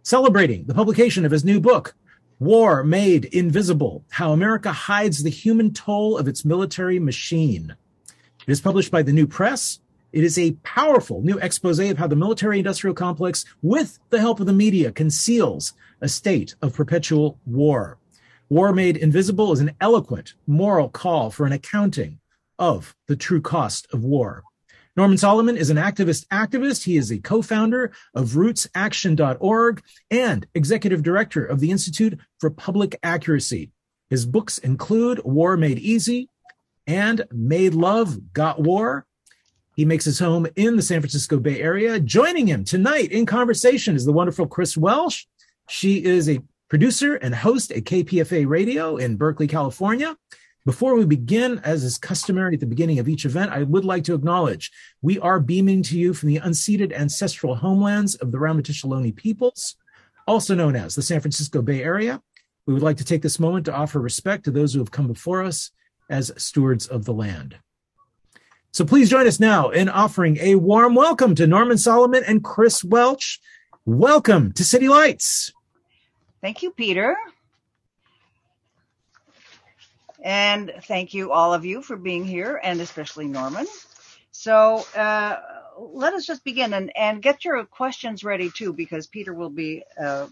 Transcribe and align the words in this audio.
celebrating 0.04 0.64
the 0.64 0.74
publication 0.74 1.26
of 1.26 1.34
his 1.34 1.44
new 1.44 1.60
book, 1.60 1.96
War 2.40 2.82
Made 2.82 3.26
Invisible 3.26 4.06
How 4.10 4.32
America 4.32 4.72
Hides 4.72 5.22
the 5.22 5.30
Human 5.30 5.74
Toll 5.74 6.18
of 6.18 6.30
Its 6.30 6.46
Military 6.46 6.98
Machine. 6.98 7.76
It 8.48 8.52
is 8.54 8.62
published 8.62 8.90
by 8.90 9.02
the 9.02 9.12
New 9.12 9.28
Press. 9.28 9.82
It 10.14 10.24
is 10.24 10.40
a 10.40 10.54
powerful 10.64 11.22
new 11.22 11.38
expose 11.40 11.80
of 11.80 11.98
how 11.98 12.08
the 12.08 12.16
military 12.16 12.60
industrial 12.60 12.96
complex, 12.96 13.44
with 13.62 14.00
the 14.12 14.22
help 14.22 14.40
of 14.40 14.46
the 14.46 14.54
media, 14.54 14.94
conceals 14.94 15.74
a 16.00 16.08
state 16.08 16.56
of 16.62 16.74
perpetual 16.74 17.38
war. 17.46 17.98
War 18.48 18.72
Made 18.72 18.96
Invisible 18.96 19.52
is 19.52 19.60
an 19.60 19.74
eloquent 19.82 20.36
moral 20.48 20.88
call 20.88 21.32
for 21.32 21.46
an 21.46 21.52
accounting 21.52 22.18
of 22.60 22.96
the 23.08 23.16
true 23.16 23.42
cost 23.42 23.88
of 23.92 24.04
war. 24.04 24.44
Norman 24.96 25.18
Solomon 25.18 25.56
is 25.56 25.70
an 25.70 25.78
activist 25.78 26.28
activist. 26.28 26.84
He 26.84 26.98
is 26.98 27.10
a 27.10 27.20
co-founder 27.20 27.94
of 28.14 28.32
rootsaction.org 28.32 29.82
and 30.12 30.46
executive 30.54 31.04
director 31.04 31.46
of 31.46 31.62
the 31.62 31.72
Institute 31.72 32.20
for 32.40 32.50
Public 32.50 33.00
Accuracy. 33.02 33.72
His 34.10 34.26
books 34.26 34.58
include 34.58 35.22
War 35.24 35.56
Made 35.56 35.80
Easy 35.80 36.28
and 36.86 37.24
Made 37.32 37.76
Love, 37.76 38.34
Got 38.34 38.60
War. 38.62 39.06
He 39.76 39.86
makes 39.86 40.04
his 40.04 40.20
home 40.20 40.48
in 40.58 40.76
the 40.76 40.82
San 40.82 41.00
Francisco 41.00 41.40
Bay 41.40 41.62
Area. 41.62 42.00
Joining 42.00 42.48
him 42.48 42.66
tonight 42.66 43.12
in 43.12 43.26
conversation 43.26 43.96
is 43.96 44.04
the 44.04 44.12
wonderful 44.12 44.48
Kris 44.48 44.76
Welch. 44.76 45.28
She 45.70 46.04
is 46.04 46.28
a 46.28 46.42
producer 46.68 47.16
and 47.16 47.34
host 47.34 47.72
at 47.72 47.86
KPFA 47.86 48.48
Radio 48.48 48.98
in 48.98 49.16
Berkeley, 49.16 49.48
California. 49.48 50.18
Before 50.66 50.96
we 50.96 51.06
begin, 51.06 51.60
as 51.64 51.86
is 51.86 51.98
customary 51.98 52.56
at 52.56 52.60
the 52.60 52.66
beginning 52.66 53.00
of 53.00 53.08
each 53.08 53.24
event, 53.24 53.52
I 53.52 53.64
would 53.64 53.86
like 53.86 54.04
to 54.04 54.14
acknowledge 54.14 54.72
we 55.02 55.18
are 55.20 55.40
beaming 55.40 55.84
to 55.84 55.98
you 55.98 56.14
from 56.14 56.28
the 56.28 56.40
unceded 56.40 56.94
ancestral 56.94 57.56
homelands 57.56 58.16
of 58.16 58.32
the 58.34 58.38
Ohlone 58.38 59.16
peoples, 59.16 59.78
also 60.28 60.54
known 60.54 60.76
as 60.76 60.96
the 60.96 61.02
San 61.02 61.22
Francisco 61.22 61.62
Bay 61.62 61.82
Area. 61.82 62.22
We 62.66 62.74
would 62.74 62.84
like 62.84 62.98
to 62.98 63.06
take 63.06 63.22
this 63.22 63.40
moment 63.40 63.66
to 63.66 63.74
offer 63.74 64.02
respect 64.02 64.44
to 64.46 64.52
those 64.52 64.74
who 64.74 64.80
have 64.80 64.92
come 64.92 65.08
before 65.08 65.44
us 65.44 65.72
as 66.10 66.34
stewards 66.36 66.88
of 66.88 67.06
the 67.06 67.14
land. 67.14 67.56
So 68.72 68.84
please 68.84 69.10
join 69.10 69.28
us 69.28 69.40
now 69.40 69.70
in 69.70 69.88
offering 69.88 70.38
a 70.42 70.56
warm 70.56 70.94
welcome 70.94 71.36
to 71.36 71.48
Norman 71.48 71.78
Solomon 71.78 72.24
and 72.28 72.44
Kris 72.44 72.84
Welch. 72.84 73.40
Welcome 73.86 74.52
to 74.54 74.66
City 74.66 74.90
Lights. 74.90 75.54
Thank 76.42 76.64
you, 76.64 76.72
Peter. 76.72 77.16
And 80.24 80.74
thank 80.84 81.14
you, 81.14 81.32
all 81.32 81.54
of 81.54 81.66
you, 81.66 81.82
for 81.82 81.96
being 81.96 82.26
here, 82.26 82.60
and 82.64 82.82
especially 82.82 83.28
Norman. 83.28 83.66
So 84.32 84.86
uh, 84.96 85.38
let 85.78 86.14
us 86.14 86.26
just 86.26 86.44
begin 86.44 86.74
and, 86.74 86.92
and 86.96 87.22
get 87.22 87.46
your 87.46 87.64
questions 87.66 88.24
ready 88.24 88.50
too, 88.50 88.74
because 88.74 89.08
Peter 89.08 89.34
will 89.34 89.50
be 89.50 89.84
uh, 90.02 90.28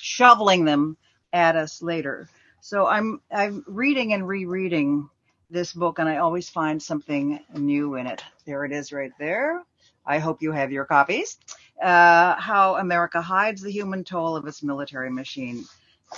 shoveling 0.00 0.64
them 0.64 0.96
at 1.32 1.56
us 1.56 1.82
later. 1.82 2.28
So 2.60 2.86
I'm 2.86 3.20
I'm 3.30 3.64
reading 3.66 4.12
and 4.12 4.26
rereading 4.26 5.08
this 5.50 5.72
book, 5.72 5.98
and 5.98 6.08
I 6.08 6.18
always 6.18 6.50
find 6.50 6.82
something 6.82 7.40
new 7.54 7.94
in 7.94 8.06
it. 8.06 8.22
There 8.44 8.64
it 8.64 8.72
is, 8.72 8.92
right 8.92 9.12
there. 9.18 9.62
I 10.04 10.18
hope 10.18 10.42
you 10.42 10.52
have 10.52 10.72
your 10.72 10.84
copies. 10.84 11.38
Uh, 11.82 12.34
How 12.36 12.76
America 12.76 13.22
hides 13.22 13.62
the 13.62 13.70
human 13.70 14.04
toll 14.04 14.36
of 14.36 14.46
its 14.46 14.62
military 14.62 15.10
machine, 15.10 15.64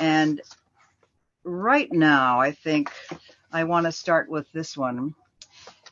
and 0.00 0.40
right 1.44 1.90
now, 1.92 2.40
I 2.40 2.52
think 2.52 2.90
I 3.52 3.64
want 3.64 3.86
to 3.86 3.92
start 3.92 4.28
with 4.28 4.50
this 4.52 4.76
one. 4.76 5.14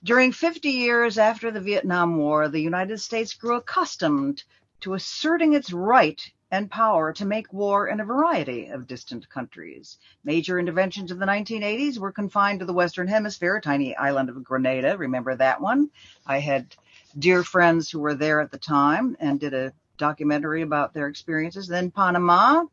During 0.05 0.33
50 0.33 0.71
years 0.71 1.19
after 1.19 1.51
the 1.51 1.61
Vietnam 1.61 2.17
War, 2.19 2.49
the 2.49 2.61
United 2.61 3.01
States 3.01 3.35
grew 3.35 3.57
accustomed 3.57 4.45
to 4.81 4.95
asserting 4.95 5.55
its 5.55 5.73
right 5.73 6.21
and 6.51 6.71
power 6.71 7.13
to 7.13 7.27
make 7.27 7.53
war 7.53 7.89
in 7.89 8.01
a 8.01 8.05
variety 8.05 8.69
of 8.69 8.87
distant 8.87 9.29
countries. 9.29 9.99
Major 10.25 10.59
interventions 10.59 11.11
of 11.11 11.19
the 11.19 11.27
1980s 11.27 11.99
were 11.99 12.13
confined 12.13 12.61
to 12.61 12.67
the 12.67 12.73
Western 12.73 13.09
Hemisphere, 13.09 13.57
a 13.57 13.61
tiny 13.61 13.95
island 13.97 14.29
of 14.29 14.43
Grenada. 14.45 14.97
Remember 14.97 15.35
that 15.35 15.61
one? 15.61 15.91
I 16.27 16.39
had 16.39 16.75
dear 17.19 17.43
friends 17.43 17.91
who 17.91 17.99
were 17.99 18.15
there 18.15 18.41
at 18.41 18.51
the 18.51 18.59
time 18.59 19.17
and 19.21 19.41
did 19.41 19.53
a 19.53 19.73
documentary 19.99 20.63
about 20.63 20.95
their 20.95 21.09
experiences. 21.09 21.67
Then 21.67 21.91
Panama, 21.91 22.65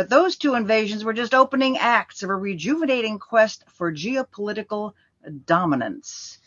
but 0.00 0.08
those 0.08 0.36
two 0.36 0.54
invasions 0.54 1.04
were 1.04 1.12
just 1.12 1.34
opening 1.34 1.76
acts 1.76 2.22
of 2.22 2.30
a 2.30 2.34
rejuvenating 2.34 3.18
quest 3.18 3.64
for 3.68 3.92
geopolitical 3.92 4.94
dominance. 5.44 6.38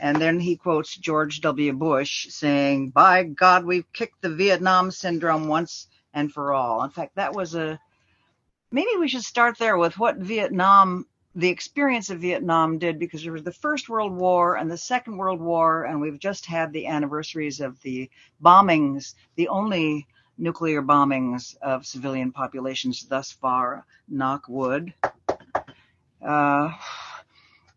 And 0.00 0.18
then 0.18 0.38
he 0.38 0.54
quotes 0.54 0.96
George 0.96 1.40
W. 1.40 1.72
Bush 1.72 2.28
saying, 2.28 2.90
By 2.90 3.24
God, 3.24 3.64
we've 3.64 3.92
kicked 3.92 4.22
the 4.22 4.28
Vietnam 4.28 4.92
syndrome 4.92 5.48
once 5.48 5.88
and 6.14 6.32
for 6.32 6.52
all. 6.52 6.84
In 6.84 6.90
fact, 6.90 7.16
that 7.16 7.34
was 7.34 7.56
a 7.56 7.80
maybe 8.70 8.90
we 9.00 9.08
should 9.08 9.24
start 9.24 9.58
there 9.58 9.76
with 9.76 9.98
what 9.98 10.18
Vietnam, 10.18 11.06
the 11.34 11.48
experience 11.48 12.10
of 12.10 12.20
Vietnam 12.20 12.78
did, 12.78 13.00
because 13.00 13.24
there 13.24 13.32
was 13.32 13.42
the 13.42 13.50
First 13.50 13.88
World 13.88 14.12
War 14.12 14.54
and 14.54 14.70
the 14.70 14.78
Second 14.78 15.16
World 15.16 15.40
War, 15.40 15.82
and 15.86 16.00
we've 16.00 16.20
just 16.20 16.46
had 16.46 16.72
the 16.72 16.86
anniversaries 16.86 17.58
of 17.60 17.82
the 17.82 18.08
bombings, 18.40 19.14
the 19.34 19.48
only 19.48 20.06
nuclear 20.38 20.82
bombings 20.82 21.56
of 21.62 21.86
civilian 21.86 22.32
populations 22.32 23.02
thus 23.02 23.32
far, 23.32 23.84
knock 24.08 24.48
wood. 24.48 24.92
Uh, 26.24 26.72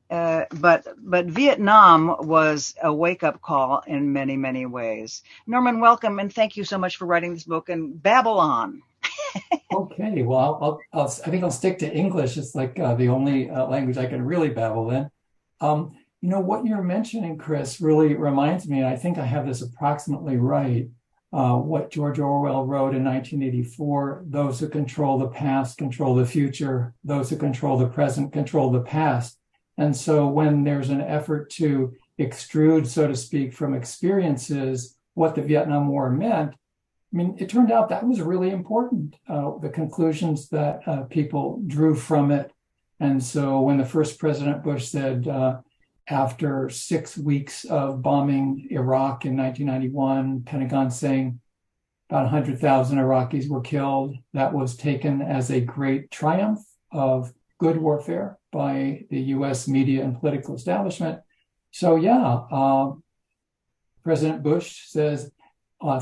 uh, 0.09 0.45
but 0.55 0.87
but 0.97 1.25
Vietnam 1.27 2.15
was 2.21 2.73
a 2.81 2.91
wake 2.91 3.23
up 3.23 3.41
call 3.41 3.83
in 3.85 4.11
many 4.11 4.35
many 4.35 4.65
ways. 4.65 5.21
Norman, 5.45 5.79
welcome 5.79 6.19
and 6.19 6.33
thank 6.33 6.57
you 6.57 6.63
so 6.63 6.77
much 6.77 6.97
for 6.97 7.05
writing 7.05 7.33
this 7.33 7.43
book 7.43 7.69
and 7.69 8.01
Babylon. 8.01 8.81
okay, 9.73 10.23
well 10.23 10.57
I'll, 10.61 10.79
I'll, 10.93 11.07
i 11.25 11.29
think 11.29 11.43
I'll 11.43 11.51
stick 11.51 11.77
to 11.79 11.93
English. 11.93 12.37
It's 12.37 12.55
like 12.55 12.79
uh, 12.79 12.95
the 12.95 13.09
only 13.09 13.49
uh, 13.49 13.67
language 13.67 13.97
I 13.97 14.07
can 14.07 14.23
really 14.23 14.49
babble 14.49 14.89
in. 14.89 15.11
Um, 15.61 15.95
you 16.21 16.29
know 16.29 16.39
what 16.39 16.65
you're 16.65 16.81
mentioning, 16.81 17.37
Kris, 17.37 17.79
really 17.79 18.15
reminds 18.15 18.67
me. 18.67 18.83
I 18.83 18.95
think 18.95 19.17
I 19.17 19.25
have 19.25 19.45
this 19.45 19.61
approximately 19.61 20.37
right 20.37 20.89
what 21.31 21.91
George 21.91 22.19
Orwell 22.19 22.66
wrote 22.66 22.95
in 22.95 23.03
1984 23.03 24.23
those 24.28 24.59
who 24.59 24.67
control 24.67 25.17
the 25.17 25.28
past 25.28 25.78
control 25.78 26.16
the 26.16 26.25
future, 26.25 26.94
those 27.03 27.29
who 27.29 27.38
control 27.38 27.78
the 27.78 27.88
present 27.88 28.34
control 28.34 28.72
the 28.72 28.81
past. 28.81 29.38
And 29.78 29.95
so 29.95 30.28
when 30.28 30.63
there's 30.63 30.89
an 30.89 31.01
effort 31.01 31.50
to 31.51 31.94
extrude, 32.19 32.85
so 32.85 33.07
to 33.07 33.16
speak, 33.16 33.53
from 33.53 33.73
experiences 33.73 34.97
what 35.13 35.35
the 35.35 35.41
Vietnam 35.41 35.88
War 35.88 36.09
meant, 36.09 36.53
I 37.12 37.18
mean, 37.18 37.38
it 37.39 37.50
turned 37.50 37.72
out 37.72 37.89
that 37.89 38.06
was 38.06 38.22
really 38.22 38.51
important, 38.51 39.16
uh, 39.28 39.57
the 39.62 39.69
conclusions 39.69 40.50
that 40.50 40.81
uh, 40.85 41.03
people 41.03 41.62
drew 41.66 41.95
from 41.95 42.29
it. 42.29 42.51
And 43.00 43.23
so 43.23 43.62
when 43.62 43.78
the 43.78 43.85
first 43.85 44.19
President 44.19 44.63
Bush 44.63 44.88
said, 44.89 45.28
uh, 45.28 45.62
after 46.09 46.69
six 46.69 47.17
weeks 47.17 47.65
of 47.65 48.01
bombing 48.01 48.67
Iraq 48.71 49.25
in 49.25 49.37
1991, 49.37 50.41
Pentagon 50.44 50.89
saying 50.89 51.39
about 52.09 52.23
100,000 52.23 52.97
Iraqis 52.97 53.47
were 53.47 53.61
killed. 53.61 54.15
That 54.33 54.53
was 54.53 54.75
taken 54.75 55.21
as 55.21 55.51
a 55.51 55.61
great 55.61 56.09
triumph 56.09 56.59
of 56.91 57.31
good 57.59 57.77
warfare 57.77 58.39
by 58.51 59.06
the 59.11 59.19
US 59.35 59.67
media 59.67 60.03
and 60.03 60.19
political 60.19 60.56
establishment. 60.56 61.19
So, 61.71 61.95
yeah, 61.97 62.39
uh, 62.51 62.94
President 64.03 64.41
Bush 64.41 64.88
says, 64.88 65.31
uh, 65.79 66.01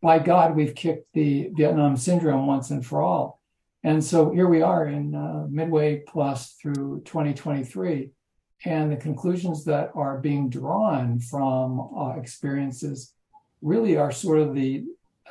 by 0.00 0.18
God, 0.18 0.56
we've 0.56 0.74
kicked 0.74 1.12
the 1.12 1.50
Vietnam 1.54 1.96
syndrome 1.96 2.46
once 2.46 2.70
and 2.70 2.84
for 2.84 3.02
all. 3.02 3.40
And 3.84 4.02
so 4.02 4.30
here 4.30 4.48
we 4.48 4.62
are 4.62 4.86
in 4.86 5.14
uh, 5.14 5.46
midway 5.50 6.02
plus 6.06 6.52
through 6.52 7.02
2023 7.04 8.10
and 8.64 8.92
the 8.92 8.96
conclusions 8.96 9.64
that 9.64 9.90
are 9.94 10.18
being 10.18 10.48
drawn 10.48 11.18
from 11.18 11.90
uh, 11.96 12.10
experiences 12.10 13.14
really 13.60 13.96
are 13.96 14.12
sort 14.12 14.38
of 14.38 14.54
the 14.54 14.84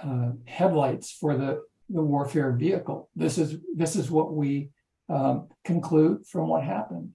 uh, 0.04 0.31
headlights 0.45 1.12
for 1.12 1.38
the, 1.38 1.62
the 1.89 2.01
warfare 2.01 2.51
vehicle. 2.51 3.10
This 3.16 3.38
is 3.38 3.57
this 3.75 3.95
is 3.95 4.10
what 4.10 4.33
we 4.33 4.69
um, 5.10 5.48
conclude 5.63 6.25
from 6.25 6.48
what 6.48 6.63
happened, 6.63 7.12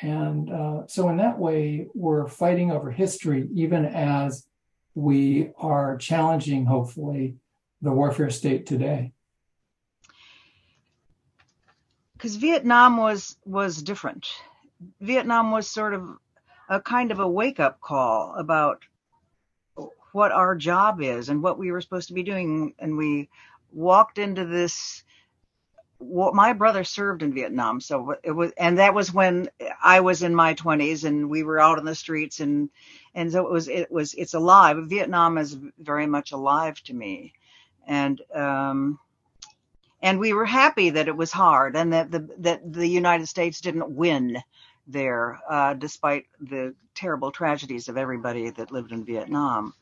and 0.00 0.50
uh, 0.50 0.86
so 0.86 1.08
in 1.08 1.16
that 1.18 1.38
way, 1.38 1.88
we're 1.94 2.28
fighting 2.28 2.70
over 2.70 2.90
history, 2.90 3.48
even 3.54 3.84
as 3.84 4.46
we 4.94 5.50
are 5.56 5.96
challenging, 5.96 6.66
hopefully, 6.66 7.36
the 7.80 7.92
warfare 7.92 8.30
state 8.30 8.66
today? 8.66 9.12
Because 12.14 12.36
Vietnam 12.36 12.96
was 12.96 13.36
was 13.44 13.82
different. 13.82 14.28
Vietnam 15.00 15.50
was 15.50 15.68
sort 15.68 15.94
of 15.94 16.16
a 16.68 16.80
kind 16.80 17.10
of 17.10 17.20
a 17.20 17.28
wake 17.28 17.60
up 17.60 17.80
call 17.80 18.34
about 18.36 18.82
what 20.12 20.32
our 20.32 20.54
job 20.54 21.00
is 21.00 21.28
and 21.28 21.42
what 21.42 21.58
we 21.58 21.70
were 21.70 21.80
supposed 21.80 22.08
to 22.08 22.14
be 22.14 22.22
doing, 22.22 22.74
and 22.78 22.96
we 22.96 23.28
walked 23.72 24.18
into 24.18 24.44
this 24.44 25.02
well, 26.04 26.32
my 26.32 26.52
brother 26.52 26.84
served 26.84 27.22
in 27.22 27.32
Vietnam, 27.32 27.80
so 27.80 28.16
it 28.22 28.32
was, 28.32 28.52
and 28.56 28.78
that 28.78 28.94
was 28.94 29.14
when 29.14 29.48
I 29.82 30.00
was 30.00 30.22
in 30.22 30.34
my 30.34 30.54
20s, 30.54 31.04
and 31.04 31.30
we 31.30 31.42
were 31.42 31.60
out 31.60 31.78
in 31.78 31.84
the 31.84 31.94
streets, 31.94 32.40
and 32.40 32.70
and 33.14 33.30
so 33.30 33.46
it 33.46 33.52
was, 33.52 33.68
it 33.68 33.90
was, 33.90 34.14
it's 34.14 34.34
alive. 34.34 34.78
Vietnam 34.86 35.38
is 35.38 35.56
very 35.78 36.06
much 36.06 36.32
alive 36.32 36.82
to 36.84 36.94
me, 36.94 37.34
and 37.86 38.20
um, 38.34 38.98
and 40.00 40.18
we 40.18 40.32
were 40.32 40.44
happy 40.44 40.90
that 40.90 41.08
it 41.08 41.16
was 41.16 41.30
hard, 41.30 41.76
and 41.76 41.92
that 41.92 42.10
the 42.10 42.28
that 42.38 42.72
the 42.72 42.88
United 42.88 43.28
States 43.28 43.60
didn't 43.60 43.94
win 43.94 44.42
there, 44.86 45.38
uh, 45.48 45.74
despite 45.74 46.26
the 46.40 46.74
terrible 46.94 47.30
tragedies 47.30 47.88
of 47.88 47.96
everybody 47.96 48.50
that 48.50 48.72
lived 48.72 48.92
in 48.92 49.04
Vietnam. 49.04 49.74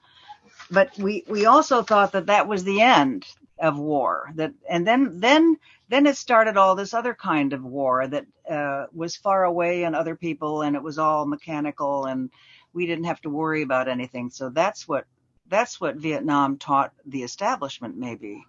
But 0.70 0.96
we 0.98 1.24
we 1.28 1.46
also 1.46 1.82
thought 1.82 2.12
that 2.12 2.26
that 2.26 2.46
was 2.46 2.64
the 2.64 2.80
end 2.80 3.26
of 3.58 3.78
war 3.78 4.30
that 4.36 4.52
and 4.68 4.86
then 4.86 5.20
then 5.20 5.56
then 5.88 6.06
it 6.06 6.16
started 6.16 6.56
all 6.56 6.74
this 6.74 6.94
other 6.94 7.14
kind 7.14 7.52
of 7.52 7.62
war 7.62 8.06
that 8.06 8.24
uh, 8.48 8.86
was 8.92 9.16
far 9.16 9.44
away 9.44 9.84
and 9.84 9.94
other 9.94 10.16
people 10.16 10.62
and 10.62 10.74
it 10.74 10.82
was 10.82 10.98
all 10.98 11.26
mechanical 11.26 12.06
and 12.06 12.30
we 12.72 12.86
didn't 12.86 13.04
have 13.04 13.20
to 13.20 13.30
worry 13.30 13.62
about 13.62 13.88
anything. 13.88 14.30
So 14.30 14.48
that's 14.48 14.88
what 14.88 15.04
that's 15.48 15.80
what 15.80 15.96
vietnam 15.96 16.56
taught 16.56 16.92
the 17.06 17.22
establishment 17.22 17.96
maybe. 17.96 18.44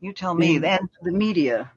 You 0.00 0.12
tell 0.12 0.34
me 0.34 0.58
the, 0.58 0.70
and 0.70 0.88
the 1.02 1.12
media 1.12 1.70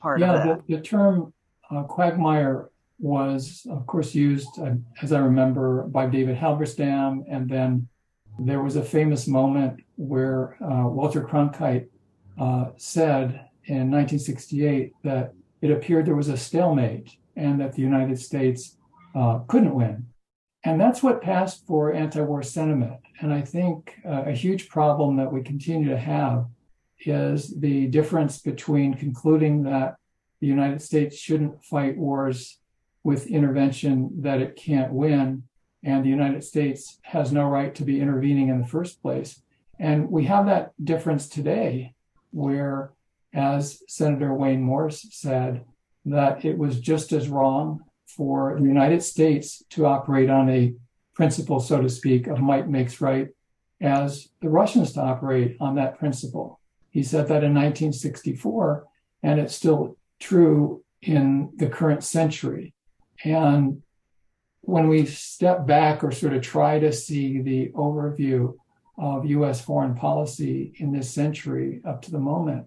part 0.00 0.20
yeah, 0.20 0.32
of 0.32 0.44
that. 0.44 0.66
the, 0.66 0.76
the 0.76 0.82
term 0.82 1.32
uh, 1.70 1.82
quagmire 1.82 2.70
was 3.02 3.66
of 3.68 3.86
course 3.86 4.14
used 4.14 4.48
uh, 4.60 4.72
as 5.02 5.12
i 5.12 5.18
remember 5.18 5.82
by 5.88 6.06
david 6.06 6.36
halberstam 6.36 7.22
and 7.28 7.48
then 7.48 7.86
there 8.38 8.62
was 8.62 8.76
a 8.76 8.82
famous 8.82 9.26
moment 9.26 9.80
where 9.96 10.56
uh, 10.62 10.86
Walter 10.88 11.22
Cronkite 11.22 11.88
uh, 12.38 12.66
said 12.76 13.48
in 13.66 13.90
1968 13.90 14.92
that 15.04 15.34
it 15.60 15.70
appeared 15.70 16.06
there 16.06 16.16
was 16.16 16.28
a 16.28 16.36
stalemate 16.36 17.16
and 17.36 17.60
that 17.60 17.72
the 17.74 17.82
United 17.82 18.18
States 18.18 18.76
uh, 19.14 19.40
couldn't 19.48 19.74
win. 19.74 20.06
And 20.64 20.80
that's 20.80 21.02
what 21.02 21.22
passed 21.22 21.66
for 21.66 21.92
anti 21.92 22.20
war 22.20 22.42
sentiment. 22.42 23.00
And 23.20 23.32
I 23.32 23.42
think 23.42 23.94
uh, 24.04 24.24
a 24.26 24.32
huge 24.32 24.68
problem 24.68 25.16
that 25.16 25.32
we 25.32 25.42
continue 25.42 25.88
to 25.90 25.98
have 25.98 26.46
is 27.04 27.60
the 27.60 27.86
difference 27.88 28.40
between 28.40 28.94
concluding 28.94 29.64
that 29.64 29.96
the 30.40 30.46
United 30.46 30.80
States 30.82 31.16
shouldn't 31.16 31.64
fight 31.64 31.96
wars 31.96 32.58
with 33.04 33.26
intervention 33.26 34.22
that 34.22 34.40
it 34.40 34.56
can't 34.56 34.92
win 34.92 35.44
and 35.84 36.04
the 36.04 36.08
United 36.08 36.44
States 36.44 36.98
has 37.02 37.32
no 37.32 37.44
right 37.44 37.74
to 37.74 37.84
be 37.84 38.00
intervening 38.00 38.48
in 38.48 38.60
the 38.60 38.66
first 38.66 39.02
place. 39.02 39.40
And 39.78 40.10
we 40.10 40.24
have 40.26 40.46
that 40.46 40.72
difference 40.82 41.28
today, 41.28 41.94
where, 42.30 42.92
as 43.34 43.82
Senator 43.88 44.32
Wayne 44.32 44.62
Morse 44.62 45.06
said, 45.10 45.64
that 46.04 46.44
it 46.44 46.56
was 46.56 46.80
just 46.80 47.12
as 47.12 47.28
wrong 47.28 47.80
for 48.06 48.56
the 48.60 48.66
United 48.66 49.02
States 49.02 49.64
to 49.70 49.86
operate 49.86 50.30
on 50.30 50.48
a 50.48 50.74
principle, 51.14 51.58
so 51.58 51.80
to 51.80 51.88
speak, 51.88 52.26
of 52.26 52.40
might 52.40 52.68
makes 52.68 53.00
right, 53.00 53.28
as 53.80 54.28
the 54.40 54.48
Russians 54.48 54.92
to 54.92 55.00
operate 55.00 55.56
on 55.60 55.74
that 55.74 55.98
principle. 55.98 56.60
He 56.90 57.02
said 57.02 57.26
that 57.28 57.42
in 57.42 57.54
1964, 57.54 58.86
and 59.22 59.40
it's 59.40 59.54
still 59.54 59.96
true 60.20 60.84
in 61.00 61.50
the 61.56 61.68
current 61.68 62.04
century. 62.04 62.74
And 63.24 63.82
when 64.62 64.88
we 64.88 65.06
step 65.06 65.66
back 65.66 66.04
or 66.04 66.12
sort 66.12 66.34
of 66.34 66.42
try 66.42 66.78
to 66.78 66.92
see 66.92 67.40
the 67.40 67.70
overview 67.70 68.54
of 68.98 69.26
US 69.26 69.60
foreign 69.60 69.94
policy 69.94 70.74
in 70.78 70.92
this 70.92 71.10
century 71.10 71.80
up 71.84 72.02
to 72.02 72.10
the 72.10 72.18
moment, 72.18 72.66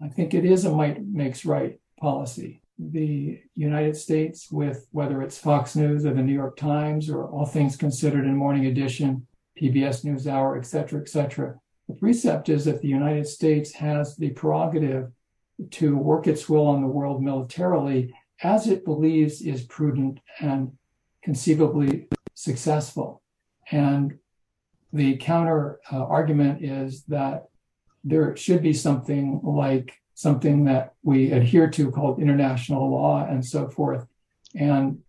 I 0.00 0.08
think 0.08 0.34
it 0.34 0.44
is 0.44 0.64
a 0.64 0.74
might 0.74 1.04
makes 1.04 1.44
right 1.44 1.80
policy. 1.98 2.62
The 2.78 3.40
United 3.54 3.96
States, 3.96 4.50
with 4.50 4.86
whether 4.90 5.22
it's 5.22 5.38
Fox 5.38 5.76
News 5.76 6.04
or 6.04 6.12
the 6.12 6.22
New 6.22 6.34
York 6.34 6.56
Times 6.56 7.08
or 7.08 7.26
All 7.26 7.46
Things 7.46 7.76
Considered 7.76 8.26
in 8.26 8.36
Morning 8.36 8.66
Edition, 8.66 9.26
PBS 9.58 10.04
NewsHour, 10.04 10.58
et 10.58 10.66
cetera, 10.66 11.00
et 11.00 11.08
cetera, 11.08 11.54
the 11.88 11.94
precept 11.94 12.48
is 12.48 12.66
that 12.66 12.82
the 12.82 12.88
United 12.88 13.26
States 13.26 13.72
has 13.72 14.16
the 14.16 14.30
prerogative 14.30 15.10
to 15.70 15.96
work 15.96 16.26
its 16.26 16.48
will 16.48 16.66
on 16.66 16.82
the 16.82 16.86
world 16.86 17.22
militarily 17.22 18.12
as 18.42 18.66
it 18.66 18.84
believes 18.84 19.40
is 19.40 19.62
prudent 19.62 20.20
and 20.40 20.72
conceivably 21.22 22.08
successful. 22.34 23.22
And 23.70 24.18
the 24.92 25.16
counter 25.16 25.80
uh, 25.92 26.04
argument 26.04 26.62
is 26.62 27.04
that 27.04 27.48
there 28.04 28.36
should 28.36 28.62
be 28.62 28.72
something 28.72 29.40
like 29.42 29.94
something 30.14 30.64
that 30.64 30.94
we 31.02 31.32
adhere 31.32 31.68
to 31.68 31.90
called 31.90 32.20
international 32.20 32.90
law 32.90 33.26
and 33.26 33.44
so 33.44 33.68
forth. 33.68 34.06
And 34.54 35.00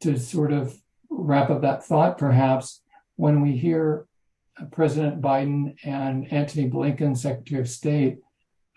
to 0.00 0.18
sort 0.18 0.52
of 0.52 0.74
wrap 1.10 1.50
up 1.50 1.62
that 1.62 1.84
thought, 1.84 2.16
perhaps, 2.16 2.80
when 3.16 3.42
we 3.42 3.56
hear 3.56 4.06
President 4.72 5.20
Biden 5.20 5.76
and 5.84 6.32
Antony 6.32 6.70
Blinken, 6.70 7.16
Secretary 7.16 7.60
of 7.60 7.68
State, 7.68 8.18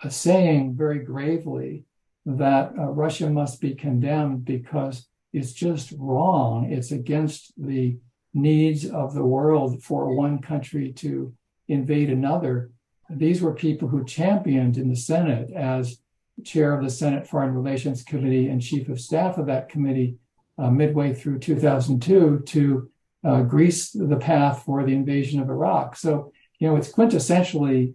uh, 0.03 0.09
saying 0.09 0.75
very 0.75 0.99
gravely 0.99 1.85
that 2.27 2.73
uh, 2.77 2.83
Russia 2.87 3.29
must 3.29 3.61
be 3.61 3.73
condemned 3.73 4.43
because 4.43 5.07
it's 5.31 5.53
just 5.53 5.93
wrong. 5.97 6.69
It's 6.69 6.91
against 6.91 7.53
the 7.57 7.97
needs 8.33 8.85
of 8.85 9.13
the 9.13 9.23
world 9.23 9.81
for 9.81 10.13
one 10.13 10.39
country 10.39 10.91
to 10.93 11.33
invade 11.69 12.09
another. 12.09 12.69
These 13.09 13.41
were 13.41 13.53
people 13.53 13.87
who 13.87 14.03
championed 14.03 14.77
in 14.77 14.89
the 14.89 14.95
Senate 14.95 15.51
as 15.51 16.01
chair 16.43 16.73
of 16.73 16.83
the 16.83 16.89
Senate 16.89 17.25
Foreign 17.25 17.53
Relations 17.53 18.03
Committee 18.03 18.49
and 18.49 18.61
chief 18.61 18.89
of 18.89 18.99
staff 18.99 19.37
of 19.37 19.45
that 19.45 19.69
committee 19.69 20.17
uh, 20.57 20.69
midway 20.69 21.13
through 21.13 21.39
2002 21.39 22.43
to 22.45 22.89
uh, 23.23 23.41
grease 23.43 23.91
the 23.91 24.17
path 24.17 24.63
for 24.63 24.83
the 24.83 24.93
invasion 24.93 25.39
of 25.39 25.49
Iraq. 25.49 25.95
So, 25.95 26.33
you 26.59 26.67
know, 26.67 26.75
it's 26.75 26.91
quintessentially 26.91 27.93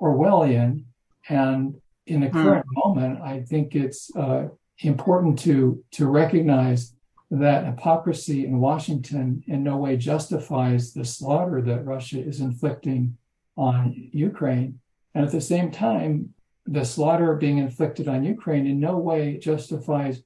Orwellian. 0.00 0.84
And 1.28 1.74
in 2.06 2.20
the 2.20 2.28
hmm. 2.28 2.42
current 2.42 2.66
moment, 2.72 3.20
I 3.20 3.40
think 3.40 3.74
it's 3.74 4.14
uh, 4.16 4.48
important 4.80 5.38
to 5.40 5.82
to 5.92 6.06
recognize 6.06 6.92
that 7.30 7.66
hypocrisy 7.66 8.46
in 8.46 8.60
Washington 8.60 9.42
in 9.46 9.64
no 9.64 9.76
way 9.76 9.96
justifies 9.96 10.92
the 10.92 11.04
slaughter 11.04 11.60
that 11.60 11.84
Russia 11.84 12.22
is 12.22 12.40
inflicting 12.40 13.16
on 13.56 14.10
Ukraine. 14.12 14.78
And 15.14 15.24
at 15.24 15.32
the 15.32 15.40
same 15.40 15.70
time, 15.70 16.34
the 16.66 16.84
slaughter 16.84 17.34
being 17.34 17.58
inflicted 17.58 18.06
on 18.06 18.22
Ukraine 18.24 18.66
in 18.66 18.78
no 18.78 18.98
way 18.98 19.38
justifies 19.38 20.22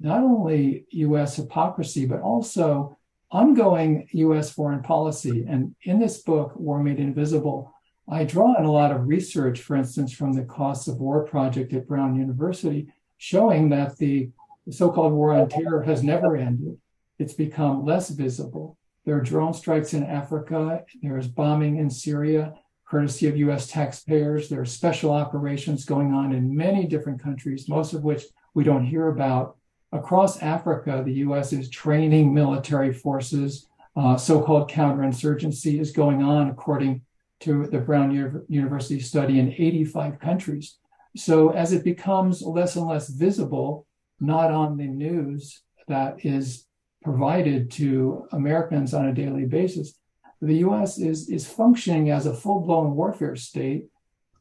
not 0.00 0.22
only 0.22 0.86
US 0.90 1.36
hypocrisy, 1.36 2.06
but 2.06 2.20
also 2.20 2.96
ongoing 3.30 4.08
US 4.12 4.50
foreign 4.50 4.82
policy. 4.82 5.44
And 5.48 5.74
in 5.84 6.00
this 6.00 6.22
book, 6.22 6.52
War 6.56 6.82
Made 6.82 6.98
Invisible, 6.98 7.72
I 8.12 8.24
draw 8.24 8.56
on 8.56 8.64
a 8.64 8.72
lot 8.72 8.90
of 8.90 9.06
research, 9.06 9.60
for 9.60 9.76
instance, 9.76 10.12
from 10.12 10.32
the 10.32 10.42
Costs 10.42 10.88
of 10.88 10.96
War 10.96 11.24
project 11.24 11.72
at 11.72 11.86
Brown 11.86 12.16
University, 12.16 12.92
showing 13.18 13.68
that 13.68 13.98
the 13.98 14.30
so-called 14.68 15.12
war 15.12 15.32
on 15.32 15.48
terror 15.48 15.82
has 15.82 16.02
never 16.02 16.36
ended. 16.36 16.76
It's 17.20 17.34
become 17.34 17.84
less 17.84 18.10
visible. 18.10 18.76
There 19.04 19.16
are 19.16 19.20
drone 19.20 19.54
strikes 19.54 19.94
in 19.94 20.02
Africa. 20.02 20.84
There 21.02 21.18
is 21.18 21.28
bombing 21.28 21.76
in 21.76 21.88
Syria, 21.88 22.54
courtesy 22.84 23.28
of 23.28 23.36
US 23.36 23.68
taxpayers. 23.68 24.48
There 24.48 24.60
are 24.60 24.66
special 24.66 25.12
operations 25.12 25.84
going 25.84 26.12
on 26.12 26.32
in 26.32 26.56
many 26.56 26.86
different 26.86 27.22
countries, 27.22 27.68
most 27.68 27.92
of 27.92 28.02
which 28.02 28.24
we 28.54 28.64
don't 28.64 28.86
hear 28.86 29.08
about. 29.08 29.56
Across 29.92 30.42
Africa, 30.42 31.02
the 31.04 31.14
US 31.14 31.52
is 31.52 31.70
training 31.70 32.34
military 32.34 32.92
forces. 32.92 33.68
Uh, 33.94 34.16
so 34.16 34.42
called 34.42 34.68
counterinsurgency 34.68 35.80
is 35.80 35.92
going 35.92 36.22
on, 36.24 36.48
according 36.48 37.02
to 37.40 37.66
the 37.66 37.78
Brown 37.78 38.10
U- 38.10 38.44
University 38.48 39.00
study, 39.00 39.38
in 39.38 39.52
85 39.52 40.18
countries. 40.18 40.78
So 41.16 41.50
as 41.50 41.72
it 41.72 41.84
becomes 41.84 42.42
less 42.42 42.76
and 42.76 42.86
less 42.86 43.08
visible, 43.08 43.86
not 44.20 44.50
on 44.52 44.76
the 44.76 44.86
news 44.86 45.62
that 45.88 46.24
is 46.24 46.66
provided 47.02 47.70
to 47.70 48.26
Americans 48.32 48.94
on 48.94 49.06
a 49.06 49.14
daily 49.14 49.46
basis, 49.46 49.94
the 50.40 50.58
US 50.58 50.98
is, 50.98 51.28
is 51.28 51.46
functioning 51.46 52.10
as 52.10 52.26
a 52.26 52.34
full 52.34 52.60
blown 52.60 52.94
warfare 52.94 53.36
state. 53.36 53.86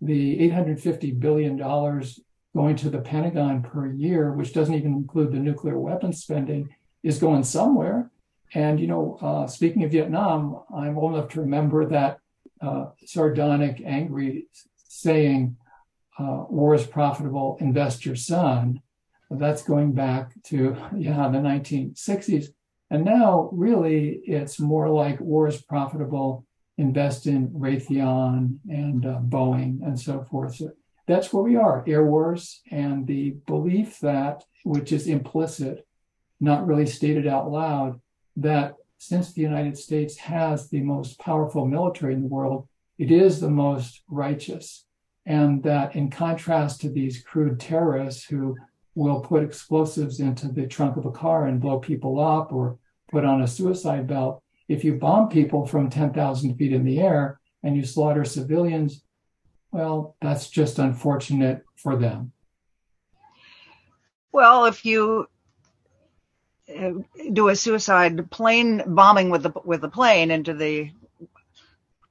The 0.01 0.37
$850 0.49 1.19
billion 1.19 1.57
going 1.57 2.75
to 2.77 2.89
the 2.89 3.01
Pentagon 3.01 3.61
per 3.61 3.87
year, 3.87 4.31
which 4.33 4.53
doesn't 4.53 4.75
even 4.75 4.93
include 4.93 5.31
the 5.31 5.39
nuclear 5.39 5.77
weapons 5.77 6.21
spending, 6.21 6.69
is 7.03 7.19
going 7.19 7.43
somewhere. 7.43 8.09
And, 8.53 8.79
you 8.79 8.87
know, 8.87 9.17
uh, 9.21 9.47
speaking 9.47 9.83
of 9.83 9.91
Vietnam, 9.91 10.63
I'm 10.75 10.97
old 10.97 11.13
enough 11.13 11.29
to 11.29 11.41
remember 11.41 11.85
that 11.87 12.19
sardonic, 13.05 13.81
angry 13.85 14.47
saying, 14.87 15.55
uh, 16.17 16.43
war 16.49 16.75
is 16.75 16.85
profitable, 16.85 17.57
invest 17.59 18.05
your 18.05 18.15
son. 18.15 18.81
That's 19.31 19.63
going 19.63 19.93
back 19.93 20.33
to, 20.45 20.75
yeah, 20.97 21.29
the 21.29 21.37
1960s. 21.37 22.47
And 22.89 23.05
now, 23.05 23.49
really, 23.53 24.21
it's 24.25 24.59
more 24.59 24.89
like 24.89 25.19
war 25.19 25.47
is 25.47 25.61
profitable, 25.61 26.45
invest 26.77 27.27
in 27.27 27.49
Raytheon 27.49 28.57
and 28.67 29.05
uh, 29.05 29.19
Boeing 29.19 29.85
and 29.85 29.99
so 29.99 30.23
forth. 30.23 30.55
So 30.55 30.71
that's 31.07 31.31
where 31.31 31.43
we 31.43 31.55
are, 31.55 31.83
air 31.87 32.05
wars, 32.05 32.61
and 32.71 33.05
the 33.05 33.31
belief 33.45 33.99
that, 33.99 34.43
which 34.63 34.91
is 34.91 35.07
implicit, 35.07 35.85
not 36.39 36.65
really 36.65 36.85
stated 36.85 37.27
out 37.27 37.51
loud, 37.51 38.01
that 38.37 38.75
since 38.99 39.31
the 39.31 39.41
United 39.41 39.77
States 39.77 40.17
has 40.17 40.69
the 40.69 40.81
most 40.81 41.17
powerful 41.19 41.65
military 41.65 42.13
in 42.13 42.21
the 42.21 42.27
world, 42.27 42.67
it 42.97 43.11
is 43.11 43.39
the 43.39 43.49
most 43.49 44.03
righteous. 44.09 44.85
And 45.25 45.63
that 45.63 45.95
in 45.95 46.11
contrast 46.11 46.81
to 46.81 46.89
these 46.89 47.23
crude 47.23 47.59
terrorists 47.59 48.25
who 48.25 48.55
will 48.95 49.21
put 49.21 49.43
explosives 49.43 50.19
into 50.19 50.49
the 50.49 50.67
trunk 50.67 50.97
of 50.97 51.05
a 51.05 51.11
car 51.11 51.47
and 51.47 51.61
blow 51.61 51.79
people 51.79 52.19
up 52.19 52.51
or 52.51 52.77
put 53.09 53.23
on 53.23 53.41
a 53.41 53.47
suicide 53.47 54.05
belt, 54.05 54.43
if 54.67 54.83
you 54.83 54.95
bomb 54.95 55.29
people 55.29 55.65
from 55.65 55.89
10,000 55.89 56.57
feet 56.57 56.73
in 56.73 56.83
the 56.83 56.99
air 56.99 57.39
and 57.63 57.77
you 57.77 57.85
slaughter 57.85 58.25
civilians, 58.25 59.01
well, 59.71 60.17
that's 60.21 60.49
just 60.49 60.77
unfortunate 60.77 61.63
for 61.77 61.95
them. 61.95 62.33
Well, 64.33 64.65
if 64.65 64.83
you 64.83 65.27
do 67.33 67.49
a 67.49 67.55
suicide 67.55 68.29
plane 68.31 68.83
bombing 68.85 69.29
with 69.29 69.43
the 69.43 69.53
with 69.63 69.81
the 69.81 69.89
plane 69.89 70.31
into 70.31 70.53
the 70.53 70.91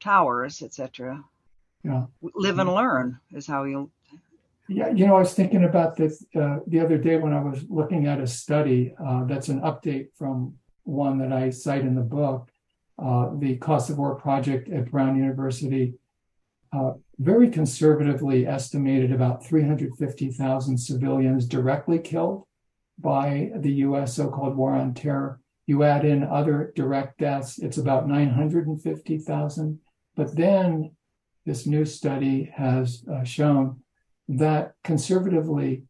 towers, 0.00 0.62
etc. 0.62 1.24
Yeah. 1.84 2.06
Live 2.20 2.58
and 2.58 2.72
learn 2.72 3.20
is 3.32 3.46
how 3.46 3.64
you. 3.64 3.90
Yeah, 4.70 4.90
you 4.90 5.06
know, 5.06 5.16
I 5.16 5.20
was 5.20 5.32
thinking 5.32 5.64
about 5.64 5.96
this 5.96 6.24
uh, 6.34 6.58
the 6.66 6.80
other 6.80 6.98
day 6.98 7.16
when 7.16 7.32
I 7.32 7.40
was 7.40 7.64
looking 7.70 8.06
at 8.06 8.20
a 8.20 8.26
study 8.26 8.94
uh, 9.02 9.24
that's 9.24 9.48
an 9.48 9.62
update 9.62 10.08
from 10.14 10.58
one 10.84 11.18
that 11.18 11.32
I 11.32 11.48
cite 11.50 11.82
in 11.82 11.94
the 11.94 12.02
book, 12.02 12.50
uh, 12.98 13.30
the 13.38 13.56
Cost 13.56 13.88
of 13.88 13.98
War 13.98 14.14
project 14.14 14.68
at 14.68 14.90
Brown 14.90 15.16
University. 15.16 15.94
Uh, 16.70 16.92
very 17.18 17.48
conservatively 17.48 18.46
estimated 18.46 19.10
about 19.10 19.44
350,000 19.46 20.76
civilians 20.76 21.46
directly 21.46 21.98
killed 21.98 22.44
by 22.98 23.50
the 23.56 23.72
US 23.84 24.14
so 24.14 24.28
called 24.28 24.56
war 24.56 24.72
on 24.72 24.94
terror. 24.94 25.40
You 25.66 25.82
add 25.82 26.04
in 26.04 26.22
other 26.24 26.72
direct 26.74 27.18
deaths, 27.18 27.58
it's 27.58 27.78
about 27.78 28.08
950,000. 28.08 29.80
But 30.16 30.34
then 30.34 30.96
this 31.44 31.66
new 31.66 31.84
study 31.84 32.50
has 32.54 33.04
uh, 33.10 33.24
shown 33.24 33.82
that 34.28 34.74
conservatively, 34.84 35.84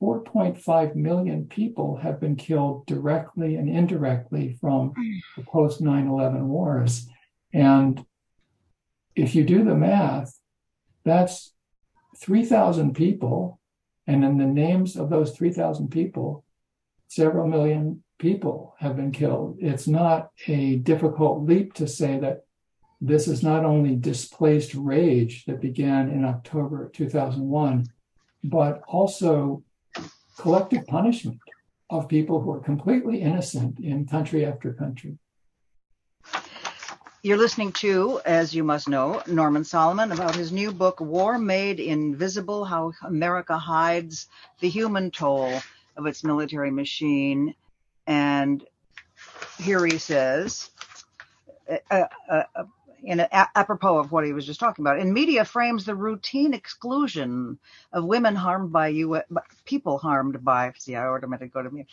4.5 0.00 0.94
million 0.94 1.46
people 1.46 1.96
have 1.96 2.20
been 2.20 2.36
killed 2.36 2.86
directly 2.86 3.56
and 3.56 3.68
indirectly 3.68 4.58
from 4.60 4.92
the 5.36 5.42
post 5.44 5.80
9 5.80 6.06
11 6.06 6.48
wars. 6.48 7.08
And 7.52 8.04
if 9.14 9.34
you 9.34 9.44
do 9.44 9.64
the 9.64 9.74
math, 9.74 10.38
that's 11.04 11.54
3,000 12.18 12.94
people 12.94 13.58
and 14.06 14.24
in 14.24 14.38
the 14.38 14.46
names 14.46 14.96
of 14.96 15.10
those 15.10 15.36
3,000 15.36 15.88
people, 15.88 16.44
several 17.08 17.46
million 17.46 18.02
people 18.18 18.74
have 18.78 18.96
been 18.96 19.12
killed. 19.12 19.56
It's 19.60 19.86
not 19.86 20.30
a 20.46 20.76
difficult 20.76 21.44
leap 21.44 21.74
to 21.74 21.86
say 21.86 22.18
that 22.20 22.44
this 23.00 23.28
is 23.28 23.42
not 23.42 23.64
only 23.64 23.94
displaced 23.94 24.74
rage 24.74 25.44
that 25.44 25.60
began 25.60 26.10
in 26.10 26.24
October 26.24 26.90
2001, 26.94 27.86
but 28.44 28.80
also 28.88 29.62
collective 30.38 30.86
punishment 30.86 31.38
of 31.90 32.08
people 32.08 32.40
who 32.40 32.52
are 32.52 32.60
completely 32.60 33.20
innocent 33.20 33.78
in 33.80 34.06
country 34.06 34.44
after 34.44 34.72
country. 34.72 35.18
You're 37.26 37.38
listening 37.38 37.72
to, 37.72 38.20
as 38.24 38.54
you 38.54 38.62
must 38.62 38.88
know, 38.88 39.20
Norman 39.26 39.64
Solomon 39.64 40.12
about 40.12 40.36
his 40.36 40.52
new 40.52 40.70
book, 40.70 41.00
War 41.00 41.40
Made 41.40 41.80
Invisible 41.80 42.64
How 42.64 42.92
America 43.02 43.58
Hides 43.58 44.28
the 44.60 44.68
Human 44.68 45.10
Toll 45.10 45.60
of 45.96 46.06
Its 46.06 46.22
Military 46.22 46.70
Machine. 46.70 47.56
And 48.06 48.64
here 49.58 49.84
he 49.84 49.98
says, 49.98 50.70
uh, 51.68 52.04
uh, 52.30 52.42
uh, 52.54 52.64
in 53.04 53.20
a, 53.20 53.28
apropos 53.56 53.98
of 53.98 54.12
what 54.12 54.26
he 54.26 54.32
was 54.34 54.46
just 54.46 54.60
talking 54.60 54.84
about, 54.84 55.00
in 55.00 55.12
media 55.12 55.44
frames 55.44 55.84
the 55.86 55.94
routine 55.94 56.54
exclusion 56.54 57.58
of 57.92 58.04
women 58.04 58.36
harmed 58.36 58.72
by 58.72 58.88
U.S. 58.88 59.24
people 59.66 59.98
harmed 59.98 60.44
by. 60.44 60.72
See, 60.78 60.96
I 60.96 61.06
automatically 61.06 61.48
go 61.48 61.62
to 61.62 61.70
me. 61.70 61.86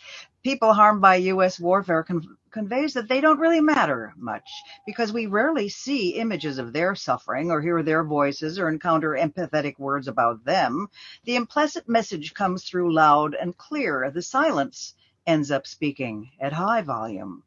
People 0.44 0.74
harmed 0.74 1.02
by 1.02 1.16
U.S. 1.16 1.60
warfare 1.60 2.04
con- 2.04 2.36
conveys 2.50 2.94
that 2.94 3.08
they 3.08 3.20
don't 3.20 3.40
really 3.40 3.60
matter 3.62 4.14
much 4.16 4.48
because 4.86 5.12
we 5.12 5.26
rarely 5.26 5.68
see 5.70 6.10
images 6.16 6.58
of 6.58 6.72
their 6.72 6.94
suffering 6.94 7.50
or 7.50 7.62
hear 7.62 7.82
their 7.82 8.04
voices 8.04 8.58
or 8.58 8.68
encounter 8.70 9.10
empathetic 9.12 9.78
words 9.78 10.08
about 10.08 10.44
them. 10.44 10.88
The 11.24 11.36
implicit 11.36 11.88
message 11.88 12.34
comes 12.34 12.64
through 12.64 12.94
loud 12.94 13.34
and 13.34 13.56
clear. 13.56 14.10
The 14.14 14.22
silence 14.22 14.94
ends 15.26 15.50
up 15.50 15.66
speaking 15.66 16.30
at 16.40 16.52
high 16.54 16.82
volume. 16.82 17.44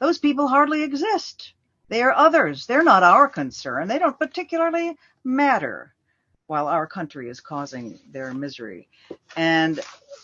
Those 0.00 0.18
people 0.18 0.48
hardly 0.48 0.82
exist 0.84 1.54
they 1.88 2.02
are 2.02 2.12
others. 2.12 2.66
They're 2.66 2.84
not 2.84 3.02
our 3.02 3.28
concern. 3.28 3.88
They 3.88 3.98
don't 3.98 4.18
particularly 4.18 4.96
matter 5.24 5.94
while 6.46 6.66
our 6.66 6.86
country 6.86 7.28
is 7.28 7.40
causing 7.40 7.98
their 8.10 8.32
misery. 8.32 8.88
And 9.36 9.80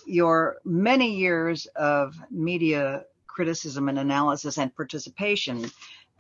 your 0.07 0.57
many 0.65 1.17
years 1.17 1.67
of 1.77 2.15
media 2.31 3.05
criticism 3.27 3.89
and 3.89 3.99
analysis 3.99 4.59
and 4.59 4.75
participation 4.75 5.71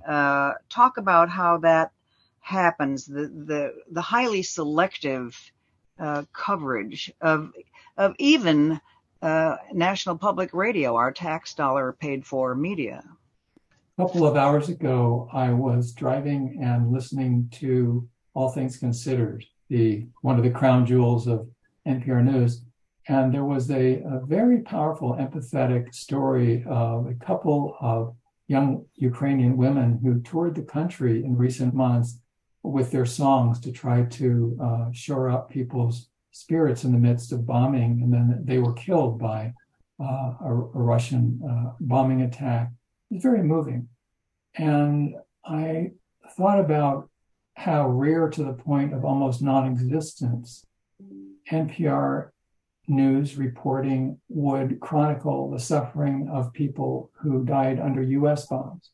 uh, 0.06 0.52
talk 0.68 0.98
about 0.98 1.28
how 1.28 1.58
that 1.58 1.92
happens, 2.40 3.06
the, 3.06 3.28
the, 3.28 3.74
the 3.90 4.02
highly 4.02 4.42
selective 4.42 5.38
uh, 5.98 6.24
coverage 6.32 7.12
of, 7.20 7.52
of 7.96 8.14
even 8.18 8.80
uh, 9.22 9.56
National 9.72 10.18
Public 10.18 10.52
Radio, 10.52 10.96
our 10.96 11.12
tax 11.12 11.54
dollar 11.54 11.92
paid 11.92 12.26
for 12.26 12.54
media 12.54 13.02
couple 13.96 14.26
of 14.26 14.36
hours 14.36 14.68
ago, 14.68 15.28
I 15.32 15.52
was 15.52 15.92
driving 15.92 16.58
and 16.60 16.90
listening 16.90 17.48
to 17.54 18.08
All 18.34 18.48
Things 18.48 18.76
Considered, 18.76 19.44
the 19.68 20.06
one 20.22 20.36
of 20.36 20.42
the 20.42 20.50
crown 20.50 20.84
jewels 20.84 21.28
of 21.28 21.48
NPR 21.86 22.24
News, 22.24 22.64
and 23.06 23.32
there 23.32 23.44
was 23.44 23.70
a, 23.70 24.02
a 24.02 24.20
very 24.26 24.62
powerful, 24.62 25.14
empathetic 25.14 25.94
story 25.94 26.64
of 26.66 27.06
a 27.06 27.14
couple 27.24 27.76
of 27.80 28.16
young 28.48 28.84
Ukrainian 28.96 29.56
women 29.56 30.00
who 30.02 30.20
toured 30.22 30.56
the 30.56 30.62
country 30.62 31.24
in 31.24 31.36
recent 31.36 31.72
months 31.72 32.18
with 32.64 32.90
their 32.90 33.06
songs 33.06 33.60
to 33.60 33.70
try 33.70 34.02
to 34.02 34.58
uh, 34.60 34.86
shore 34.92 35.30
up 35.30 35.50
people's 35.50 36.08
spirits 36.32 36.82
in 36.82 36.90
the 36.90 36.98
midst 36.98 37.30
of 37.30 37.46
bombing, 37.46 38.00
and 38.02 38.12
then 38.12 38.42
they 38.44 38.58
were 38.58 38.72
killed 38.72 39.20
by 39.20 39.52
uh, 40.00 40.32
a, 40.40 40.50
a, 40.50 40.82
Russian 40.92 41.40
uh, 41.48 41.70
bombing 41.78 42.22
attack 42.22 42.70
it's 43.10 43.22
very 43.22 43.42
moving. 43.42 43.88
And 44.56 45.14
I 45.44 45.92
thought 46.36 46.60
about 46.60 47.08
how 47.54 47.88
rare 47.88 48.28
to 48.28 48.44
the 48.44 48.52
point 48.52 48.92
of 48.92 49.04
almost 49.04 49.42
non 49.42 49.70
existence 49.70 50.64
NPR 51.50 52.30
news 52.86 53.36
reporting 53.36 54.20
would 54.28 54.80
chronicle 54.80 55.50
the 55.50 55.58
suffering 55.58 56.28
of 56.32 56.52
people 56.52 57.10
who 57.20 57.44
died 57.44 57.80
under 57.80 58.02
US 58.02 58.46
bombs 58.46 58.90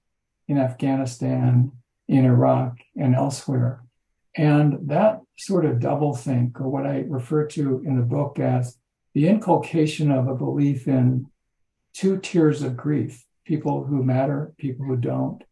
in 0.49 0.59
Afghanistan, 0.59 1.73
in 2.09 2.25
Iraq, 2.25 2.79
and 2.97 3.15
elsewhere. 3.15 3.85
And 4.37 4.89
that 4.89 5.21
sort 5.39 5.65
of 5.65 5.81
double 5.81 6.15
think, 6.15 6.61
or 6.61 6.69
what 6.69 6.87
I 6.87 7.05
refer 7.09 7.47
to 7.49 7.83
in 7.85 7.97
the 7.97 8.03
book 8.03 8.39
as 8.39 8.77
the 9.15 9.29
inculcation 9.29 10.13
of 10.13 10.29
a 10.29 10.37
belief 10.37 10.87
in 10.87 11.27
two 11.93 12.19
tiers 12.19 12.63
of 12.63 12.77
grief 12.77 13.25
people 13.51 13.83
who 13.83 14.05
matter, 14.05 14.53
people 14.59 14.87
who 14.87 14.97
don't, 14.97 15.43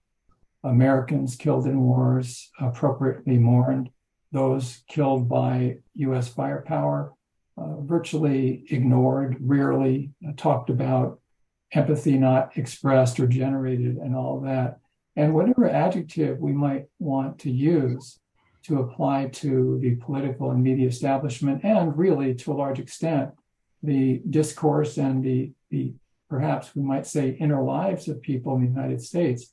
Americans 0.63 1.35
killed 1.35 1.67
in 1.67 1.81
wars 1.81 2.49
appropriately 2.61 3.37
mourned, 3.39 3.91
those 4.31 4.85
killed 4.87 5.29
by 5.29 5.79
US 5.95 6.29
firepower 6.29 7.13
uh, 7.57 7.81
virtually 7.81 8.65
ignored, 8.71 9.37
rarely 9.41 10.13
uh, 10.25 10.31
talked 10.37 10.71
about, 10.71 11.19
empathy 11.73 12.17
not 12.17 12.57
expressed 12.57 13.19
or 13.19 13.27
generated, 13.27 13.97
and 13.97 14.15
all 14.15 14.39
that. 14.43 14.79
And 15.17 15.35
whatever 15.35 15.69
adjective 15.69 16.39
we 16.39 16.53
might 16.53 16.85
want 17.01 17.41
to 17.41 17.51
use 17.51 18.21
to 18.67 18.79
apply 18.79 19.31
to 19.43 19.81
the 19.83 19.97
political 19.97 20.53
and 20.53 20.63
media 20.63 20.87
establishment, 20.87 21.65
and 21.65 21.99
really 21.99 22.37
to 22.37 22.53
a 22.53 22.61
large 22.63 22.79
extent, 22.79 23.31
the 23.83 24.23
discourse 24.31 24.99
and 24.99 25.25
the, 25.25 25.51
the 25.71 25.95
perhaps 26.29 26.75
we 26.75 26.83
might 26.83 27.07
say, 27.07 27.31
inner 27.31 27.63
lives 27.63 28.09
of 28.09 28.23
people 28.23 28.55
in 28.55 28.63
the 28.63 28.69
United 28.69 29.01
States, 29.03 29.53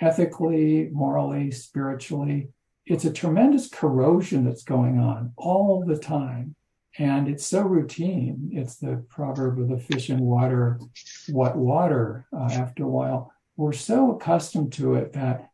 ethically, 0.00 0.88
morally, 0.92 1.50
spiritually. 1.50 2.48
It's 2.86 3.04
a 3.04 3.12
tremendous 3.12 3.68
corrosion 3.68 4.44
that's 4.44 4.64
going 4.64 4.98
on 4.98 5.32
all 5.36 5.84
the 5.84 5.98
time. 5.98 6.56
And 6.98 7.28
it's 7.28 7.46
so 7.46 7.62
routine. 7.62 8.50
It's 8.52 8.76
the 8.76 9.04
proverb 9.08 9.60
of 9.60 9.68
the 9.68 9.78
fish 9.78 10.10
in 10.10 10.18
water, 10.20 10.80
what 11.28 11.56
water 11.56 12.26
uh, 12.32 12.48
after 12.52 12.84
a 12.84 12.88
while. 12.88 13.32
We're 13.56 13.72
so 13.72 14.16
accustomed 14.16 14.72
to 14.74 14.96
it 14.96 15.12
that 15.12 15.50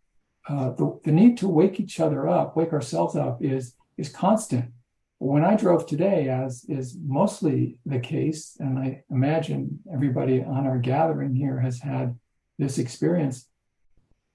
uh, 0.48 0.70
the, 0.70 0.98
the 1.04 1.12
need 1.12 1.36
to 1.38 1.48
wake 1.48 1.78
each 1.78 2.00
other 2.00 2.28
up, 2.28 2.56
wake 2.56 2.72
ourselves 2.72 3.16
up, 3.16 3.42
is 3.42 3.74
is 3.98 4.08
constant. 4.10 4.70
When 5.18 5.44
I 5.44 5.56
drove 5.56 5.86
today, 5.86 6.28
as 6.28 6.64
is 6.68 6.96
mostly 7.02 7.78
the 7.86 8.00
case, 8.00 8.56
and 8.60 8.78
I 8.78 9.02
imagine 9.10 9.80
everybody 9.92 10.42
on 10.42 10.66
our 10.66 10.78
gathering 10.78 11.34
here 11.34 11.58
has 11.60 11.80
had 11.80 12.18
this 12.58 12.78
experience, 12.78 13.48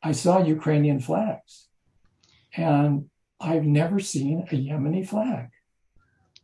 I 0.02 0.12
saw 0.14 0.44
Ukrainian 0.44 1.00
flags, 1.00 1.68
and 2.56 3.06
I've 3.40 3.66
never 3.66 4.00
seen 4.00 4.48
a 4.52 4.56
Yemeni 4.56 5.08
flag, 5.08 5.50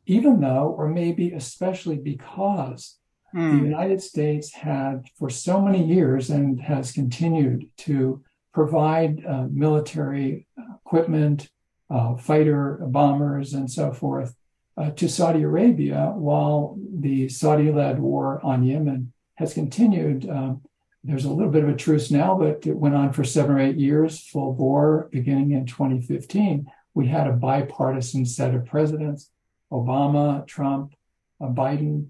even 0.06 0.40
though, 0.40 0.76
or 0.78 0.88
maybe 0.88 1.34
especially 1.34 1.98
because 1.98 2.98
the 3.34 3.40
Hmm. 3.40 3.66
United 3.66 4.02
States 4.02 4.54
had 4.54 5.06
for 5.18 5.30
so 5.30 5.60
many 5.62 5.84
years 5.84 6.30
and 6.30 6.62
has 6.62 6.94
continued 6.94 7.70
to 7.78 8.24
provide 8.54 9.24
uh, 9.26 9.48
military 9.52 10.48
equipment, 10.86 11.50
uh, 11.90 12.16
fighter 12.18 12.80
bombers, 12.88 13.54
and 13.54 13.70
so 13.72 13.92
forth 13.92 14.36
uh, 14.78 14.92
to 14.92 15.08
Saudi 15.08 15.44
Arabia 15.44 16.12
while 16.16 16.78
the 16.94 17.30
Saudi 17.30 17.72
led 17.72 18.00
war 18.00 18.40
on 18.44 18.64
Yemen 18.64 19.14
has 19.36 19.54
continued. 19.54 20.30
Um, 20.30 20.62
there's 21.04 21.26
a 21.26 21.32
little 21.32 21.52
bit 21.52 21.64
of 21.64 21.70
a 21.70 21.76
truce 21.76 22.12
now, 22.12 22.38
but 22.38 22.66
it 22.68 22.76
went 22.76 22.96
on 22.96 23.14
for 23.14 23.24
seven 23.24 23.52
or 23.56 23.60
eight 23.60 23.78
years, 23.78 24.20
full 24.20 24.54
bore, 24.54 25.08
beginning 25.12 25.52
in 25.52 25.66
2015. 25.66 26.70
We 26.94 27.08
had 27.08 27.28
a 27.28 27.34
bipartisan 27.34 28.26
set 28.26 28.54
of 28.54 28.66
presidents 28.66 29.30
Obama, 29.72 30.46
Trump, 30.48 30.94
uh, 31.42 31.48
Biden 31.48 32.08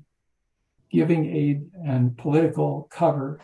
giving 0.91 1.25
aid 1.25 1.69
and 1.85 2.15
political 2.17 2.87
cover 2.91 3.41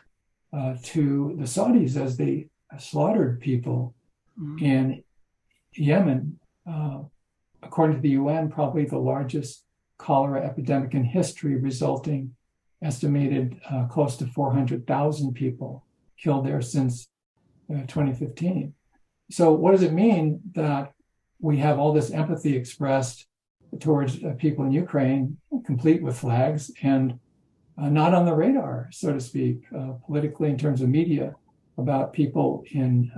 uh, 0.54 0.76
to 0.84 1.36
the 1.38 1.46
Saudis 1.46 1.98
as 1.98 2.16
they 2.16 2.48
slaughtered 2.78 3.40
people 3.42 3.94
Mhm. 4.40 4.62
in 4.62 5.04
Yemen. 5.76 6.40
Uh, 6.70 7.00
according 7.62 7.98
to 7.98 8.02
the 8.02 8.10
UN, 8.10 8.50
probably 8.50 8.86
the 8.86 8.98
largest 8.98 9.64
cholera 9.98 10.42
epidemic 10.46 10.94
in 10.94 11.04
history, 11.04 11.56
resulting 11.56 12.36
estimated 12.82 13.60
uh, 13.70 13.86
close 13.86 14.18
to 14.18 14.28
400,000 14.28 15.34
people 15.34 15.86
killed 16.18 16.46
there 16.46 16.62
since 16.62 17.08
uh, 17.74 17.82
2015. 17.88 18.74
So, 19.32 19.54
what 19.54 19.72
does 19.72 19.84
it 19.84 19.94
mean 19.94 20.42
that 20.54 20.92
we 21.40 21.58
have 21.58 21.80
all 21.80 21.94
this 21.94 22.12
empathy 22.12 22.56
expressed 22.56 23.26
towards 23.80 24.24
uh, 24.24 24.34
people 24.38 24.66
in 24.66 24.72
Ukraine, 24.72 25.38
complete 25.66 26.04
with 26.04 26.20
flags, 26.20 26.72
and 26.82 27.20
uh, 27.78 27.90
not 27.90 28.14
on 28.14 28.26
the 28.26 28.34
radar, 28.34 28.90
so 28.92 29.14
to 29.14 29.20
speak, 29.20 29.64
uh, 29.76 29.94
politically 30.06 30.50
in 30.50 30.58
terms 30.58 30.82
of 30.82 30.90
media 30.90 31.34
about 31.78 32.14
people 32.14 32.64
in 32.72 33.12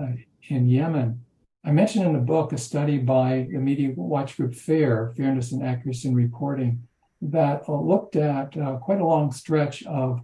in 0.48 0.70
Yemen. 0.70 1.25
I 1.68 1.72
mentioned 1.72 2.06
in 2.06 2.14
the 2.14 2.20
book 2.20 2.54
a 2.54 2.60
study 2.60 3.00
by 3.00 3.48
the 3.52 3.58
media 3.58 3.92
watch 3.96 4.38
group 4.38 4.54
FAIR, 4.54 5.14
Fairness 5.18 5.52
and 5.52 5.64
Accuracy 5.64 6.10
in 6.10 6.14
Reporting, 6.14 6.84
that 7.24 7.64
uh, 7.68 7.82
looked 7.82 8.16
at 8.16 8.56
uh, 8.56 8.76
quite 8.78 9.02
a 9.02 9.06
long 9.06 9.32
stretch 9.32 9.82
of 9.86 10.22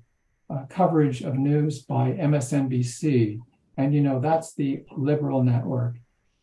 uh, 0.52 0.66
coverage 0.70 1.24
of 1.24 1.40
news 1.40 1.82
by 1.82 2.12
MSNBC, 2.12 3.40
and 3.76 3.92
you 3.92 4.02
know 4.02 4.20
that's 4.20 4.54
the 4.54 4.84
liberal 4.96 5.44
network. 5.44 5.96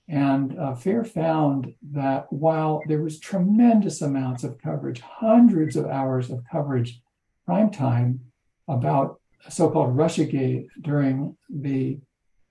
And 0.09 0.59
uh, 0.59 0.75
FAIR 0.75 1.05
found 1.05 1.75
that 1.93 2.33
while 2.33 2.83
there 2.89 3.03
was 3.03 3.21
tremendous 3.21 4.03
amounts 4.03 4.43
of 4.43 4.59
coverage, 4.59 5.01
hundreds 5.01 5.77
of 5.77 5.87
hours 5.87 6.29
of 6.29 6.43
coverage, 6.51 7.01
prime 7.47 7.71
time 7.71 8.19
about 8.67 9.21
so-called 9.49 9.97
Russiagate 9.97 10.67
during 10.81 11.37
the 11.49 12.01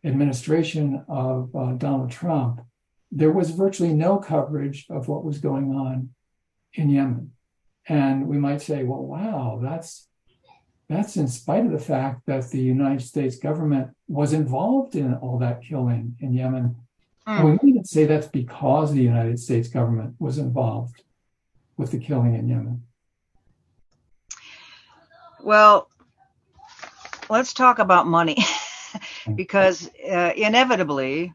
administration 0.04 1.04
of 1.08 1.56
uh, 1.56 1.74
Donald 1.74 2.12
Trump, 2.12 2.62
there 3.12 3.32
was 3.32 3.52
virtually 3.52 3.94
no 3.94 4.18
coverage 4.18 4.86
of 4.90 5.08
what 5.08 5.24
was 5.24 5.38
going 5.40 5.72
on 5.72 6.10
in 6.74 6.90
Yemen. 6.90 7.32
And 7.88 8.28
we 8.28 8.38
might 8.38 8.62
say, 8.62 8.84
well, 8.84 9.04
wow, 9.04 9.60
that's 9.62 10.08
that's 10.90 11.18
in 11.18 11.28
spite 11.28 11.66
of 11.66 11.72
the 11.72 11.80
fact 11.80 12.22
that 12.28 12.50
the 12.50 12.62
United 12.62 13.02
States 13.02 13.38
government 13.38 13.90
was 14.08 14.32
involved 14.32 14.96
in 14.96 15.16
all 15.16 15.38
that 15.40 15.62
killing 15.62 16.16
in 16.20 16.32
Yemen. 16.34 16.78
And 17.26 17.44
we 17.44 17.52
might 17.52 17.64
even 17.66 17.84
say 17.84 18.06
that's 18.06 18.28
because 18.28 18.94
the 18.94 19.04
United 19.04 19.38
States 19.38 19.68
government 19.68 20.16
was 20.18 20.38
involved 20.38 21.04
with 21.76 21.92
the 21.92 22.00
killing 22.00 22.36
in 22.36 22.48
Yemen. 22.48 22.84
Well, 25.44 25.90
let's 27.30 27.54
talk 27.54 27.80
about 27.80 28.08
money 28.08 28.38
because 29.36 29.90
uh, 30.10 30.34
inevitably, 30.36 31.34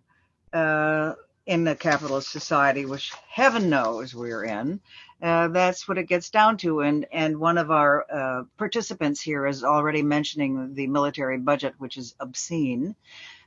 uh, 0.52 1.14
in 1.46 1.64
the 1.64 1.74
capitalist 1.74 2.30
society, 2.30 2.84
which 2.84 3.12
heaven 3.28 3.68
knows 3.68 4.14
we're 4.14 4.44
in, 4.44 4.80
uh, 5.22 5.48
that's 5.48 5.88
what 5.88 5.98
it 5.98 6.08
gets 6.08 6.30
down 6.30 6.56
to. 6.56 6.80
And 6.80 7.06
and 7.12 7.38
one 7.38 7.58
of 7.58 7.70
our 7.70 8.06
uh, 8.12 8.44
participants 8.56 9.20
here 9.20 9.46
is 9.46 9.64
already 9.64 10.02
mentioning 10.02 10.74
the 10.74 10.86
military 10.86 11.38
budget, 11.38 11.74
which 11.78 11.96
is 11.96 12.14
obscene, 12.20 12.94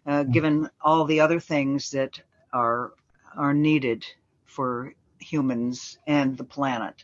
uh, 0.06 0.24
given 0.24 0.70
all 0.82 1.06
the 1.06 1.22
other 1.22 1.40
things 1.40 1.92
that 1.92 2.20
are 2.52 2.94
are 3.38 3.54
needed 3.54 4.06
for 4.46 4.94
humans 5.20 5.98
and 6.08 6.38
the 6.38 6.44
planet. 6.44 7.04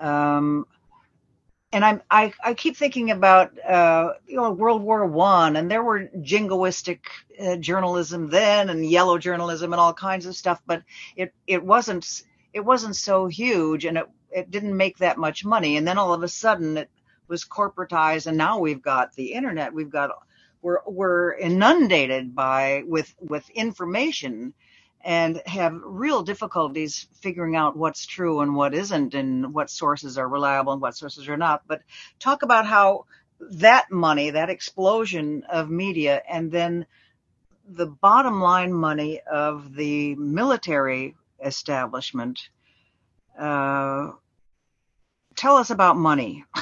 Um, 0.00 0.66
and 1.76 1.84
I'm, 1.84 2.00
I, 2.10 2.32
I 2.42 2.54
keep 2.54 2.74
thinking 2.74 3.10
about, 3.10 3.52
uh, 3.62 4.14
you 4.26 4.36
know, 4.36 4.50
World 4.50 4.80
War 4.80 5.04
One, 5.04 5.56
and 5.56 5.70
there 5.70 5.82
were 5.82 6.08
jingoistic 6.22 7.00
uh, 7.38 7.56
journalism 7.56 8.30
then, 8.30 8.70
and 8.70 8.90
yellow 8.90 9.18
journalism, 9.18 9.74
and 9.74 9.80
all 9.80 9.92
kinds 9.92 10.24
of 10.24 10.34
stuff. 10.34 10.62
But 10.66 10.84
it, 11.16 11.34
it 11.46 11.62
wasn't, 11.62 12.22
it 12.54 12.60
wasn't 12.60 12.96
so 12.96 13.26
huge, 13.26 13.84
and 13.84 13.98
it, 13.98 14.06
it 14.30 14.50
didn't 14.50 14.74
make 14.74 14.96
that 14.98 15.18
much 15.18 15.44
money. 15.44 15.76
And 15.76 15.86
then 15.86 15.98
all 15.98 16.14
of 16.14 16.22
a 16.22 16.28
sudden, 16.28 16.78
it 16.78 16.88
was 17.28 17.44
corporatized, 17.44 18.26
and 18.26 18.38
now 18.38 18.58
we've 18.58 18.80
got 18.80 19.12
the 19.12 19.34
internet. 19.34 19.74
We've 19.74 19.90
got, 19.90 20.12
we're, 20.62 20.80
we're 20.86 21.34
inundated 21.34 22.34
by 22.34 22.84
with 22.86 23.14
with 23.20 23.50
information, 23.50 24.54
and 25.06 25.40
have 25.46 25.80
real 25.84 26.24
difficulties 26.24 27.06
figuring 27.20 27.54
out 27.54 27.76
what's 27.76 28.06
true 28.06 28.40
and 28.40 28.56
what 28.56 28.74
isn't 28.74 29.14
and 29.14 29.54
what 29.54 29.70
sources 29.70 30.18
are 30.18 30.28
reliable 30.28 30.72
and 30.72 30.82
what 30.82 30.96
sources 30.96 31.28
are 31.28 31.36
not. 31.36 31.62
But 31.68 31.82
talk 32.18 32.42
about 32.42 32.66
how 32.66 33.04
that 33.38 33.88
money, 33.88 34.30
that 34.30 34.50
explosion 34.50 35.44
of 35.48 35.70
media, 35.70 36.22
and 36.28 36.50
then 36.50 36.86
the 37.68 37.86
bottom 37.86 38.40
line 38.40 38.72
money 38.72 39.20
of 39.20 39.76
the 39.76 40.16
military 40.16 41.14
establishment. 41.44 42.40
Uh, 43.38 44.10
tell 45.36 45.56
us 45.56 45.70
about 45.70 45.96
money. 45.96 46.44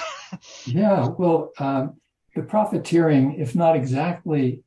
Yeah, 0.66 1.07
well, 1.16 1.52
um, 1.61 2.00
the 2.35 2.42
profiteering, 2.42 3.37
if 3.38 3.54
not 3.54 3.76
exactly 3.76 4.64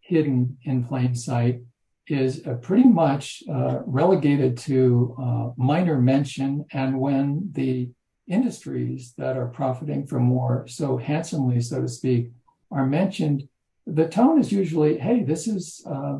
hidden 0.00 0.58
in 0.64 0.84
plain 0.84 1.14
sight, 1.14 1.62
is 2.08 2.46
uh, 2.46 2.54
pretty 2.54 2.88
much 2.88 3.42
uh, 3.50 3.80
relegated 3.86 4.56
to 4.56 5.14
uh, 5.20 5.50
minor 5.56 6.00
mention. 6.00 6.64
And 6.72 6.98
when 6.98 7.50
the 7.52 7.90
industries 8.26 9.14
that 9.18 9.36
are 9.36 9.48
profiting 9.48 10.06
from 10.06 10.30
war 10.30 10.66
so 10.68 10.96
handsomely, 10.96 11.60
so 11.60 11.82
to 11.82 11.88
speak, 11.88 12.30
are 12.70 12.86
mentioned, 12.86 13.48
the 13.86 14.08
tone 14.08 14.38
is 14.38 14.52
usually, 14.52 14.98
"Hey, 14.98 15.22
this 15.22 15.46
is 15.46 15.82
uh, 15.90 16.18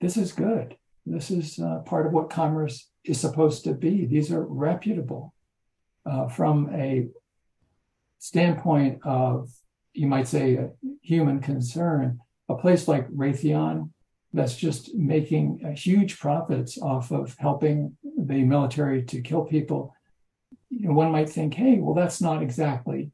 this 0.00 0.16
is 0.16 0.32
good. 0.32 0.76
This 1.04 1.30
is 1.30 1.58
uh, 1.58 1.80
part 1.80 2.06
of 2.06 2.12
what 2.12 2.30
commerce 2.30 2.88
is 3.04 3.20
supposed 3.20 3.64
to 3.64 3.74
be. 3.74 4.06
These 4.06 4.32
are 4.32 4.44
reputable." 4.44 5.34
Uh, 6.04 6.26
from 6.26 6.68
a 6.74 7.06
standpoint 8.18 8.98
of, 9.04 9.48
you 9.92 10.08
might 10.08 10.26
say, 10.26 10.58
human 11.00 11.40
concern, 11.40 12.18
a 12.48 12.56
place 12.56 12.88
like 12.88 13.08
Raytheon 13.10 13.90
that's 14.32 14.56
just 14.56 14.94
making 14.94 15.74
huge 15.76 16.18
profits 16.18 16.78
off 16.78 17.10
of 17.10 17.36
helping 17.38 17.96
the 18.18 18.42
military 18.44 19.02
to 19.04 19.20
kill 19.20 19.44
people, 19.44 19.94
you 20.70 20.88
know, 20.88 20.94
one 20.94 21.12
might 21.12 21.28
think, 21.28 21.54
hey, 21.54 21.78
well, 21.78 21.94
that's 21.94 22.20
not 22.20 22.42
exactly 22.42 23.10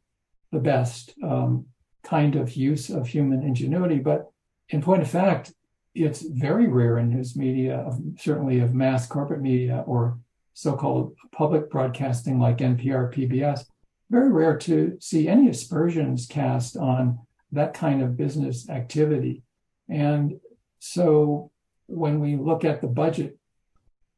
the 0.53 0.61
best 0.61 1.15
um, 1.25 1.67
kind 2.05 2.37
of 2.37 2.53
use 2.53 2.89
of 2.89 3.07
human 3.07 3.43
ingenuity. 3.43 3.99
But 3.99 4.31
in 4.69 4.81
point 4.81 5.03
of 5.03 5.11
fact, 5.11 5.53
it's 5.95 6.23
very 6.23 6.69
rare 6.69 6.99
in 6.99 7.11
news 7.11 7.37
media, 7.37 7.91
certainly 8.19 8.61
of 8.61 8.75
mass 8.75 9.07
corporate 9.07 9.41
media 9.41 9.83
or 9.87 10.19
so-called 10.55 11.15
public 11.33 11.71
broadcasting 11.71 12.39
like 12.39 12.59
NPR, 12.59 13.13
PBS, 13.13 13.65
very 14.11 14.31
rare 14.31 14.57
to 14.57 14.97
see 15.01 15.29
any 15.29 15.49
aspersions 15.49 16.27
cast 16.27 16.77
on 16.77 17.19
that 17.53 17.75
kind 17.75 18.03
of 18.03 18.17
business 18.17 18.69
activity. 18.69 19.43
And 19.89 20.39
so 20.79 21.51
when 21.87 22.21
we 22.21 22.37
look 22.37 22.65
at 22.65 22.81
the 22.81 22.87
budget, 22.87 23.39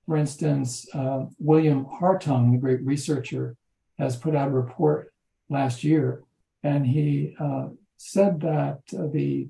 for 0.06 0.16
instance, 0.16 0.86
uh, 0.94 1.26
William 1.38 1.86
Hartung, 1.86 2.52
the 2.52 2.58
great 2.58 2.82
researcher, 2.84 3.56
has 3.98 4.16
put 4.16 4.34
out 4.34 4.48
a 4.48 4.52
report 4.52 5.12
last 5.48 5.84
year, 5.84 6.22
and 6.62 6.86
he 6.86 7.34
uh, 7.38 7.68
said 7.96 8.40
that 8.40 8.80
uh, 8.98 9.06
the 9.12 9.48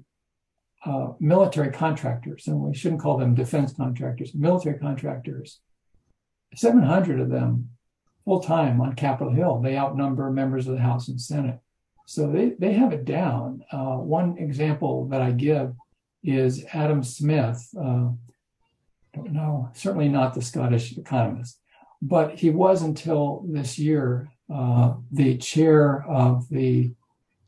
uh, 0.84 1.12
military 1.20 1.70
contractors, 1.70 2.46
and 2.46 2.60
we 2.60 2.74
shouldn't 2.74 3.00
call 3.00 3.16
them 3.16 3.34
defense 3.34 3.72
contractors, 3.72 4.34
military 4.34 4.78
contractors, 4.78 5.60
700 6.54 7.20
of 7.20 7.30
them 7.30 7.70
full 8.24 8.40
time 8.40 8.80
on 8.80 8.94
Capitol 8.94 9.32
Hill. 9.32 9.60
They 9.60 9.76
outnumber 9.76 10.30
members 10.30 10.66
of 10.66 10.74
the 10.74 10.80
House 10.80 11.08
and 11.08 11.20
Senate. 11.20 11.58
So 12.06 12.30
they, 12.30 12.50
they 12.58 12.72
have 12.72 12.92
it 12.92 13.04
down. 13.04 13.62
Uh, 13.70 13.96
one 13.96 14.36
example 14.38 15.06
that 15.08 15.22
I 15.22 15.30
give 15.30 15.74
is 16.22 16.64
Adam 16.72 17.02
Smith. 17.02 17.68
Uh, 17.76 18.10
don't 19.14 19.32
know, 19.32 19.70
certainly 19.74 20.08
not 20.08 20.34
the 20.34 20.42
Scottish 20.42 20.96
economist, 20.96 21.58
but 22.00 22.38
he 22.38 22.50
was 22.50 22.82
until 22.82 23.44
this 23.48 23.78
year 23.78 24.30
uh, 24.52 24.94
the 25.10 25.36
chair 25.38 26.04
of 26.08 26.48
the 26.48 26.92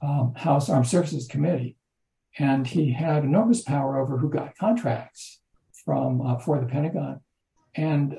um, 0.00 0.34
House 0.36 0.68
Armed 0.68 0.88
Services 0.88 1.26
Committee, 1.26 1.76
and 2.38 2.66
he 2.66 2.92
had 2.92 3.24
enormous 3.24 3.62
power 3.62 3.98
over 4.00 4.18
who 4.18 4.28
got 4.28 4.56
contracts 4.56 5.40
from 5.84 6.20
uh, 6.20 6.38
for 6.38 6.60
the 6.60 6.66
Pentagon. 6.66 7.20
And 7.74 8.18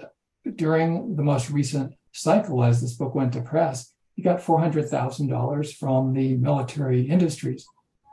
during 0.55 1.15
the 1.15 1.23
most 1.23 1.49
recent 1.49 1.93
cycle, 2.11 2.63
as 2.63 2.81
this 2.81 2.93
book 2.93 3.15
went 3.15 3.33
to 3.33 3.41
press, 3.41 3.93
he 4.15 4.21
got 4.21 4.41
four 4.41 4.59
hundred 4.59 4.89
thousand 4.89 5.27
dollars 5.27 5.73
from 5.73 6.13
the 6.13 6.35
military 6.35 7.09
industries. 7.09 7.65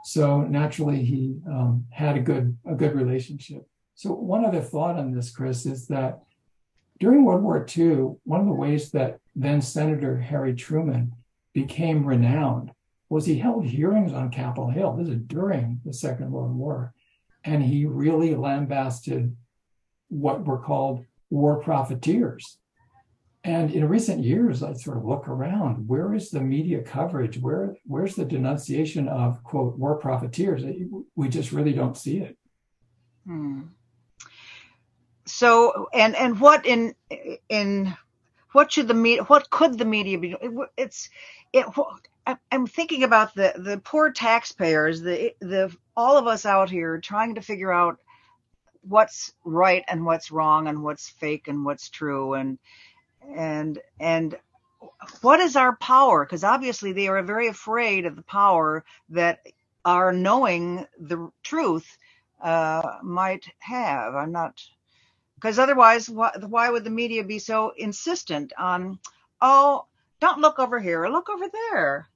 So 0.05 0.43
naturally, 0.43 1.05
he 1.05 1.37
um, 1.47 1.87
had 1.91 2.17
a 2.17 2.21
good 2.21 2.57
a 2.67 2.75
good 2.75 2.95
relationship. 2.95 3.67
So 3.95 4.13
one 4.13 4.45
other 4.45 4.63
thought 4.63 4.97
on 4.97 5.13
this, 5.13 5.31
Kris, 5.31 5.67
is 5.67 5.87
that 5.89 6.21
during 6.99 7.25
World 7.25 7.43
War 7.43 7.67
II, 7.77 8.17
one 8.25 8.41
of 8.41 8.47
the 8.47 8.53
ways 8.53 8.91
that 8.93 9.19
then 9.35 9.61
Senator 9.61 10.19
Harry 10.19 10.55
Truman 10.55 11.15
became 11.53 12.07
renowned 12.07 12.73
was 13.09 13.27
he 13.27 13.39
held 13.39 13.67
hearings 13.67 14.13
on 14.13 14.31
Capitol 14.31 14.71
Hill. 14.71 14.97
This 14.97 15.09
is 15.09 15.21
during 15.27 15.81
the 15.85 15.93
Second 15.93 16.31
World 16.31 16.55
War. 16.55 16.95
And 17.45 17.63
he 17.63 17.87
really 17.87 18.35
lambasted 18.37 19.35
what 20.09 20.45
were 20.47 20.59
called 20.59 21.05
war 21.31 21.61
profiteers. 21.61 22.59
And 23.43 23.71
in 23.71 23.89
recent 23.89 24.23
years, 24.23 24.63
I 24.63 24.75
sort 24.75 24.99
of 24.99 25.05
look 25.05 25.27
around. 25.27 25.89
Where 25.89 26.15
is 26.15 26.31
the 26.31 26.41
media 26.41 26.83
coverage? 26.83 27.39
Where 27.39 27.75
where's 27.85 28.15
the 28.15 28.25
denunciation 28.25 29.09
of 29.09 29.43
quote 29.45 29.79
war 29.79 29.97
profiteers? 29.97 30.63
We 31.17 31.29
just 31.29 31.51
really 31.51 31.73
don't 31.73 31.97
see 31.97 32.19
it. 32.19 32.37
Hmm. 33.27 33.63
So 35.25 35.89
and 35.95 36.15
and 36.17 36.39
what 36.39 36.67
in 36.67 36.95
in 37.49 37.97
what 38.53 38.73
should 38.73 38.89
the 38.89 38.95
media 38.95 39.23
what 39.25 39.49
could 39.49 39.79
the 39.79 39.87
media 39.87 40.19
be? 40.19 40.37
It's 40.77 41.09
it. 41.55 41.65
I'm 42.53 42.67
thinking 42.67 43.05
about 43.05 43.35
the 43.35 43.55
the 43.57 43.79
poor 43.79 44.13
taxpayers, 44.13 45.01
the 45.01 45.35
the 45.41 45.75
all 45.97 46.19
of 46.19 46.27
us 46.27 46.45
out 46.45 46.69
here 46.69 46.99
trying 46.99 47.37
to 47.37 47.41
figure 47.41 47.73
out 47.73 47.99
what's 48.83 49.33
right 49.45 49.85
and 49.89 50.05
what's 50.05 50.31
wrong 50.31 50.67
and 50.67 50.83
what's 50.83 51.09
fake 51.09 51.49
and 51.49 51.65
what's 51.65 51.91
true 51.91 52.35
and 52.35 52.59
and 53.35 53.79
and 53.99 54.37
what 55.21 55.41
is 55.41 55.57
our 55.57 55.77
power? 55.77 56.25
Because 56.25 56.45
obviously 56.45 56.93
they 56.93 57.09
are 57.09 57.23
very 57.23 57.49
afraid 57.49 58.07
of 58.07 58.17
the 58.17 58.23
power 58.23 58.85
that 59.11 59.41
our 59.85 60.13
knowing 60.13 60.87
the 60.99 61.31
truth 61.43 61.97
uh, 62.43 62.99
might 63.03 63.47
have. 63.59 64.15
I'm 64.15 64.33
not 64.33 64.63
because 65.35 65.59
otherwise 65.59 66.09
why, 66.09 66.33
why 66.47 66.71
would 66.71 66.85
the 66.85 66.91
media 66.91 67.25
be 67.25 67.39
so 67.39 67.73
insistent 67.77 68.53
on 68.59 68.99
oh 69.41 69.87
don't 70.21 70.41
look 70.41 70.59
over 70.59 70.79
here 70.79 71.07
look 71.09 71.31
over 71.31 71.47
there? 71.71 72.09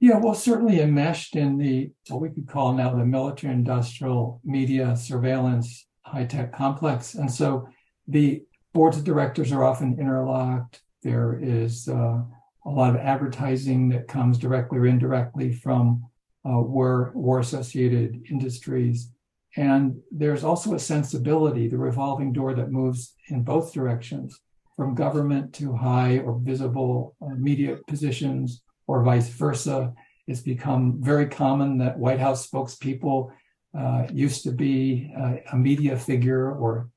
Yeah 0.00 0.18
well 0.18 0.34
certainly 0.34 0.80
enmeshed 0.80 1.36
in 1.36 1.58
the 1.58 1.92
what 2.08 2.20
we 2.20 2.30
could 2.30 2.48
call 2.48 2.72
now 2.72 2.94
the 2.94 3.04
military 3.04 3.52
industrial 3.52 4.40
media 4.44 4.96
surveillance 4.96 5.86
high-tech 6.04 6.52
complex. 6.52 7.14
And 7.14 7.30
so 7.30 7.68
the 8.06 8.42
boards 8.74 8.98
of 8.98 9.04
directors 9.04 9.52
are 9.52 9.64
often 9.64 9.98
interlocked. 9.98 10.82
There 11.02 11.38
is 11.40 11.88
uh, 11.88 12.22
a 12.66 12.70
lot 12.70 12.90
of 12.90 12.96
advertising 12.96 13.88
that 13.90 14.08
comes 14.08 14.36
directly 14.36 14.78
or 14.78 14.86
indirectly 14.86 15.52
from 15.52 16.04
uh, 16.46 16.60
war, 16.60 17.12
war 17.14 17.38
associated 17.38 18.24
industries. 18.30 19.10
And 19.56 19.96
there's 20.10 20.44
also 20.44 20.74
a 20.74 20.78
sensibility, 20.78 21.68
the 21.68 21.78
revolving 21.78 22.32
door 22.32 22.54
that 22.54 22.72
moves 22.72 23.14
in 23.28 23.44
both 23.44 23.72
directions 23.72 24.40
from 24.76 24.96
government 24.96 25.54
to 25.54 25.72
high 25.72 26.18
or 26.18 26.40
visible 26.40 27.14
uh, 27.22 27.28
media 27.36 27.78
positions 27.86 28.62
or 28.88 29.04
vice 29.04 29.28
versa. 29.28 29.94
It's 30.26 30.40
become 30.40 31.00
very 31.00 31.28
common 31.28 31.78
that 31.78 31.98
White 31.98 32.18
House 32.18 32.48
spokespeople 32.50 33.30
uh, 33.78 34.06
used 34.12 34.42
to 34.44 34.50
be 34.50 35.12
uh, 35.16 35.34
a 35.52 35.56
media 35.56 35.96
figure 35.96 36.52
or 36.52 36.88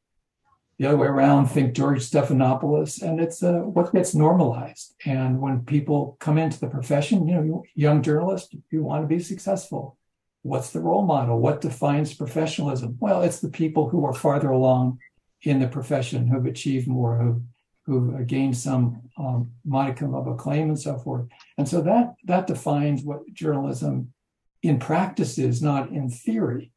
the 0.78 0.86
other 0.86 0.98
way 0.98 1.08
around, 1.08 1.48
think 1.48 1.74
George 1.74 2.02
Stephanopoulos, 2.02 3.02
and 3.02 3.20
it's 3.20 3.42
uh, 3.42 3.62
what 3.62 3.92
gets 3.94 4.14
normalized. 4.14 4.94
And 5.06 5.42
when 5.42 5.66
people 5.66 6.18
come 6.20 6.38
into 6.38 6.60
the 6.60 6.68
profession, 6.68 7.28
you 7.28 7.34
know, 7.36 7.64
young 7.74 8.04
journalist, 8.04 8.56
you 8.70 8.84
want 8.84 9.04
to 9.04 9.08
be 9.08 9.20
successful. 9.20 9.98
What's 10.44 10.70
the 10.72 10.80
role 10.80 11.04
model? 11.04 11.40
What 11.40 11.62
defines 11.62 12.14
professionalism? 12.14 12.96
Well, 13.00 13.24
it's 13.24 13.40
the 13.40 13.50
people 13.50 13.90
who 13.90 14.06
are 14.06 14.14
farther 14.14 14.52
along 14.52 15.00
in 15.42 15.60
the 15.60 15.68
profession, 15.68 16.28
who've 16.28 16.46
achieved 16.46 16.88
more, 16.88 17.18
who've, 17.18 17.42
who've 17.86 18.28
gained 18.28 18.56
some 18.56 19.02
um, 19.18 19.52
modicum 19.66 20.14
of 20.14 20.28
acclaim 20.28 20.70
and 20.70 20.80
so 20.80 20.98
forth. 21.00 21.26
And 21.58 21.68
so 21.68 21.82
that 21.82 22.16
that 22.26 22.46
defines 22.46 23.02
what 23.02 23.22
journalism 23.34 24.14
in 24.62 24.78
practice 24.78 25.40
is, 25.40 25.62
not 25.62 25.90
in 25.90 26.10
theory. 26.10 26.72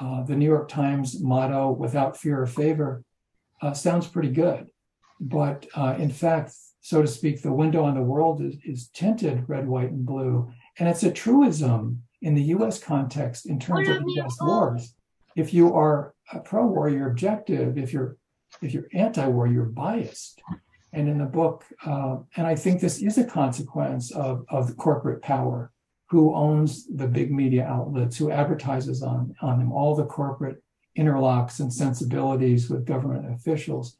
Uh, 0.00 0.22
the 0.22 0.36
New 0.36 0.46
York 0.46 0.68
Times 0.68 1.20
motto, 1.20 1.70
"Without 1.72 2.16
fear 2.16 2.42
or 2.42 2.46
favor." 2.46 3.02
Uh, 3.60 3.72
sounds 3.72 4.06
pretty 4.06 4.30
good. 4.30 4.70
But 5.20 5.66
uh, 5.74 5.96
in 5.98 6.10
fact, 6.10 6.52
so 6.80 7.02
to 7.02 7.08
speak, 7.08 7.42
the 7.42 7.52
window 7.52 7.84
on 7.84 7.94
the 7.94 8.02
world 8.02 8.40
is, 8.40 8.56
is 8.64 8.88
tinted 8.88 9.48
red, 9.48 9.68
white, 9.68 9.90
and 9.90 10.06
blue. 10.06 10.50
And 10.78 10.88
it's 10.88 11.02
a 11.02 11.12
truism 11.12 12.02
in 12.22 12.34
the 12.34 12.42
US 12.54 12.82
context 12.82 13.46
in 13.46 13.58
terms 13.58 13.88
of 13.88 14.02
US 14.06 14.36
wars. 14.40 14.94
If 15.36 15.52
you 15.54 15.74
are 15.74 16.14
a 16.32 16.40
pro-war, 16.40 16.88
you're 16.88 17.10
objective. 17.10 17.76
If 17.78 17.92
you're 17.92 18.16
if 18.62 18.72
you're 18.72 18.88
anti-war, 18.92 19.46
you're 19.46 19.64
biased. 19.64 20.42
And 20.92 21.08
in 21.08 21.18
the 21.18 21.24
book, 21.24 21.64
uh, 21.86 22.16
and 22.36 22.46
I 22.46 22.56
think 22.56 22.80
this 22.80 23.00
is 23.00 23.16
a 23.16 23.24
consequence 23.24 24.10
of, 24.10 24.44
of 24.48 24.66
the 24.66 24.74
corporate 24.74 25.22
power, 25.22 25.70
who 26.08 26.34
owns 26.34 26.88
the 26.88 27.06
big 27.06 27.30
media 27.30 27.64
outlets, 27.64 28.16
who 28.16 28.32
advertises 28.32 29.02
on, 29.02 29.34
on 29.40 29.60
them, 29.60 29.72
all 29.72 29.94
the 29.94 30.04
corporate 30.04 30.60
interlocks 30.98 31.60
and 31.60 31.72
sensibilities 31.72 32.68
with 32.68 32.86
government 32.86 33.32
officials. 33.32 33.96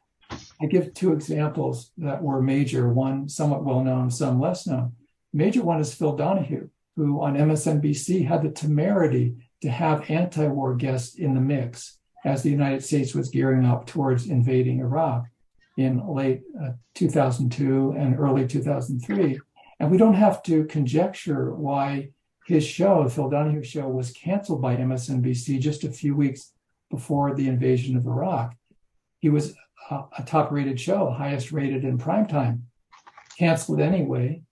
I 0.60 0.66
give 0.66 0.94
two 0.94 1.12
examples 1.12 1.92
that 1.98 2.22
were 2.22 2.42
major, 2.42 2.92
one 2.92 3.28
somewhat 3.28 3.64
well 3.64 3.82
known, 3.82 4.10
some 4.10 4.40
less 4.40 4.66
known. 4.66 4.92
Major 5.32 5.62
one 5.62 5.80
is 5.80 5.94
Phil 5.94 6.16
Donahue, 6.16 6.68
who 6.96 7.22
on 7.22 7.36
MSNBC 7.36 8.26
had 8.26 8.42
the 8.42 8.50
temerity 8.50 9.36
to 9.62 9.70
have 9.70 10.10
anti 10.10 10.46
war 10.46 10.74
guests 10.74 11.14
in 11.16 11.34
the 11.34 11.40
mix 11.40 11.98
as 12.24 12.42
the 12.42 12.50
United 12.50 12.84
States 12.84 13.14
was 13.14 13.30
gearing 13.30 13.64
up 13.64 13.86
towards 13.86 14.28
invading 14.28 14.80
Iraq 14.80 15.24
in 15.76 16.06
late 16.06 16.42
uh, 16.62 16.72
2002 16.94 17.94
and 17.96 18.18
early 18.18 18.46
2003. 18.46 19.40
And 19.78 19.90
we 19.90 19.96
don't 19.96 20.14
have 20.14 20.42
to 20.44 20.64
conjecture 20.64 21.54
why 21.54 22.10
his 22.46 22.64
show, 22.66 23.08
Phil 23.08 23.30
Donahue 23.30 23.62
show, 23.62 23.88
was 23.88 24.12
canceled 24.12 24.60
by 24.60 24.76
MSNBC 24.76 25.60
just 25.60 25.84
a 25.84 25.90
few 25.90 26.14
weeks 26.14 26.52
before 26.90 27.34
the 27.34 27.48
invasion 27.48 27.96
of 27.96 28.06
Iraq. 28.06 28.54
He 29.20 29.30
was 29.30 29.54
a, 29.90 30.04
a 30.18 30.22
top 30.24 30.50
rated 30.50 30.80
show, 30.80 31.10
highest 31.10 31.52
rated 31.52 31.84
in 31.84 31.98
primetime. 31.98 32.62
Canceled 33.38 33.80
anyway. 33.80 34.42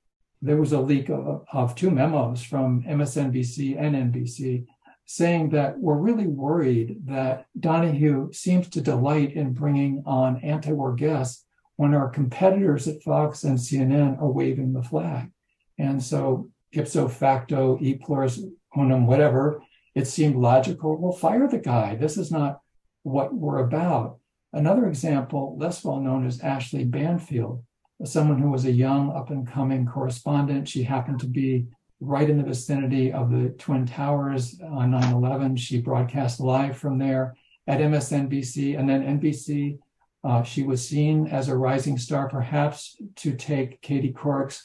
There 0.40 0.56
was 0.56 0.72
a 0.72 0.80
leak 0.80 1.08
of, 1.08 1.44
of 1.52 1.74
two 1.74 1.90
memos 1.90 2.42
from 2.42 2.84
MSNBC 2.84 3.76
and 3.78 4.14
NBC 4.14 4.66
saying 5.04 5.48
that 5.48 5.78
we're 5.78 5.96
really 5.96 6.26
worried 6.26 7.00
that 7.06 7.46
Donahue 7.58 8.30
seems 8.32 8.68
to 8.68 8.80
delight 8.80 9.32
in 9.32 9.54
bringing 9.54 10.02
on 10.04 10.36
anti 10.42 10.70
war 10.72 10.94
guests 10.94 11.44
when 11.76 11.94
our 11.94 12.10
competitors 12.10 12.86
at 12.86 13.02
Fox 13.02 13.44
and 13.44 13.58
CNN 13.58 14.20
are 14.20 14.30
waving 14.30 14.72
the 14.72 14.82
flag. 14.82 15.30
And 15.78 16.02
so, 16.02 16.50
ipso 16.72 17.08
facto, 17.08 17.78
e 17.80 17.96
pluris 17.96 18.38
unum, 18.76 19.06
whatever, 19.06 19.62
it 19.98 20.06
seemed 20.06 20.36
logical. 20.36 20.96
Well, 20.96 21.10
fire 21.10 21.48
the 21.48 21.58
guy. 21.58 21.96
This 21.96 22.16
is 22.16 22.30
not 22.30 22.60
what 23.02 23.34
we're 23.34 23.58
about. 23.58 24.18
Another 24.52 24.86
example, 24.86 25.56
less 25.58 25.82
well 25.84 25.98
known, 25.98 26.24
is 26.24 26.40
Ashley 26.40 26.84
Banfield, 26.84 27.64
someone 28.04 28.38
who 28.38 28.48
was 28.48 28.64
a 28.64 28.70
young, 28.70 29.10
up 29.10 29.30
and 29.30 29.46
coming 29.46 29.86
correspondent. 29.86 30.68
She 30.68 30.84
happened 30.84 31.18
to 31.20 31.26
be 31.26 31.66
right 32.00 32.30
in 32.30 32.38
the 32.38 32.44
vicinity 32.44 33.12
of 33.12 33.32
the 33.32 33.48
Twin 33.58 33.86
Towers 33.86 34.60
on 34.62 34.92
9 34.92 35.14
11. 35.14 35.56
She 35.56 35.80
broadcast 35.80 36.38
live 36.38 36.78
from 36.78 36.98
there 36.98 37.36
at 37.66 37.80
MSNBC 37.80 38.78
and 38.78 38.88
then 38.88 39.18
NBC. 39.20 39.78
Uh, 40.22 40.44
she 40.44 40.62
was 40.62 40.86
seen 40.86 41.26
as 41.26 41.48
a 41.48 41.56
rising 41.56 41.98
star, 41.98 42.28
perhaps 42.28 42.96
to 43.16 43.34
take 43.34 43.82
Katie 43.82 44.12
Couric's 44.12 44.64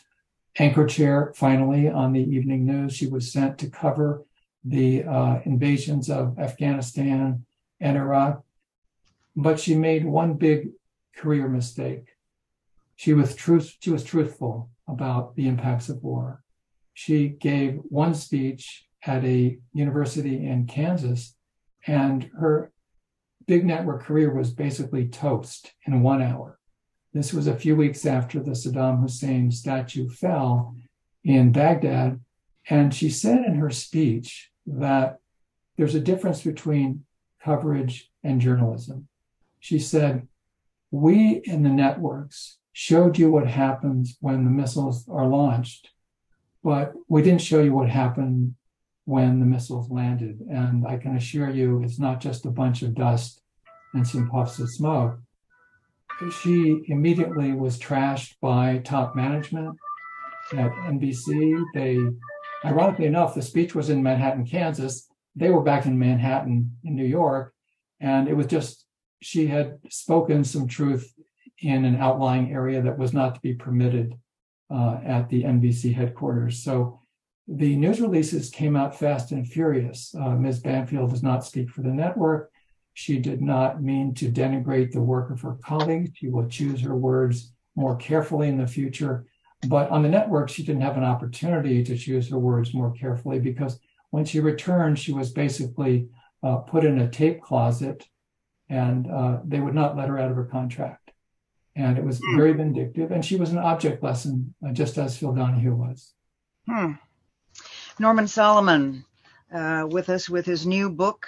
anchor 0.59 0.85
chair 0.85 1.33
finally 1.35 1.89
on 1.89 2.13
the 2.13 2.21
evening 2.21 2.67
news. 2.67 2.93
She 2.93 3.07
was 3.07 3.31
sent 3.31 3.57
to 3.57 3.69
cover 3.71 4.23
the 4.63 5.03
uh, 5.03 5.39
invasions 5.45 6.09
of 6.09 6.39
Afghanistan 6.39 7.45
and 7.79 7.97
Iraq. 7.97 8.43
But 9.35 9.59
she 9.59 9.75
made 9.75 10.05
one 10.05 10.35
big 10.35 10.69
career 11.15 11.47
mistake. 11.47 12.09
She 12.95 13.13
was 13.13 13.35
truth, 13.35 13.75
she 13.79 13.89
was 13.89 14.03
truthful 14.03 14.69
about 14.87 15.35
the 15.35 15.47
impacts 15.47 15.89
of 15.89 16.03
war 16.03 16.43
she 16.93 17.29
gave 17.29 17.79
one 17.89 18.13
speech 18.13 18.85
at 19.05 19.25
a 19.25 19.57
university 19.73 20.45
in 20.45 20.67
Kansas, 20.67 21.35
and 21.85 22.29
her 22.39 22.71
big 23.45 23.65
network 23.65 24.03
career 24.03 24.33
was 24.33 24.51
basically 24.51 25.07
toast 25.07 25.73
in 25.85 26.01
one 26.01 26.21
hour. 26.21 26.59
This 27.13 27.33
was 27.33 27.47
a 27.47 27.55
few 27.55 27.75
weeks 27.75 28.05
after 28.05 28.39
the 28.39 28.51
Saddam 28.51 29.01
Hussein 29.01 29.51
statue 29.51 30.09
fell 30.09 30.75
in 31.23 31.51
Baghdad. 31.51 32.19
And 32.69 32.93
she 32.93 33.09
said 33.09 33.43
in 33.45 33.55
her 33.55 33.69
speech 33.69 34.49
that 34.65 35.19
there's 35.77 35.95
a 35.95 35.99
difference 35.99 36.41
between 36.41 37.05
coverage 37.43 38.11
and 38.23 38.39
journalism. 38.39 39.07
She 39.59 39.79
said, 39.79 40.27
We 40.91 41.41
in 41.45 41.63
the 41.63 41.69
networks 41.69 42.57
showed 42.71 43.17
you 43.17 43.31
what 43.31 43.47
happens 43.47 44.17
when 44.19 44.45
the 44.45 44.51
missiles 44.51 45.07
are 45.09 45.27
launched 45.27 45.89
but 46.63 46.93
we 47.09 47.21
didn't 47.21 47.41
show 47.41 47.61
you 47.61 47.73
what 47.73 47.89
happened 47.89 48.55
when 49.05 49.39
the 49.39 49.45
missiles 49.45 49.91
landed. 49.91 50.39
And 50.49 50.87
I 50.87 50.97
can 50.97 51.17
assure 51.17 51.49
you, 51.49 51.83
it's 51.83 51.99
not 51.99 52.21
just 52.21 52.45
a 52.45 52.51
bunch 52.51 52.81
of 52.81 52.95
dust 52.95 53.41
and 53.93 54.07
some 54.07 54.29
puffs 54.29 54.59
of 54.59 54.69
smoke. 54.69 55.19
She 56.41 56.83
immediately 56.87 57.51
was 57.51 57.77
trashed 57.77 58.35
by 58.39 58.77
top 58.77 59.15
management 59.15 59.77
at 60.53 60.71
NBC. 60.71 61.63
They, 61.73 61.97
ironically 62.65 63.05
enough, 63.05 63.35
the 63.35 63.41
speech 63.41 63.75
was 63.75 63.89
in 63.89 64.03
Manhattan, 64.03 64.45
Kansas. 64.45 65.07
They 65.35 65.49
were 65.49 65.63
back 65.63 65.85
in 65.85 65.97
Manhattan, 65.97 66.77
in 66.83 66.95
New 66.95 67.05
York. 67.05 67.53
And 67.99 68.27
it 68.27 68.35
was 68.35 68.47
just, 68.47 68.85
she 69.21 69.47
had 69.47 69.79
spoken 69.89 70.43
some 70.43 70.67
truth 70.67 71.13
in 71.59 71.85
an 71.85 71.95
outlying 71.95 72.51
area 72.51 72.81
that 72.81 72.97
was 72.97 73.13
not 73.13 73.35
to 73.35 73.41
be 73.41 73.53
permitted 73.53 74.15
uh, 74.69 74.99
at 75.05 75.29
the 75.29 75.43
NBC 75.43 75.93
headquarters. 75.93 76.63
So 76.63 76.99
the 77.47 77.75
news 77.75 77.99
releases 77.99 78.49
came 78.49 78.75
out 78.75 78.97
fast 78.97 79.31
and 79.31 79.47
furious. 79.47 80.15
Uh, 80.17 80.31
Ms. 80.31 80.59
Banfield 80.59 81.11
does 81.11 81.23
not 81.23 81.45
speak 81.45 81.69
for 81.69 81.81
the 81.81 81.89
network. 81.89 82.51
She 82.93 83.17
did 83.19 83.41
not 83.41 83.81
mean 83.81 84.13
to 84.15 84.31
denigrate 84.31 84.91
the 84.91 85.01
work 85.01 85.31
of 85.31 85.41
her 85.41 85.55
colleagues. 85.63 86.11
She 86.15 86.29
will 86.29 86.47
choose 86.47 86.81
her 86.81 86.95
words 86.95 87.53
more 87.75 87.95
carefully 87.95 88.49
in 88.49 88.57
the 88.57 88.67
future. 88.67 89.25
But 89.67 89.89
on 89.89 90.03
the 90.03 90.09
network, 90.09 90.49
she 90.49 90.63
didn't 90.63 90.81
have 90.81 90.97
an 90.97 91.03
opportunity 91.03 91.83
to 91.83 91.97
choose 91.97 92.29
her 92.29 92.39
words 92.39 92.73
more 92.73 92.91
carefully 92.91 93.39
because 93.39 93.79
when 94.11 94.25
she 94.25 94.39
returned, 94.39 94.99
she 94.99 95.13
was 95.13 95.31
basically 95.31 96.09
uh, 96.41 96.57
put 96.57 96.85
in 96.85 96.99
a 96.99 97.09
tape 97.09 97.41
closet 97.41 98.05
and 98.69 99.09
uh, 99.09 99.39
they 99.45 99.59
would 99.59 99.75
not 99.75 99.97
let 99.97 100.09
her 100.09 100.19
out 100.19 100.31
of 100.31 100.35
her 100.35 100.45
contract 100.45 101.03
and 101.75 101.97
it 101.97 102.03
was 102.03 102.19
hmm. 102.19 102.37
very 102.37 102.53
vindictive. 102.53 103.11
And 103.11 103.23
she 103.23 103.35
was 103.35 103.51
an 103.51 103.57
object 103.57 104.03
lesson, 104.03 104.53
uh, 104.65 104.71
just 104.71 104.97
as 104.97 105.17
Phil 105.17 105.33
Donahue 105.33 105.75
was. 105.75 106.13
Hmm. 106.67 106.93
Norman 107.99 108.27
Solomon 108.27 109.05
uh, 109.53 109.87
with 109.89 110.09
us 110.09 110.29
with 110.29 110.45
his 110.45 110.65
new 110.65 110.89
book, 110.89 111.27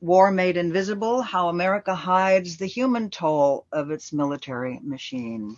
War 0.00 0.30
Made 0.30 0.56
Invisible 0.56 1.22
How 1.22 1.48
America 1.48 1.94
Hides 1.94 2.56
the 2.56 2.66
Human 2.66 3.10
Toll 3.10 3.66
of 3.72 3.90
Its 3.90 4.12
Military 4.12 4.78
Machine. 4.82 5.56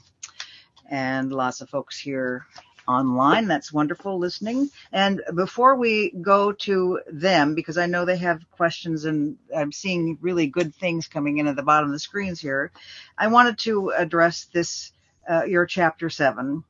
And 0.91 1.33
lots 1.33 1.61
of 1.61 1.71
folks 1.71 1.99
here 1.99 2.47
online. 2.87 3.49
That's 3.49 3.73
wonderful 3.73 4.19
listening. 4.19 4.71
And 4.93 5.23
before 5.35 5.77
we 5.77 6.11
go 6.11 6.53
to 6.53 7.01
them, 7.11 7.55
because 7.55 7.79
I 7.79 7.87
know 7.87 8.05
they 8.05 8.17
have 8.19 8.49
questions 8.53 9.05
and 9.05 9.37
I'm 9.55 9.73
seeing 9.73 10.19
really 10.21 10.47
good 10.47 10.75
things 10.75 11.09
coming 11.09 11.39
in 11.39 11.47
at 11.49 11.57
the 11.57 11.63
bottom 11.63 11.89
of 11.89 11.93
the 11.93 11.99
screens 11.99 12.41
here, 12.41 12.71
I 13.19 13.29
wanted 13.29 13.59
to 13.61 13.91
address 13.91 14.47
this, 14.53 14.93
uh, 15.29 15.45
your 15.45 15.67
chapter 15.67 16.11
seven. 16.11 16.65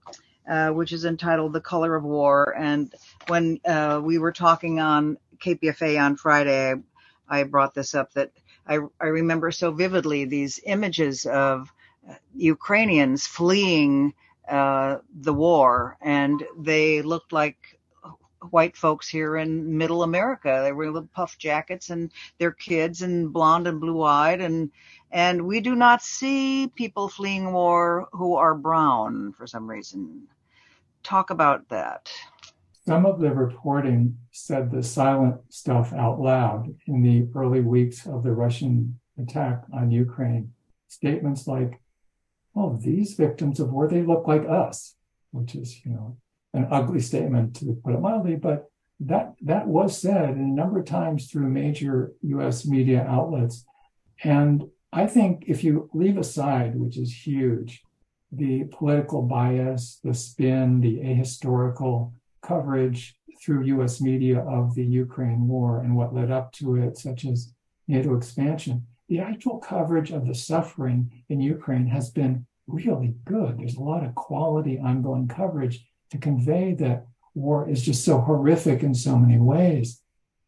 Uh, 0.48 0.70
which 0.70 0.92
is 0.92 1.04
entitled 1.04 1.52
The 1.52 1.60
Color 1.60 1.96
of 1.96 2.04
War. 2.04 2.54
And 2.56 2.94
when 3.26 3.58
uh, 3.64 4.00
we 4.00 4.18
were 4.18 4.30
talking 4.30 4.78
on 4.78 5.18
KPFA 5.38 6.00
on 6.00 6.14
Friday, 6.14 6.76
I, 7.28 7.42
brought 7.42 7.74
this 7.74 7.96
up 7.96 8.12
that 8.12 8.30
I, 8.64 8.78
I, 9.00 9.06
remember 9.06 9.50
so 9.50 9.72
vividly 9.72 10.24
these 10.24 10.60
images 10.64 11.26
of 11.26 11.72
Ukrainians 12.34 13.26
fleeing 13.26 14.14
uh, 14.48 14.98
the 15.20 15.34
war, 15.34 15.96
and 16.00 16.42
they 16.58 17.02
looked 17.02 17.32
like 17.32 17.78
white 18.50 18.76
folks 18.76 19.08
here 19.08 19.36
in 19.36 19.76
middle 19.76 20.02
America. 20.02 20.60
They 20.62 20.72
were 20.72 20.86
little 20.86 21.08
puff 21.14 21.36
jackets 21.38 21.90
and 21.90 22.12
their 22.38 22.52
kids 22.52 23.02
and 23.02 23.32
blonde 23.32 23.66
and 23.66 23.80
blue 23.80 24.02
eyed 24.02 24.40
and 24.40 24.70
and 25.10 25.46
we 25.46 25.60
do 25.60 25.74
not 25.74 26.02
see 26.02 26.70
people 26.74 27.08
fleeing 27.08 27.52
war 27.52 28.08
who 28.12 28.34
are 28.34 28.54
brown 28.54 29.32
for 29.32 29.46
some 29.46 29.68
reason. 29.68 30.26
Talk 31.02 31.30
about 31.30 31.68
that. 31.68 32.10
Some 32.86 33.06
of 33.06 33.20
the 33.20 33.32
reporting 33.32 34.16
said 34.32 34.70
the 34.70 34.82
silent 34.82 35.40
stuff 35.48 35.92
out 35.92 36.20
loud 36.20 36.74
in 36.86 37.02
the 37.02 37.28
early 37.34 37.60
weeks 37.60 38.06
of 38.06 38.22
the 38.24 38.32
Russian 38.32 38.98
attack 39.18 39.64
on 39.72 39.90
Ukraine. 39.90 40.52
Statements 40.88 41.46
like, 41.46 41.80
oh, 42.56 42.78
these 42.80 43.14
victims 43.14 43.60
of 43.60 43.70
war, 43.70 43.86
they 43.86 44.02
look 44.02 44.26
like 44.26 44.48
us, 44.48 44.94
which 45.30 45.54
is, 45.54 45.84
you 45.84 45.92
know, 45.92 46.16
an 46.54 46.66
ugly 46.70 47.00
statement 47.00 47.54
to 47.56 47.78
put 47.84 47.94
it 47.94 48.00
mildly, 48.00 48.36
but 48.36 48.70
that 48.98 49.34
that 49.42 49.66
was 49.66 50.00
said 50.00 50.30
a 50.30 50.40
number 50.40 50.78
of 50.78 50.86
times 50.86 51.30
through 51.30 51.48
major 51.48 52.12
US 52.22 52.64
media 52.64 53.04
outlets. 53.06 53.64
And 54.24 54.64
I 54.90 55.06
think 55.06 55.44
if 55.46 55.62
you 55.62 55.90
leave 55.92 56.16
aside, 56.16 56.74
which 56.74 56.96
is 56.96 57.26
huge, 57.26 57.82
the 58.32 58.64
political 58.64 59.20
bias, 59.22 60.00
the 60.02 60.14
spin, 60.14 60.80
the 60.80 60.98
ahistorical 61.00 62.12
coverage 62.42 63.16
through 63.42 63.64
US 63.64 64.00
media 64.00 64.40
of 64.40 64.74
the 64.74 64.84
Ukraine 64.84 65.46
war 65.46 65.80
and 65.80 65.94
what 65.94 66.14
led 66.14 66.30
up 66.30 66.52
to 66.52 66.76
it, 66.76 66.96
such 66.96 67.26
as 67.26 67.52
NATO 67.86 68.16
expansion, 68.16 68.86
the 69.08 69.20
actual 69.20 69.58
coverage 69.58 70.10
of 70.10 70.26
the 70.26 70.34
suffering 70.34 71.24
in 71.28 71.40
Ukraine 71.40 71.86
has 71.86 72.10
been 72.10 72.46
really 72.66 73.14
good. 73.24 73.58
There's 73.58 73.76
a 73.76 73.82
lot 73.82 74.04
of 74.04 74.14
quality 74.14 74.78
ongoing 74.78 75.28
coverage 75.28 75.86
to 76.10 76.18
convey 76.18 76.74
that 76.74 77.06
war 77.34 77.68
is 77.68 77.82
just 77.82 78.04
so 78.04 78.20
horrific 78.20 78.82
in 78.82 78.94
so 78.94 79.16
many 79.16 79.38
ways. 79.38 80.00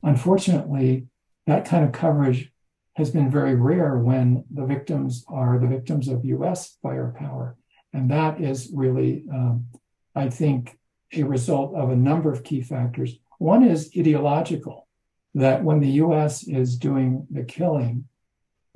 Unfortunately, 0.02 1.06
that 1.46 1.64
kind 1.64 1.84
of 1.84 1.92
coverage 1.92 2.52
has 2.94 3.10
been 3.10 3.30
very 3.30 3.54
rare 3.54 3.96
when 3.98 4.44
the 4.50 4.64
victims 4.64 5.24
are 5.28 5.58
the 5.58 5.66
victims 5.66 6.08
of 6.08 6.24
US 6.24 6.76
firepower. 6.82 7.56
And 7.92 8.10
that 8.10 8.40
is 8.40 8.70
really, 8.74 9.24
um, 9.32 9.66
I 10.14 10.30
think, 10.30 10.78
a 11.12 11.22
result 11.22 11.74
of 11.74 11.90
a 11.90 11.96
number 11.96 12.32
of 12.32 12.42
key 12.42 12.60
factors. 12.60 13.18
One 13.38 13.62
is 13.62 13.90
ideological, 13.96 14.88
that 15.34 15.62
when 15.62 15.80
the 15.80 15.90
US 16.02 16.46
is 16.46 16.76
doing 16.76 17.26
the 17.30 17.44
killing, 17.44 18.04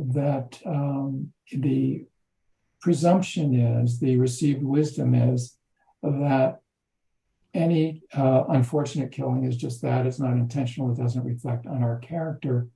that 0.09 0.59
um, 0.67 1.33
the 1.51 2.05
presumption 2.81 3.55
is, 3.55 4.01
the 4.01 4.17
received 4.17 4.63
wisdom 4.63 5.15
is 5.15 5.57
that 6.03 6.61
any 7.55 8.03
uh, 8.15 8.45
unfortunate 8.49 9.13
killing 9.13 9.45
is 9.45 9.57
just 9.57 9.83
that. 9.83 10.07
It's 10.07 10.19
not 10.19 10.33
intentional. 10.33 10.91
It 10.91 10.99
doesn't 10.99 11.25
reflect 11.25 11.67
on 11.67 11.83
our 11.83 11.99
character 11.99 12.69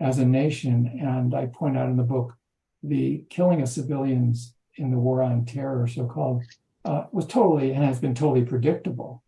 as 0.00 0.18
a 0.18 0.24
nation. 0.24 0.98
And 1.00 1.34
I 1.34 1.46
point 1.46 1.76
out 1.76 1.88
in 1.88 1.96
the 1.96 2.02
book 2.02 2.34
the 2.82 3.24
killing 3.30 3.62
of 3.62 3.68
civilians 3.68 4.54
in 4.76 4.90
the 4.90 4.98
war 4.98 5.22
on 5.22 5.44
terror, 5.44 5.86
so 5.86 6.06
called, 6.06 6.42
uh, 6.84 7.04
was 7.12 7.26
totally 7.26 7.72
and 7.72 7.84
has 7.84 8.00
been 8.00 8.14
totally 8.14 8.44
predictable. 8.44 9.22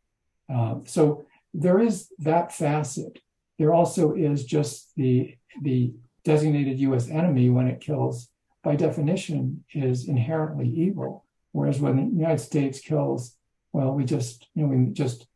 Uh, 0.52 0.76
so 0.84 1.26
there 1.52 1.78
is 1.78 2.08
that 2.18 2.52
facet. 2.52 3.20
There 3.58 3.72
also 3.72 4.14
is 4.14 4.44
just 4.44 4.90
the 4.96 5.36
the 5.62 5.94
designated 6.24 6.78
U.S. 6.80 7.08
enemy 7.08 7.50
when 7.50 7.68
it 7.68 7.80
kills, 7.80 8.30
by 8.62 8.76
definition, 8.76 9.64
is 9.72 10.08
inherently 10.08 10.68
evil. 10.68 11.24
Whereas 11.52 11.80
when 11.80 11.96
the 11.96 12.16
United 12.16 12.40
States 12.40 12.80
kills, 12.80 13.36
well, 13.72 13.92
we 13.92 14.04
just 14.04 14.48
you 14.54 14.66
know 14.66 14.68
we 14.74 14.92
just 14.92 15.26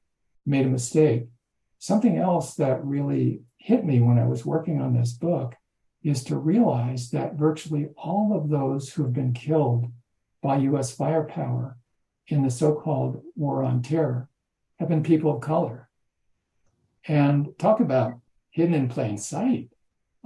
made 0.46 0.66
a 0.66 0.70
mistake. 0.70 1.26
Something 1.78 2.16
else 2.18 2.54
that 2.54 2.84
really 2.84 3.42
hit 3.58 3.84
me 3.84 4.00
when 4.00 4.18
I 4.18 4.26
was 4.26 4.44
working 4.46 4.80
on 4.80 4.94
this 4.94 5.12
book 5.12 5.54
is 6.02 6.24
to 6.24 6.36
realize 6.36 7.10
that 7.10 7.34
virtually 7.34 7.88
all 7.96 8.32
of 8.36 8.48
those 8.48 8.92
who 8.92 9.02
have 9.02 9.12
been 9.12 9.32
killed 9.32 9.92
by 10.42 10.56
U.S. 10.58 10.92
firepower 10.94 11.76
in 12.28 12.42
the 12.42 12.50
so-called 12.50 13.22
war 13.36 13.62
on 13.62 13.82
terror 13.82 14.28
have 14.78 14.88
been 14.88 15.02
people 15.02 15.34
of 15.34 15.40
color. 15.40 15.88
and 17.06 17.48
talk 17.58 17.80
about 17.80 18.14
hidden 18.50 18.74
in 18.74 18.88
plain 18.88 19.16
sight. 19.18 19.70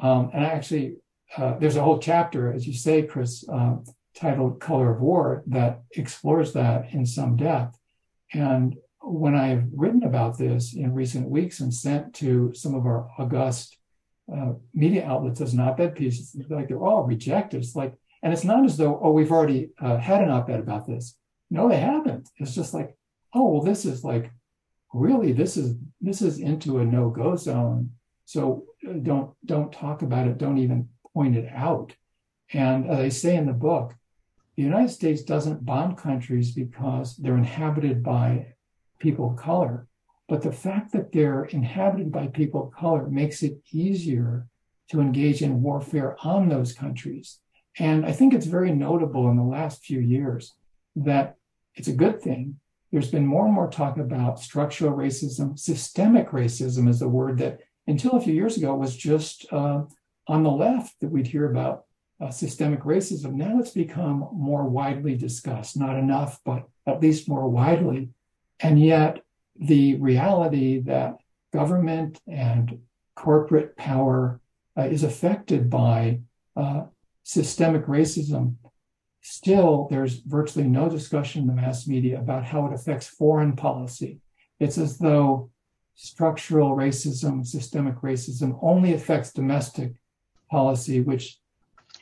Um, 0.01 0.31
and 0.33 0.45
I 0.45 0.49
actually, 0.49 0.97
uh, 1.37 1.59
there's 1.59 1.77
a 1.77 1.83
whole 1.83 1.99
chapter, 1.99 2.53
as 2.53 2.67
you 2.67 2.73
say, 2.73 3.03
Kris, 3.03 3.45
uh, 3.49 3.77
titled 4.15 4.61
Color 4.61 4.95
of 4.95 5.01
War 5.01 5.43
that 5.47 5.83
explores 5.93 6.53
that 6.53 6.93
in 6.93 7.07
some 7.07 7.37
depth. 7.37 7.79
And 8.33 8.77
when 9.01 9.35
I've 9.35 9.65
written 9.75 10.05
about 10.05 10.39
this 10.39 10.75
in 10.75 10.95
recent 10.95 11.29
weeks 11.29 11.61
and 11.61 11.73
sent 11.73 12.15
to 12.15 12.53
some 12.55 12.75
of 12.75 12.87
our 12.87 13.09
august 13.19 13.77
uh, 14.33 14.53
media 14.73 15.07
outlets 15.07 15.41
as 15.41 15.53
an 15.53 15.61
op-ed 15.61 15.95
piece, 15.95 16.37
like 16.49 16.69
they're 16.69 16.79
all 16.79 17.03
rejected. 17.03 17.63
It's 17.63 17.75
like, 17.75 17.95
and 18.23 18.33
it's 18.33 18.45
not 18.45 18.65
as 18.65 18.77
though, 18.77 19.01
oh, 19.03 19.11
we've 19.11 19.33
already 19.33 19.71
uh, 19.81 19.97
had 19.97 20.23
an 20.23 20.31
op-ed 20.31 20.61
about 20.61 20.87
this. 20.87 21.17
No, 21.51 21.69
they 21.69 21.81
haven't. 21.81 22.29
It's 22.37 22.55
just 22.55 22.73
like, 22.73 22.97
oh, 23.35 23.49
well, 23.51 23.63
this 23.63 23.85
is 23.85 24.05
like, 24.05 24.31
really, 24.95 25.33
this 25.33 25.57
is 25.57 25.75
this 26.01 26.23
is 26.23 26.39
into 26.39 26.79
a 26.79 26.85
no-go 26.85 27.35
zone. 27.37 27.91
So 28.25 28.65
don't 29.03 29.35
don't 29.45 29.73
talk 29.73 30.03
about 30.03 30.27
it. 30.27 30.39
Don't 30.39 30.59
even 30.59 30.89
point 31.15 31.37
it 31.37 31.49
out. 31.55 31.95
And 32.53 32.89
as 32.89 32.99
I 32.99 33.09
say 33.09 33.37
in 33.37 33.47
the 33.47 33.53
book, 33.53 33.95
the 34.57 34.63
United 34.63 34.91
States 34.91 35.23
doesn't 35.23 35.65
bomb 35.65 35.97
countries 35.97 36.53
because 36.53 37.17
they're 37.17 37.39
inhabited 37.39 38.03
by 38.03 38.55
people 38.99 39.31
of 39.31 39.37
color. 39.37 39.87
But 40.29 40.43
the 40.43 40.53
fact 40.53 40.93
that 40.93 41.13
they're 41.13 41.45
inhabited 41.45 42.13
by 42.13 42.27
people 42.29 42.67
of 42.67 42.73
color 42.73 43.09
makes 43.09 43.43
it 43.43 43.59
easier 43.73 44.47
to 44.91 45.01
engage 45.01 45.43
in 45.43 45.63
warfare 45.63 46.17
on 46.23 46.49
those 46.49 46.73
countries. 46.73 47.39
And 47.79 48.05
I 48.05 48.13
think 48.13 48.35
it's 48.35 48.47
very 48.47 48.73
notable 48.73 49.31
in 49.31 49.37
the 49.37 49.43
last 49.43 49.83
few 49.83 50.01
years 50.01 50.55
that 50.97 51.37
it's 51.75 51.89
a 51.89 51.95
good 51.95 52.21
thing. 52.21 52.61
There's 52.91 53.11
been 53.11 53.27
more 53.27 53.47
and 53.47 53.55
more 53.55 53.71
talk 53.71 53.97
about 53.97 54.39
structural 54.39 54.95
racism. 54.95 55.59
Systemic 55.59 56.29
racism 56.31 56.89
is 56.89 57.01
a 57.01 57.09
word 57.09 57.39
that 57.39 57.61
until 57.87 58.13
a 58.13 58.21
few 58.21 58.35
years 58.35 58.57
ago 58.57 58.75
it 58.75 58.79
was 58.79 58.97
just 58.97 59.47
uh, 59.53 59.83
on 60.29 60.43
the 60.43 60.51
left 60.51 61.01
that 61.01 61.11
we'd 61.11 61.27
hear 61.27 61.51
about 61.51 61.85
uh, 62.21 62.31
systemic 62.31 62.83
racism. 62.83 63.33
Now 63.35 63.59
it's 63.59 63.71
become 63.73 64.29
more 64.33 64.69
widely 64.69 65.17
discussed, 65.17 65.77
not 65.77 65.99
enough, 65.99 66.41
but 66.45 66.69
at 66.87 67.01
least 67.01 67.29
more 67.29 67.49
widely. 67.49 68.11
And 68.61 68.81
yet, 68.81 69.21
the 69.57 69.97
reality 69.97 70.81
that 70.83 71.17
government 71.53 72.21
and 72.29 72.79
corporate 73.17 73.77
power 73.77 74.41
uh, 74.79 74.83
is 74.83 75.03
affected 75.03 75.69
by 75.69 76.21
uh, 76.57 76.83
systemic 77.25 77.87
racism, 77.87 78.57
still 79.21 79.89
there's 79.91 80.17
virtually 80.21 80.67
no 80.67 80.89
discussion 80.89 81.43
in 81.43 81.49
the 81.49 81.55
mass 81.55 81.87
media 81.87 82.19
about 82.19 82.45
how 82.45 82.67
it 82.67 82.73
affects 82.73 83.07
foreign 83.07 83.55
policy. 83.55 84.21
It's 84.59 84.79
as 84.79 84.99
though 84.99 85.51
structural 86.03 86.77
racism, 86.77 87.47
systemic 87.47 87.97
racism 88.01 88.59
only 88.61 88.93
affects 88.93 89.33
domestic 89.33 89.95
policy, 90.51 91.01
which, 91.01 91.39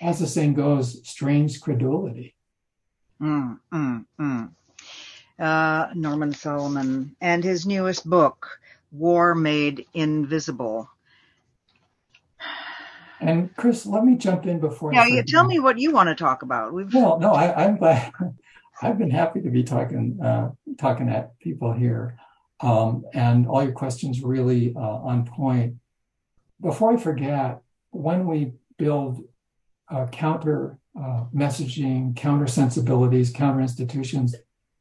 as 0.01 0.19
the 0.21 0.27
saying 0.27 0.55
goes, 0.55 1.07
strains 1.07 1.59
credulity. 1.59 2.35
Mm, 3.21 3.61
mm, 3.73 4.07
mm 4.19 4.51
uh, 5.41 5.89
Norman 5.95 6.33
Solomon, 6.33 7.17
and 7.21 7.43
his 7.43 7.67
newest 7.67 8.09
book, 8.09 8.59
War 8.93 9.35
Made 9.35 9.87
Invisible. 9.95 10.89
And 13.21 13.55
Kris, 13.57 13.87
let 13.87 14.05
me 14.05 14.17
jump 14.17 14.47
in 14.47 14.61
before. 14.61 14.95
Yeah, 14.95 15.07
you 15.07 15.23
tell 15.23 15.47
me 15.47 15.59
what 15.59 15.79
you 15.79 15.93
want 15.93 16.09
to 16.09 16.15
talk 16.15 16.43
about. 16.43 16.73
We've... 16.73 16.93
Well, 16.93 17.19
no, 17.19 17.33
I, 17.33 17.65
am 17.65 17.77
glad. 17.77 18.13
I've 18.83 18.99
been 18.99 19.11
happy 19.11 19.43
to 19.43 19.51
be 19.51 19.63
talking 19.63 20.19
uh, 20.23 20.53
talking 20.79 21.11
at 21.11 21.39
people 21.39 21.73
here, 21.73 22.19
um, 22.61 23.05
and 23.15 23.47
all 23.47 23.63
your 23.63 23.73
questions 23.73 24.23
really 24.23 24.75
uh, 24.77 24.81
on 24.81 25.25
point. 25.25 25.77
Before 26.61 26.93
I 26.93 26.97
forget, 26.97 27.61
when 27.91 28.27
we 28.27 28.53
build 28.77 29.23
uh, 29.91 30.07
counter 30.07 30.79
uh, 30.99 31.25
messaging, 31.35 32.15
counter 32.17 32.47
sensibilities, 32.47 33.31
counter 33.31 33.61
institutions, 33.61 34.35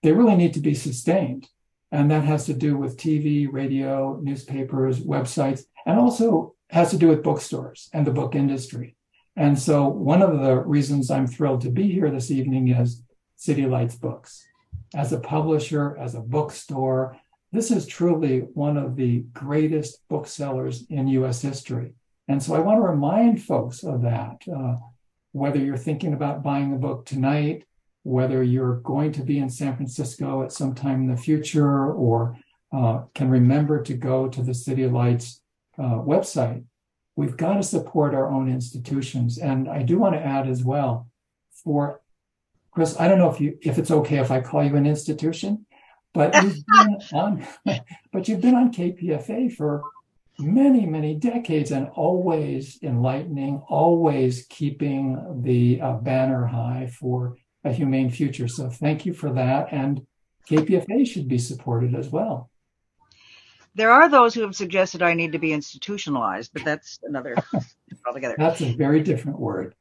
they 0.04 0.12
really 0.12 0.36
need 0.36 0.54
to 0.54 0.60
be 0.60 0.74
sustained. 0.74 1.48
And 1.92 2.12
that 2.12 2.24
has 2.24 2.46
to 2.46 2.54
do 2.54 2.78
with 2.78 2.98
TV, 2.98 3.48
radio, 3.52 4.20
newspapers, 4.22 5.00
websites, 5.00 5.64
and 5.86 6.00
also 6.00 6.56
has 6.70 6.92
to 6.92 6.98
do 6.98 7.08
with 7.08 7.24
bookstores 7.24 7.90
and 7.94 8.06
the 8.06 8.12
book 8.12 8.36
industry. 8.36 8.96
And 9.36 9.58
so 9.58 9.88
one 9.88 10.22
of 10.22 10.40
the 10.40 10.58
reasons 10.58 11.10
I'm 11.10 11.26
thrilled 11.26 11.62
to 11.62 11.72
be 11.72 11.92
here 11.92 12.12
this 12.12 12.30
evening 12.30 12.68
is 12.68 13.04
City 13.38 13.66
Lights 13.66 13.96
Books. 13.96 14.46
As 14.94 15.14
a 15.14 15.20
publisher, 15.20 15.98
as 15.98 16.14
a 16.14 16.20
bookstore, 16.20 17.18
this 17.52 17.72
is 17.72 17.88
truly 17.88 18.40
one 18.54 18.78
of 18.78 18.96
the 18.96 19.20
greatest 19.34 20.08
booksellers 20.10 20.86
in 20.90 21.08
US 21.08 21.42
history. 21.42 21.94
And 22.28 22.42
so 22.42 22.54
I 22.54 22.60
want 22.60 22.78
to 22.78 22.88
remind 22.88 23.44
folks 23.44 23.84
of 23.84 24.04
that. 24.04 24.42
Uh, 24.48 24.76
whether 25.32 25.60
you're 25.60 25.78
thinking 25.78 26.14
about 26.14 26.44
buying 26.44 26.74
a 26.74 26.78
book 26.78 27.06
tonight, 27.06 27.64
whether 28.04 28.42
you're 28.42 28.78
going 28.78 29.12
to 29.12 29.22
be 29.22 29.40
in 29.40 29.50
San 29.50 29.76
Francisco 29.76 30.44
at 30.44 30.52
some 30.52 30.74
time 30.74 31.02
in 31.02 31.08
the 31.08 31.18
future 31.18 31.92
or 31.92 32.38
uh, 32.72 33.02
can 33.14 33.30
remember 33.30 33.82
to 33.82 33.94
go 33.94 34.28
to 34.28 34.42
the 34.42 34.54
City 34.54 34.88
Lights 34.88 35.42
uh, 35.78 36.00
website, 36.02 36.64
we've 37.16 37.38
got 37.38 37.56
to 37.56 37.64
support 37.64 38.14
our 38.14 38.28
own 38.30 38.50
institutions. 38.50 39.38
And 39.38 39.68
I 39.68 39.84
do 39.84 40.00
want 40.00 40.16
to 40.16 40.26
add 40.26 40.48
as 40.48 40.64
well, 40.64 41.10
for 41.64 42.02
Kris, 42.72 43.00
I 43.00 43.08
don't 43.08 43.18
know 43.18 43.32
if 43.32 43.42
you 43.42 43.58
if 43.62 43.78
it's 43.78 43.92
okay 43.92 44.20
if 44.20 44.32
I 44.32 44.42
call 44.42 44.64
you 44.64 44.76
an 44.76 44.86
institution, 44.86 45.66
but 46.14 46.44
you've 46.44 46.66
been 46.66 46.98
on, 47.14 47.48
but 48.12 48.28
you've 48.28 48.42
been 48.42 48.56
on 48.56 48.74
KPFA 48.74 49.54
for 49.54 49.84
many 50.40 50.86
many 50.86 51.16
decades 51.16 51.72
and 51.72 51.88
always 51.90 52.80
enlightening, 52.82 53.62
always 53.68 54.46
keeping 54.50 55.42
the 55.44 55.82
uh, 55.82 55.94
banner 55.94 56.46
high 56.46 56.90
for 57.00 57.36
a 57.64 57.74
humane 57.74 58.10
future. 58.10 58.48
So 58.48 58.70
thank 58.70 59.06
you 59.06 59.14
for 59.14 59.34
that. 59.34 59.68
And 59.72 60.06
KPFA 60.50 61.06
should 61.06 61.28
be 61.28 61.38
supported 61.38 61.94
as 61.94 62.10
well. 62.10 62.49
There 63.80 63.92
are 63.92 64.10
those 64.10 64.34
who 64.34 64.42
have 64.42 64.58
suggested 64.58 65.02
I 65.02 65.14
need 65.14 65.32
to 65.32 65.40
be 65.40 65.54
institutionalized, 65.54 66.52
but 66.52 66.66
that's 66.66 67.00
another 67.02 67.38
altogether. 68.06 68.36
That's 68.38 68.60
a 68.60 68.76
very 68.76 69.02
different 69.02 69.40
word. 69.40 69.74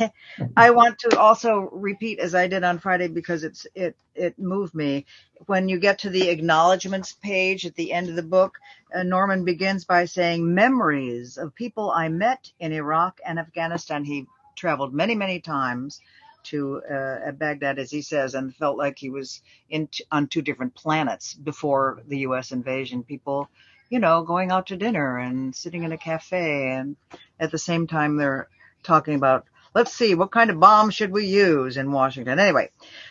I 0.56 0.68
want 0.72 0.98
to 0.98 1.18
also 1.18 1.70
repeat 1.72 2.18
as 2.18 2.34
I 2.34 2.46
did 2.46 2.62
on 2.62 2.78
Friday 2.78 3.08
because 3.08 3.44
it's 3.44 3.66
it 3.74 3.96
it 4.14 4.38
moved 4.38 4.74
me. 4.74 5.06
When 5.46 5.70
you 5.70 5.78
get 5.78 6.00
to 6.00 6.10
the 6.10 6.28
acknowledgments 6.28 7.14
page 7.14 7.64
at 7.64 7.74
the 7.74 7.90
end 7.90 8.10
of 8.10 8.16
the 8.16 8.22
book, 8.22 8.58
uh, 8.94 9.02
Norman 9.02 9.46
begins 9.46 9.86
by 9.86 10.04
saying 10.04 10.54
memories 10.54 11.38
of 11.38 11.54
people 11.54 11.90
I 11.90 12.10
met 12.10 12.52
in 12.60 12.72
Iraq 12.72 13.18
and 13.24 13.38
Afghanistan. 13.38 14.04
He 14.04 14.26
traveled 14.56 14.92
many 14.92 15.14
many 15.14 15.40
times 15.40 16.02
to 16.50 16.82
uh, 16.82 17.32
Baghdad, 17.32 17.78
as 17.78 17.90
he 17.90 18.02
says, 18.02 18.34
and 18.34 18.54
felt 18.54 18.78
like 18.78 18.98
he 18.98 19.10
was 19.10 19.42
in 19.68 19.86
t- 19.88 20.04
on 20.10 20.26
two 20.26 20.42
different 20.42 20.74
planets 20.74 21.34
before 21.34 22.00
the 22.06 22.18
U.S. 22.18 22.52
invasion. 22.52 23.02
People, 23.02 23.48
you 23.90 23.98
know, 23.98 24.22
going 24.22 24.50
out 24.50 24.66
to 24.68 24.76
dinner 24.76 25.18
and 25.18 25.54
sitting 25.54 25.84
in 25.84 25.92
a 25.92 25.98
cafe, 25.98 26.70
and 26.72 26.96
at 27.38 27.50
the 27.50 27.58
same 27.58 27.86
time 27.86 28.16
they're 28.16 28.48
talking 28.82 29.14
about. 29.14 29.44
Let's 29.74 29.92
see, 29.92 30.14
what 30.14 30.32
kind 30.32 30.50
of 30.50 30.58
bomb 30.58 30.90
should 30.90 31.12
we 31.12 31.26
use 31.26 31.76
in 31.76 31.92
Washington? 31.92 32.38
Anyway, 32.38 32.70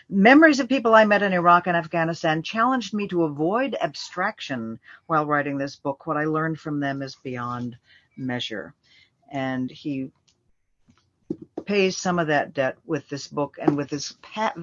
memories 0.10 0.60
of 0.60 0.68
people 0.68 0.96
I 0.96 1.06
met 1.06 1.22
in 1.22 1.32
Iraq 1.32 1.68
and 1.68 1.78
Afghanistan 1.78 2.42
challenged 2.42 2.94
me 2.94 3.08
to 3.10 3.24
avoid 3.24 3.78
abstraction 3.80 4.80
while 5.06 5.26
writing 5.26 5.58
this 5.58 5.76
book. 5.76 6.08
What 6.08 6.18
I 6.18 6.26
learned 6.26 6.60
from 6.60 6.80
them 6.80 7.04
is 7.04 7.16
beyond 7.24 7.78
measure. 8.18 8.74
And 9.32 9.70
he 9.70 10.12
pays 11.68 11.98
some 11.98 12.20
of 12.20 12.28
that 12.28 12.54
debt 12.54 12.78
with 12.86 13.08
this 13.10 13.28
book 13.28 13.58
and 13.62 13.78
with 13.78 13.90
this 13.90 14.16
pa- 14.24 14.56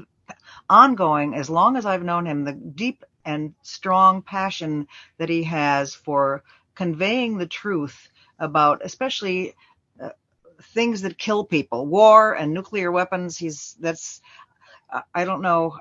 ongoing, 0.68 1.34
as 1.34 1.50
long 1.50 1.76
as 1.76 1.86
I've 1.86 2.02
known 2.02 2.26
him, 2.26 2.44
the 2.44 2.52
deep 2.52 3.04
and 3.24 3.54
strong 3.62 4.22
passion 4.22 4.88
that 5.18 5.28
he 5.28 5.44
has 5.44 5.94
for 5.94 6.42
conveying 6.74 7.38
the 7.38 7.46
truth 7.46 8.08
about, 8.38 8.80
especially 8.84 9.54
uh, 10.02 10.10
things 10.62 11.02
that 11.02 11.18
kill 11.18 11.44
people, 11.44 11.86
war 11.86 12.34
and 12.34 12.52
nuclear 12.52 12.90
weapons. 12.90 13.38
He's 13.38 13.76
that's 13.80 14.20
uh, 14.92 15.02
I 15.14 15.24
don't 15.24 15.42
know 15.42 15.78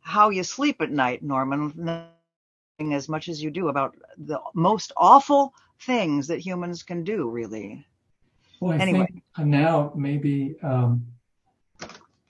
how 0.00 0.30
you 0.30 0.44
sleep 0.44 0.80
at 0.80 0.90
night, 0.90 1.22
Norman, 1.22 1.72
as 2.78 3.08
much 3.08 3.28
as 3.28 3.42
you 3.42 3.50
do 3.50 3.68
about 3.68 3.96
the 4.18 4.40
most 4.54 4.92
awful 4.96 5.54
things 5.80 6.28
that 6.28 6.40
humans 6.40 6.82
can 6.82 7.04
do, 7.04 7.28
really. 7.28 7.86
Well, 8.60 8.72
I 8.72 8.82
anyway. 8.82 9.06
think 9.06 9.22
now 9.46 9.92
maybe 9.94 10.56
um, 10.62 11.06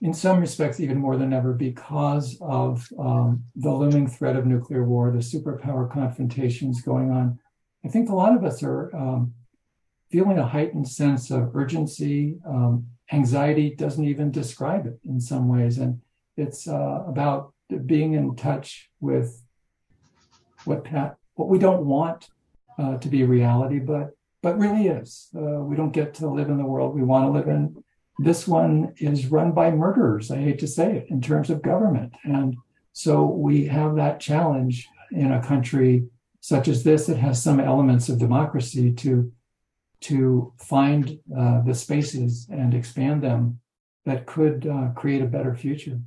in 0.01 0.13
some 0.13 0.39
respects 0.39 0.79
even 0.79 0.97
more 0.97 1.17
than 1.17 1.33
ever 1.33 1.53
because 1.53 2.37
of 2.41 2.87
um, 2.99 3.43
the 3.55 3.71
looming 3.71 4.07
threat 4.07 4.35
of 4.35 4.45
nuclear 4.45 4.83
war, 4.83 5.11
the 5.11 5.19
superpower 5.19 5.91
confrontations 5.91 6.81
going 6.81 7.11
on. 7.11 7.39
I 7.83 7.89
think 7.89 8.09
a 8.09 8.15
lot 8.15 8.35
of 8.35 8.43
us 8.43 8.61
are 8.63 8.95
um, 8.95 9.33
feeling 10.11 10.37
a 10.37 10.45
heightened 10.45 10.87
sense 10.87 11.31
of 11.31 11.55
urgency. 11.55 12.37
Um, 12.45 12.87
anxiety 13.11 13.73
doesn't 13.75 14.03
even 14.03 14.31
describe 14.31 14.85
it 14.85 14.99
in 15.05 15.19
some 15.19 15.47
ways, 15.47 15.77
and 15.77 16.01
it's 16.35 16.67
uh, 16.67 17.03
about 17.07 17.53
being 17.85 18.13
in 18.13 18.35
touch 18.35 18.89
with 18.99 19.43
what 20.65 20.85
what 21.35 21.49
we 21.49 21.59
don't 21.59 21.85
want 21.85 22.29
uh, 22.77 22.97
to 22.97 23.07
be 23.07 23.23
reality, 23.23 23.79
but 23.79 24.11
but 24.41 24.57
really 24.57 24.87
is. 24.87 25.29
Uh, 25.35 25.61
we 25.61 25.75
don't 25.75 25.91
get 25.91 26.13
to 26.15 26.27
live 26.27 26.49
in 26.49 26.57
the 26.57 26.65
world 26.65 26.95
we 26.95 27.03
want 27.03 27.25
to 27.25 27.31
live 27.31 27.47
in. 27.47 27.83
This 28.19 28.47
one 28.47 28.93
is 28.97 29.27
run 29.27 29.51
by 29.51 29.71
murderers. 29.71 30.31
I 30.31 30.37
hate 30.37 30.59
to 30.59 30.67
say 30.67 30.97
it 30.97 31.07
in 31.09 31.21
terms 31.21 31.49
of 31.49 31.61
government, 31.61 32.13
and 32.23 32.55
so 32.93 33.25
we 33.25 33.67
have 33.67 33.95
that 33.95 34.19
challenge 34.19 34.87
in 35.11 35.31
a 35.31 35.43
country 35.43 36.07
such 36.39 36.67
as 36.67 36.83
this 36.83 37.05
that 37.07 37.17
has 37.17 37.41
some 37.41 37.59
elements 37.59 38.09
of 38.09 38.19
democracy 38.19 38.91
to 38.93 39.31
to 39.99 40.53
find 40.59 41.19
uh, 41.35 41.61
the 41.61 41.73
spaces 41.73 42.47
and 42.51 42.73
expand 42.73 43.23
them 43.23 43.59
that 44.05 44.25
could 44.25 44.67
uh, 44.67 44.89
create 44.95 45.21
a 45.21 45.25
better 45.25 45.55
future. 45.55 45.99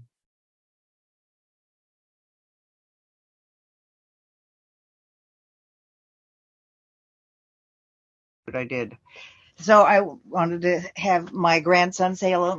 I 8.57 8.65
did. 8.65 8.97
So 9.59 9.83
I 9.83 10.01
wanted 10.01 10.63
to 10.63 10.83
have 10.97 11.33
my 11.33 11.61
grandson 11.61 12.17
say 12.17 12.33
hello, 12.33 12.57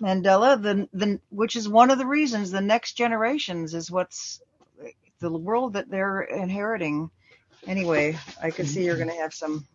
Mandela, 0.00 0.60
the, 0.60 0.88
the, 0.92 1.20
which 1.30 1.56
is 1.56 1.68
one 1.68 1.90
of 1.90 1.98
the 1.98 2.06
reasons 2.06 2.50
the 2.50 2.60
next 2.60 2.94
generations 2.94 3.74
is 3.74 3.90
what's 3.90 4.40
the 5.20 5.30
world 5.30 5.74
that 5.74 5.90
they're 5.90 6.22
inheriting. 6.22 7.10
Anyway, 7.66 8.18
I 8.42 8.50
could 8.50 8.68
see 8.68 8.84
you're 8.84 8.96
going 8.96 9.08
to 9.08 9.14
have 9.14 9.34
some 9.34 9.66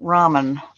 ramen. 0.00 0.62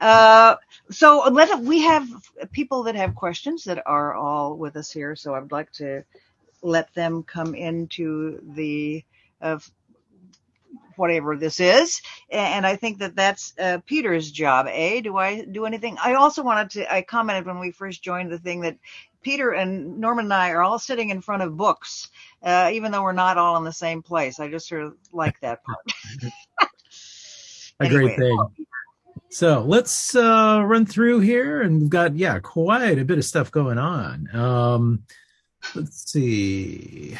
Uh, 0.00 0.56
so 0.90 1.28
let 1.30 1.60
we 1.60 1.82
have 1.82 2.08
people 2.50 2.82
that 2.82 2.96
have 2.96 3.14
questions 3.14 3.62
that 3.62 3.80
are 3.86 4.12
all 4.12 4.56
with 4.56 4.74
us 4.74 4.90
here. 4.90 5.14
So 5.14 5.36
I'd 5.36 5.52
like 5.52 5.70
to 5.74 6.02
let 6.62 6.92
them 6.94 7.22
come 7.22 7.54
into 7.54 8.40
the 8.42 9.04
of 9.40 9.70
whatever 10.98 11.36
this 11.36 11.60
is. 11.60 12.02
And 12.30 12.66
I 12.66 12.76
think 12.76 12.98
that 12.98 13.16
that's 13.16 13.54
uh, 13.58 13.78
Peter's 13.86 14.30
job. 14.30 14.66
A, 14.68 15.00
do 15.00 15.16
I 15.16 15.44
do 15.44 15.64
anything? 15.64 15.96
I 16.02 16.14
also 16.14 16.42
wanted 16.42 16.70
to, 16.70 16.92
I 16.92 17.02
commented 17.02 17.46
when 17.46 17.58
we 17.58 17.70
first 17.70 18.02
joined 18.02 18.30
the 18.30 18.38
thing 18.38 18.62
that 18.62 18.76
Peter 19.22 19.50
and 19.50 19.98
Norman 19.98 20.26
and 20.26 20.34
I 20.34 20.50
are 20.50 20.62
all 20.62 20.78
sitting 20.78 21.10
in 21.10 21.20
front 21.20 21.42
of 21.42 21.56
books, 21.56 22.08
uh, 22.42 22.70
even 22.72 22.92
though 22.92 23.02
we're 23.02 23.12
not 23.12 23.38
all 23.38 23.56
in 23.56 23.64
the 23.64 23.72
same 23.72 24.02
place. 24.02 24.40
I 24.40 24.48
just 24.48 24.68
sort 24.68 24.82
of 24.82 24.94
like 25.12 25.38
that 25.42 25.62
part. 25.64 25.92
a 27.80 27.84
anyway, 27.84 28.00
great 28.00 28.18
thing. 28.18 28.66
So 29.30 29.62
let's 29.62 30.14
uh, 30.14 30.62
run 30.64 30.86
through 30.86 31.20
here, 31.20 31.60
and 31.62 31.80
we've 31.80 31.90
got 31.90 32.16
yeah 32.16 32.38
quite 32.38 32.98
a 32.98 33.04
bit 33.04 33.18
of 33.18 33.24
stuff 33.24 33.50
going 33.50 33.78
on. 33.78 34.34
Um, 34.34 35.02
let's 35.74 36.10
see. 36.10 37.18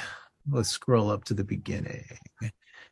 Let's 0.51 0.70
scroll 0.70 1.11
up 1.11 1.24
to 1.24 1.35
the 1.35 1.45
beginning. 1.45 2.05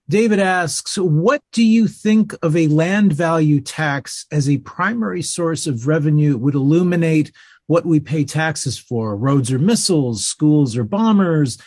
David 0.09 0.39
asks, 0.39 0.97
what 0.97 1.43
do 1.51 1.65
you 1.65 1.89
think 1.89 2.33
of 2.41 2.55
a 2.55 2.69
land 2.69 3.13
value 3.13 3.61
tax 3.61 4.25
as 4.31 4.49
a 4.49 4.59
primary 4.59 5.21
source 5.21 5.67
of 5.67 5.89
revenue 5.89 6.37
would 6.37 6.55
illuminate 6.55 7.33
what 7.67 7.85
we 7.85 7.99
pay 7.99 8.25
taxes 8.25 8.79
for, 8.79 9.17
roads 9.17 9.51
or 9.51 9.59
missiles, 9.59 10.25
schools 10.25 10.77
or 10.77 10.85
bombers, 10.85 11.59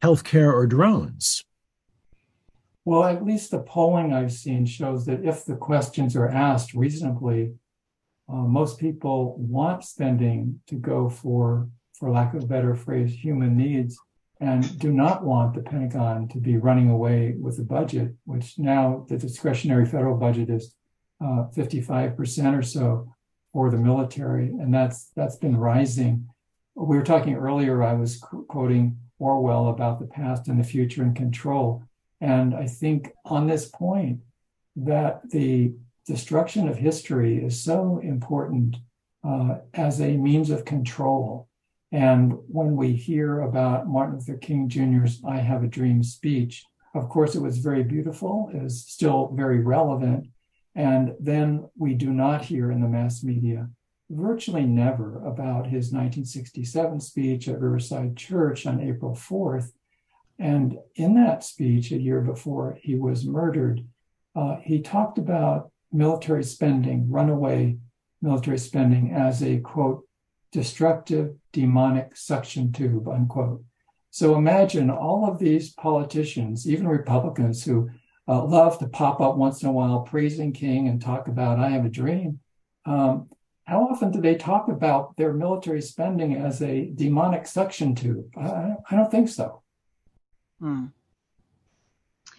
healthcare 0.00 0.52
or 0.52 0.64
drones? 0.68 1.42
Well, 2.84 3.02
at 3.02 3.24
least 3.24 3.50
the 3.50 3.58
polling 3.58 4.12
I've 4.12 4.32
seen 4.32 4.64
shows 4.64 5.04
that 5.06 5.24
if 5.24 5.44
the 5.44 5.56
questions 5.56 6.14
are 6.14 6.28
asked 6.28 6.74
reasonably, 6.74 7.54
uh, 8.28 8.36
most 8.36 8.78
people 8.78 9.34
want 9.38 9.82
spending 9.82 10.60
to 10.68 10.76
go 10.76 11.08
for, 11.08 11.68
for 11.94 12.12
lack 12.12 12.32
of 12.34 12.44
a 12.44 12.46
better 12.46 12.76
phrase, 12.76 13.12
human 13.12 13.56
needs 13.56 13.98
and 14.40 14.78
do 14.78 14.92
not 14.92 15.24
want 15.24 15.54
the 15.54 15.62
Pentagon 15.62 16.28
to 16.28 16.38
be 16.38 16.56
running 16.56 16.90
away 16.90 17.34
with 17.38 17.56
the 17.56 17.64
budget, 17.64 18.14
which 18.24 18.58
now 18.58 19.04
the 19.08 19.16
discretionary 19.16 19.84
federal 19.84 20.16
budget 20.16 20.48
is 20.48 20.74
uh, 21.20 21.46
55% 21.56 22.58
or 22.58 22.62
so 22.62 23.12
for 23.52 23.70
the 23.70 23.76
military, 23.76 24.48
and 24.48 24.72
that's 24.72 25.10
that's 25.16 25.36
been 25.36 25.56
rising. 25.56 26.28
We 26.76 26.96
were 26.96 27.02
talking 27.02 27.34
earlier. 27.34 27.82
I 27.82 27.94
was 27.94 28.18
quoting 28.48 28.98
Orwell 29.18 29.68
about 29.68 29.98
the 29.98 30.06
past 30.06 30.46
and 30.46 30.60
the 30.60 30.64
future 30.64 31.02
and 31.02 31.16
control, 31.16 31.82
and 32.20 32.54
I 32.54 32.66
think 32.66 33.12
on 33.24 33.46
this 33.46 33.66
point 33.66 34.20
that 34.76 35.28
the 35.30 35.72
destruction 36.06 36.68
of 36.68 36.76
history 36.76 37.44
is 37.44 37.60
so 37.62 37.98
important 38.02 38.76
uh, 39.24 39.56
as 39.74 40.00
a 40.00 40.16
means 40.16 40.50
of 40.50 40.64
control 40.64 41.48
and 41.90 42.34
when 42.48 42.76
we 42.76 42.92
hear 42.92 43.40
about 43.40 43.88
Martin 43.88 44.16
Luther 44.16 44.36
King 44.36 44.68
Jr.'s 44.68 45.22
I 45.26 45.38
Have 45.38 45.62
a 45.62 45.68
Dream 45.68 46.02
speech, 46.02 46.64
of 46.94 47.08
course, 47.08 47.34
it 47.34 47.42
was 47.42 47.58
very 47.58 47.82
beautiful, 47.82 48.50
it 48.52 48.62
is 48.62 48.86
still 48.86 49.32
very 49.34 49.60
relevant. 49.60 50.28
And 50.74 51.14
then 51.18 51.68
we 51.76 51.94
do 51.94 52.12
not 52.12 52.44
hear 52.44 52.70
in 52.70 52.80
the 52.80 52.88
mass 52.88 53.22
media 53.24 53.68
virtually 54.10 54.64
never 54.64 55.18
about 55.26 55.66
his 55.66 55.92
1967 55.92 57.00
speech 57.00 57.48
at 57.48 57.60
Riverside 57.60 58.16
Church 58.16 58.66
on 58.66 58.80
April 58.80 59.14
4th. 59.14 59.70
And 60.38 60.78
in 60.94 61.14
that 61.14 61.44
speech, 61.44 61.90
a 61.90 62.00
year 62.00 62.20
before 62.20 62.78
he 62.80 62.94
was 62.94 63.26
murdered, 63.26 63.84
uh, 64.34 64.56
he 64.62 64.80
talked 64.80 65.18
about 65.18 65.70
military 65.92 66.44
spending, 66.44 67.10
runaway 67.10 67.78
military 68.22 68.58
spending, 68.58 69.12
as 69.12 69.42
a 69.42 69.58
quote, 69.58 70.07
destructive 70.52 71.34
demonic 71.52 72.16
suction 72.16 72.72
tube, 72.72 73.08
unquote. 73.08 73.62
So 74.10 74.36
imagine 74.36 74.90
all 74.90 75.28
of 75.28 75.38
these 75.38 75.72
politicians, 75.72 76.68
even 76.68 76.88
Republicans 76.88 77.64
who 77.64 77.90
uh, 78.26 78.44
love 78.44 78.78
to 78.78 78.88
pop 78.88 79.20
up 79.20 79.36
once 79.36 79.62
in 79.62 79.68
a 79.68 79.72
while 79.72 80.00
praising 80.00 80.52
King 80.52 80.88
and 80.88 81.00
talk 81.00 81.28
about, 81.28 81.58
I 81.58 81.70
have 81.70 81.84
a 81.84 81.90
dream. 81.90 82.40
Um, 82.84 83.28
how 83.64 83.86
often 83.88 84.10
do 84.10 84.20
they 84.20 84.34
talk 84.34 84.68
about 84.68 85.16
their 85.16 85.34
military 85.34 85.82
spending 85.82 86.36
as 86.36 86.62
a 86.62 86.90
demonic 86.94 87.46
suction 87.46 87.94
tube? 87.94 88.26
I, 88.36 88.76
I 88.90 88.96
don't 88.96 89.10
think 89.10 89.28
so. 89.28 89.62
Hmm. 90.58 90.86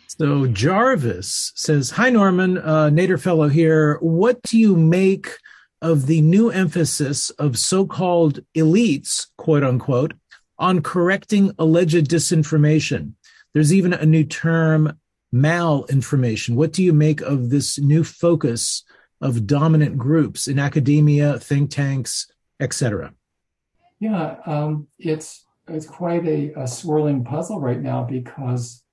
So 0.07 0.47
Jarvis 0.47 1.53
says, 1.55 1.91
Hi, 1.91 2.09
Norman, 2.09 2.57
uh, 2.57 2.89
Nader 2.89 3.21
Fellow 3.21 3.47
here. 3.47 3.99
What 4.01 4.41
do 4.41 4.57
you 4.59 4.75
make 4.75 5.29
of 5.81 6.07
the 6.07 6.21
new 6.21 6.49
emphasis 6.49 7.29
of 7.31 7.57
so 7.57 7.85
called 7.85 8.41
elites, 8.55 9.27
quote 9.37 9.63
unquote, 9.63 10.13
on 10.57 10.81
correcting 10.81 11.53
alleged 11.57 12.07
disinformation. 12.07 13.13
There's 13.53 13.73
even 13.73 13.93
a 13.93 14.05
new 14.05 14.23
term, 14.23 14.99
malinformation. 15.33 16.55
What 16.55 16.73
do 16.73 16.83
you 16.83 16.93
make 16.93 17.21
of 17.21 17.49
this 17.49 17.79
new 17.79 18.03
focus 18.03 18.83
of 19.21 19.47
dominant 19.47 19.97
groups 19.97 20.47
in 20.47 20.59
academia, 20.59 21.39
think 21.39 21.71
tanks, 21.71 22.27
etc.? 22.59 23.13
Yeah, 23.99 24.37
um, 24.45 24.87
it's 24.97 25.45
it's 25.67 25.85
quite 25.85 26.25
a, 26.25 26.51
a 26.55 26.67
swirling 26.67 27.23
puzzle 27.23 27.59
right 27.59 27.81
now 27.81 28.03
because 28.03 28.83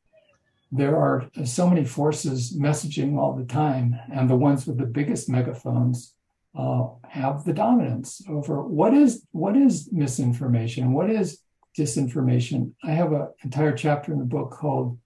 there 0.73 0.97
are 0.97 1.31
so 1.45 1.69
many 1.69 1.85
forces 1.85 2.57
messaging 2.59 3.17
all 3.17 3.35
the 3.35 3.45
time, 3.45 3.97
and 4.13 4.29
the 4.29 4.37
ones 4.37 4.67
with 4.67 4.79
the 4.79 4.87
biggest 4.87 5.29
megaphones 5.29 6.16
uh, 6.57 6.89
have 7.09 7.45
the 7.45 7.53
dominance 7.53 8.23
over 8.29 8.63
what 8.63 8.95
is 8.95 9.27
what 9.33 9.57
is 9.57 9.91
misinformation, 9.93 10.93
what 10.93 11.11
is 11.11 11.41
disinformation. 11.79 12.73
I 12.83 12.93
have 12.93 13.13
an 13.13 13.29
entire 13.45 13.77
chapter 13.77 14.13
in 14.13 14.19
the 14.19 14.25
book 14.25 14.51
called 14.51 14.99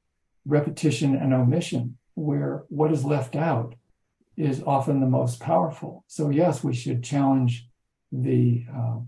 repetition 0.46 1.16
and 1.16 1.34
omission, 1.34 1.98
where 2.14 2.64
what 2.68 2.92
is 2.92 3.04
left 3.04 3.34
out 3.36 3.74
is 4.36 4.62
often 4.62 5.00
the 5.00 5.06
most 5.06 5.40
powerful. 5.40 6.04
So 6.06 6.30
yes, 6.30 6.62
we 6.62 6.74
should 6.74 7.02
challenge 7.02 7.68
the 8.12 8.64
uh, 8.74 8.98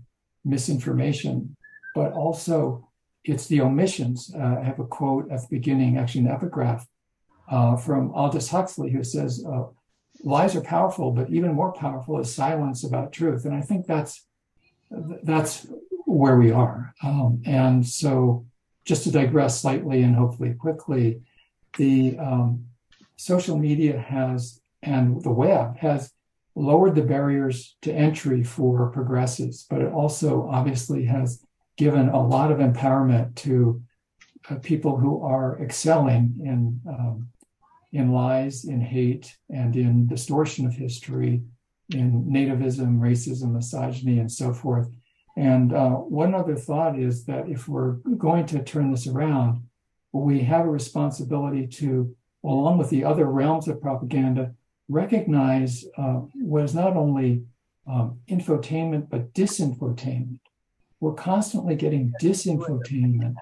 misinformation, 0.45 1.55
but 1.95 2.13
also 2.13 2.89
it's 3.23 3.47
the 3.47 3.61
omissions. 3.61 4.33
Uh, 4.35 4.57
I 4.59 4.63
have 4.63 4.79
a 4.79 4.85
quote 4.85 5.31
at 5.31 5.41
the 5.41 5.47
beginning, 5.49 5.97
actually 5.97 6.21
an 6.21 6.31
epigraph 6.31 6.85
uh, 7.49 7.77
from 7.77 8.11
Aldous 8.13 8.49
Huxley, 8.49 8.91
who 8.91 9.03
says, 9.03 9.43
uh, 9.47 9.63
lies 10.23 10.55
are 10.55 10.61
powerful, 10.61 11.11
but 11.11 11.29
even 11.29 11.53
more 11.53 11.73
powerful 11.73 12.19
is 12.19 12.33
silence 12.33 12.83
about 12.83 13.11
truth. 13.11 13.45
And 13.45 13.53
I 13.53 13.61
think 13.61 13.85
that's 13.85 14.25
that's 15.23 15.67
where 16.05 16.37
we 16.37 16.51
are. 16.51 16.93
Um, 17.03 17.41
and 17.45 17.85
so, 17.85 18.45
just 18.85 19.03
to 19.03 19.11
digress 19.11 19.61
slightly 19.61 20.01
and 20.03 20.15
hopefully 20.15 20.53
quickly, 20.53 21.21
the 21.77 22.17
um, 22.19 22.65
social 23.15 23.57
media 23.57 23.99
has 23.99 24.61
and 24.81 25.23
the 25.23 25.31
web 25.31 25.77
has 25.77 26.11
lowered 26.55 26.95
the 26.95 27.01
barriers 27.01 27.75
to 27.81 27.93
entry 27.93 28.43
for 28.43 28.91
progressives, 28.91 29.65
but 29.69 29.81
it 29.81 29.91
also 29.91 30.47
obviously 30.51 31.05
has 31.05 31.41
given 31.77 32.09
a 32.09 32.21
lot 32.21 32.51
of 32.51 32.59
empowerment 32.59 33.33
to 33.35 33.81
uh, 34.49 34.55
people 34.55 34.97
who 34.97 35.23
are 35.23 35.59
excelling 35.61 36.35
in 36.43 36.79
um, 36.87 37.29
in 37.93 38.11
lies, 38.11 38.65
in 38.65 38.81
hate, 38.81 39.35
and 39.49 39.75
in 39.75 40.07
distortion 40.07 40.65
of 40.65 40.73
history, 40.73 41.41
in 41.93 42.25
nativism, 42.25 42.99
racism, 42.99 43.53
misogyny, 43.53 44.19
and 44.19 44.31
so 44.31 44.53
forth. 44.53 44.89
And 45.37 45.73
uh, 45.73 45.91
one 45.91 46.35
other 46.35 46.55
thought 46.55 46.99
is 46.99 47.25
that 47.25 47.47
if 47.47 47.67
we're 47.67 47.93
going 48.17 48.45
to 48.47 48.63
turn 48.63 48.91
this 48.91 49.07
around, 49.07 49.63
we 50.11 50.41
have 50.41 50.65
a 50.65 50.69
responsibility 50.69 51.65
to 51.67 52.15
along 52.43 52.77
with 52.77 52.89
the 52.89 53.03
other 53.03 53.25
realms 53.25 53.67
of 53.67 53.81
propaganda, 53.81 54.53
recognize 54.89 55.85
uh, 55.97 56.21
what 56.33 56.63
is 56.63 56.75
not 56.75 56.95
only 56.95 57.43
um, 57.87 58.19
infotainment 58.29 59.09
but 59.09 59.33
disinfotainment. 59.33 60.39
We're 60.99 61.13
constantly 61.13 61.75
getting 61.75 62.13
disinfotainment 62.21 63.35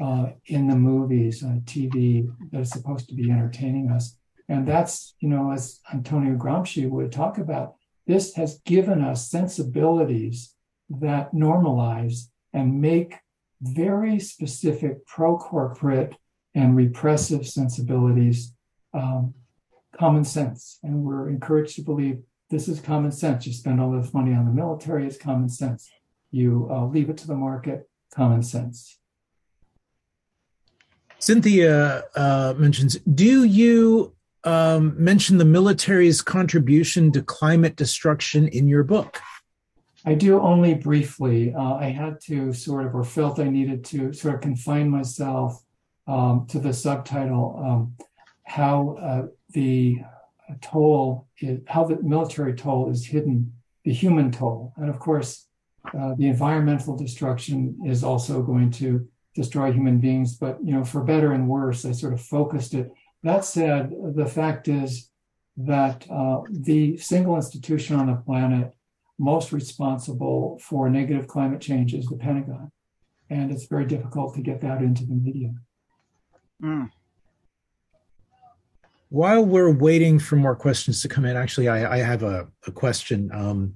uh, 0.00 0.26
in 0.46 0.68
the 0.68 0.76
movies 0.76 1.42
on 1.42 1.60
TV 1.62 2.28
that 2.50 2.60
is 2.60 2.70
supposed 2.70 3.08
to 3.08 3.14
be 3.14 3.30
entertaining 3.30 3.90
us. 3.90 4.16
And 4.48 4.66
that's, 4.66 5.14
you 5.20 5.28
know, 5.28 5.52
as 5.52 5.80
Antonio 5.92 6.36
Gramsci 6.36 6.88
would 6.88 7.12
talk 7.12 7.38
about, 7.38 7.74
this 8.06 8.34
has 8.34 8.60
given 8.64 9.02
us 9.02 9.30
sensibilities 9.30 10.54
that 10.90 11.32
normalize 11.32 12.28
and 12.52 12.80
make 12.80 13.14
very 13.60 14.18
specific 14.18 15.06
pro 15.06 15.38
corporate 15.38 16.16
and 16.54 16.76
repressive 16.76 17.46
sensibilities 17.46 18.54
um, 18.92 19.34
common 19.96 20.24
sense. 20.24 20.78
And 20.82 21.02
we're 21.04 21.28
encouraged 21.28 21.76
to 21.76 21.82
believe 21.82 22.22
this 22.50 22.68
is 22.68 22.80
common 22.80 23.12
sense. 23.12 23.46
You 23.46 23.52
spend 23.52 23.80
all 23.80 23.92
this 23.92 24.12
money 24.12 24.34
on 24.34 24.44
the 24.44 24.52
military, 24.52 25.06
it's 25.06 25.16
common 25.16 25.48
sense. 25.48 25.88
You 26.30 26.68
uh, 26.70 26.86
leave 26.86 27.08
it 27.08 27.16
to 27.18 27.26
the 27.26 27.34
market, 27.34 27.88
common 28.14 28.42
sense. 28.42 28.98
Cynthia 31.22 32.02
uh, 32.16 32.52
mentions 32.58 32.96
Do 33.14 33.44
you 33.44 34.12
um, 34.42 34.92
mention 34.98 35.38
the 35.38 35.44
military's 35.44 36.20
contribution 36.20 37.12
to 37.12 37.22
climate 37.22 37.76
destruction 37.76 38.48
in 38.48 38.66
your 38.66 38.82
book? 38.82 39.20
I 40.04 40.14
do 40.14 40.40
only 40.40 40.74
briefly. 40.74 41.54
Uh, 41.54 41.74
I 41.74 41.90
had 41.90 42.20
to 42.22 42.52
sort 42.52 42.86
of, 42.86 42.94
or 42.96 43.04
felt 43.04 43.38
I 43.38 43.48
needed 43.48 43.84
to 43.84 44.12
sort 44.12 44.34
of 44.34 44.40
confine 44.40 44.90
myself 44.90 45.62
um, 46.08 46.44
to 46.48 46.58
the 46.58 46.72
subtitle 46.72 47.62
um, 47.64 47.96
how 48.42 48.96
uh, 49.00 49.26
the 49.50 49.98
toll, 50.60 51.28
is, 51.38 51.60
how 51.68 51.84
the 51.84 52.02
military 52.02 52.54
toll 52.54 52.90
is 52.90 53.06
hidden, 53.06 53.52
the 53.84 53.92
human 53.92 54.32
toll. 54.32 54.72
And 54.76 54.90
of 54.90 54.98
course, 54.98 55.46
uh, 55.96 56.16
the 56.18 56.26
environmental 56.26 56.96
destruction 56.96 57.78
is 57.86 58.02
also 58.02 58.42
going 58.42 58.72
to 58.72 59.06
destroy 59.34 59.72
human 59.72 59.98
beings, 59.98 60.36
but 60.36 60.58
you 60.64 60.72
know, 60.72 60.84
for 60.84 61.02
better 61.02 61.32
and 61.32 61.48
worse, 61.48 61.84
I 61.84 61.92
sort 61.92 62.12
of 62.12 62.20
focused 62.20 62.74
it. 62.74 62.92
That 63.22 63.44
said, 63.44 63.92
the 64.14 64.26
fact 64.26 64.68
is 64.68 65.10
that 65.56 66.06
uh, 66.10 66.42
the 66.50 66.96
single 66.96 67.36
institution 67.36 67.96
on 67.96 68.06
the 68.06 68.16
planet 68.16 68.74
most 69.18 69.52
responsible 69.52 70.58
for 70.60 70.90
negative 70.90 71.28
climate 71.28 71.60
change 71.60 71.94
is 71.94 72.06
the 72.06 72.16
Pentagon. 72.16 72.70
And 73.30 73.52
it's 73.52 73.66
very 73.66 73.86
difficult 73.86 74.34
to 74.34 74.40
get 74.40 74.60
that 74.62 74.82
into 74.82 75.06
the 75.06 75.14
media. 75.14 75.54
Mm. 76.62 76.90
While 79.08 79.44
we're 79.44 79.72
waiting 79.72 80.18
for 80.18 80.36
more 80.36 80.56
questions 80.56 81.02
to 81.02 81.08
come 81.08 81.24
in, 81.24 81.36
actually, 81.36 81.68
I, 81.68 81.96
I 81.96 81.98
have 81.98 82.22
a, 82.22 82.48
a 82.66 82.72
question. 82.72 83.30
Um, 83.32 83.74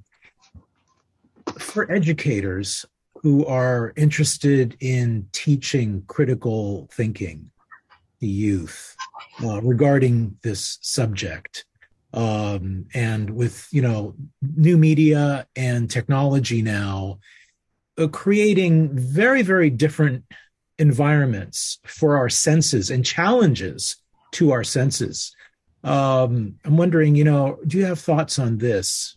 for 1.58 1.90
educators, 1.92 2.84
who 3.22 3.46
are 3.46 3.92
interested 3.96 4.76
in 4.80 5.28
teaching 5.32 6.02
critical 6.06 6.88
thinking 6.92 7.50
the 8.20 8.28
youth 8.28 8.96
uh, 9.44 9.60
regarding 9.62 10.36
this 10.42 10.78
subject. 10.80 11.64
Um, 12.14 12.86
and 12.94 13.30
with 13.30 13.68
you 13.72 13.82
know 13.82 14.14
new 14.56 14.78
media 14.78 15.46
and 15.54 15.90
technology 15.90 16.62
now 16.62 17.18
uh, 17.98 18.06
creating 18.08 18.96
very 18.96 19.42
very 19.42 19.68
different 19.68 20.24
environments 20.78 21.78
for 21.84 22.16
our 22.16 22.28
senses 22.28 22.90
and 22.90 23.04
challenges 23.04 23.96
to 24.32 24.52
our 24.52 24.64
senses. 24.64 25.34
Um, 25.84 26.56
i'm 26.64 26.76
wondering 26.76 27.14
you 27.14 27.24
know 27.24 27.58
do 27.66 27.78
you 27.78 27.84
have 27.84 28.00
thoughts 28.00 28.38
on 28.38 28.58
this 28.58 29.16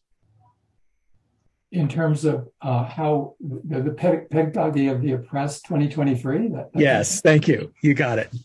in 1.72 1.88
terms 1.88 2.26
of 2.26 2.48
uh, 2.62 2.84
how 2.86 3.36
the, 3.40 3.82
the 3.82 3.92
pedagogy 3.92 4.88
of 4.88 5.02
the 5.02 5.12
oppressed 5.12 5.66
2023 5.66 6.48
that, 6.50 6.70
yes 6.74 7.22
thank 7.22 7.48
you. 7.48 7.72
You 7.82 7.94
got 7.94 8.20
it. 8.20 8.34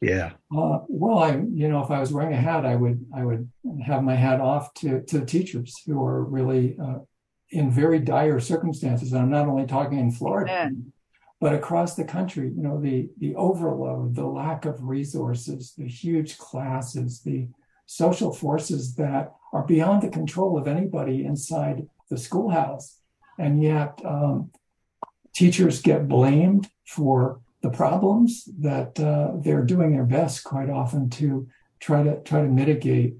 Yeah. 0.00 0.32
Uh, 0.52 0.80
well 0.88 1.20
i 1.20 1.36
you 1.36 1.68
know 1.68 1.80
if 1.84 1.92
i 1.92 2.00
was 2.00 2.12
wearing 2.12 2.32
a 2.32 2.36
hat 2.36 2.66
i 2.66 2.74
would 2.74 3.06
i 3.14 3.24
would 3.24 3.48
have 3.86 4.02
my 4.02 4.16
hat 4.16 4.40
off 4.40 4.74
to 4.74 5.00
to 5.02 5.20
the 5.20 5.24
teachers 5.24 5.80
who 5.86 6.04
are 6.04 6.24
really 6.24 6.76
uh, 6.82 6.98
in 7.50 7.70
very 7.70 8.00
dire 8.00 8.40
circumstances. 8.40 9.12
And 9.12 9.22
i'm 9.22 9.30
not 9.30 9.46
only 9.46 9.64
talking 9.64 10.00
in 10.00 10.10
florida 10.10 10.50
yeah. 10.50 10.70
but 11.40 11.54
across 11.54 11.94
the 11.94 12.02
country 12.02 12.48
you 12.48 12.64
know 12.64 12.80
the 12.80 13.10
the 13.18 13.36
overload 13.36 14.16
the 14.16 14.26
lack 14.26 14.64
of 14.64 14.82
resources 14.82 15.72
the 15.78 15.86
huge 15.86 16.36
classes 16.36 17.20
the 17.20 17.46
social 17.86 18.32
forces 18.32 18.96
that 18.96 19.32
are 19.52 19.64
beyond 19.64 20.02
the 20.02 20.08
control 20.08 20.58
of 20.58 20.66
anybody 20.66 21.24
inside 21.24 21.86
the 22.12 22.18
schoolhouse. 22.18 22.98
And 23.38 23.62
yet, 23.62 23.98
um, 24.04 24.50
teachers 25.34 25.80
get 25.80 26.08
blamed 26.08 26.68
for 26.86 27.40
the 27.62 27.70
problems 27.70 28.44
that 28.60 29.00
uh, 29.00 29.32
they're 29.42 29.64
doing 29.64 29.92
their 29.92 30.04
best 30.04 30.44
quite 30.44 30.68
often 30.68 31.08
to 31.08 31.48
try 31.80 32.02
to 32.02 32.20
try 32.22 32.42
to 32.42 32.48
mitigate. 32.48 33.14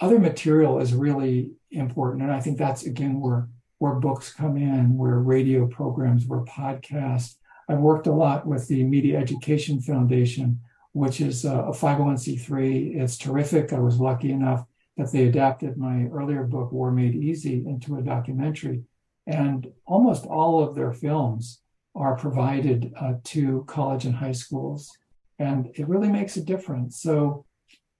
Other 0.00 0.20
material 0.20 0.78
is 0.78 0.94
really 0.94 1.50
important, 1.72 2.22
and 2.22 2.30
I 2.30 2.40
think 2.40 2.58
that's 2.58 2.84
again 2.86 3.20
where 3.20 3.48
where 3.78 3.94
books 3.94 4.32
come 4.32 4.56
in, 4.56 4.96
where 4.96 5.18
radio 5.18 5.66
programs, 5.66 6.26
where 6.26 6.40
podcasts. 6.40 7.34
I've 7.68 7.78
worked 7.78 8.06
a 8.06 8.12
lot 8.12 8.46
with 8.46 8.66
the 8.68 8.82
Media 8.84 9.18
Education 9.18 9.80
Foundation, 9.80 10.60
which 10.92 11.20
is 11.20 11.44
a 11.44 11.72
501c3. 11.74 13.00
It's 13.00 13.18
terrific. 13.18 13.72
I 13.72 13.78
was 13.78 13.98
lucky 13.98 14.32
enough 14.32 14.64
that 14.98 15.12
they 15.12 15.26
adapted 15.26 15.78
my 15.78 16.06
earlier 16.12 16.42
book, 16.42 16.72
War 16.72 16.90
Made 16.90 17.14
Easy, 17.14 17.64
into 17.66 17.96
a 17.96 18.02
documentary. 18.02 18.82
And 19.26 19.68
almost 19.86 20.26
all 20.26 20.62
of 20.62 20.74
their 20.74 20.92
films 20.92 21.60
are 21.94 22.16
provided 22.16 22.92
uh, 23.00 23.14
to 23.24 23.64
college 23.68 24.04
and 24.04 24.16
high 24.16 24.32
schools. 24.32 24.90
And 25.38 25.70
it 25.74 25.88
really 25.88 26.08
makes 26.08 26.36
a 26.36 26.44
difference. 26.44 27.00
So 27.00 27.46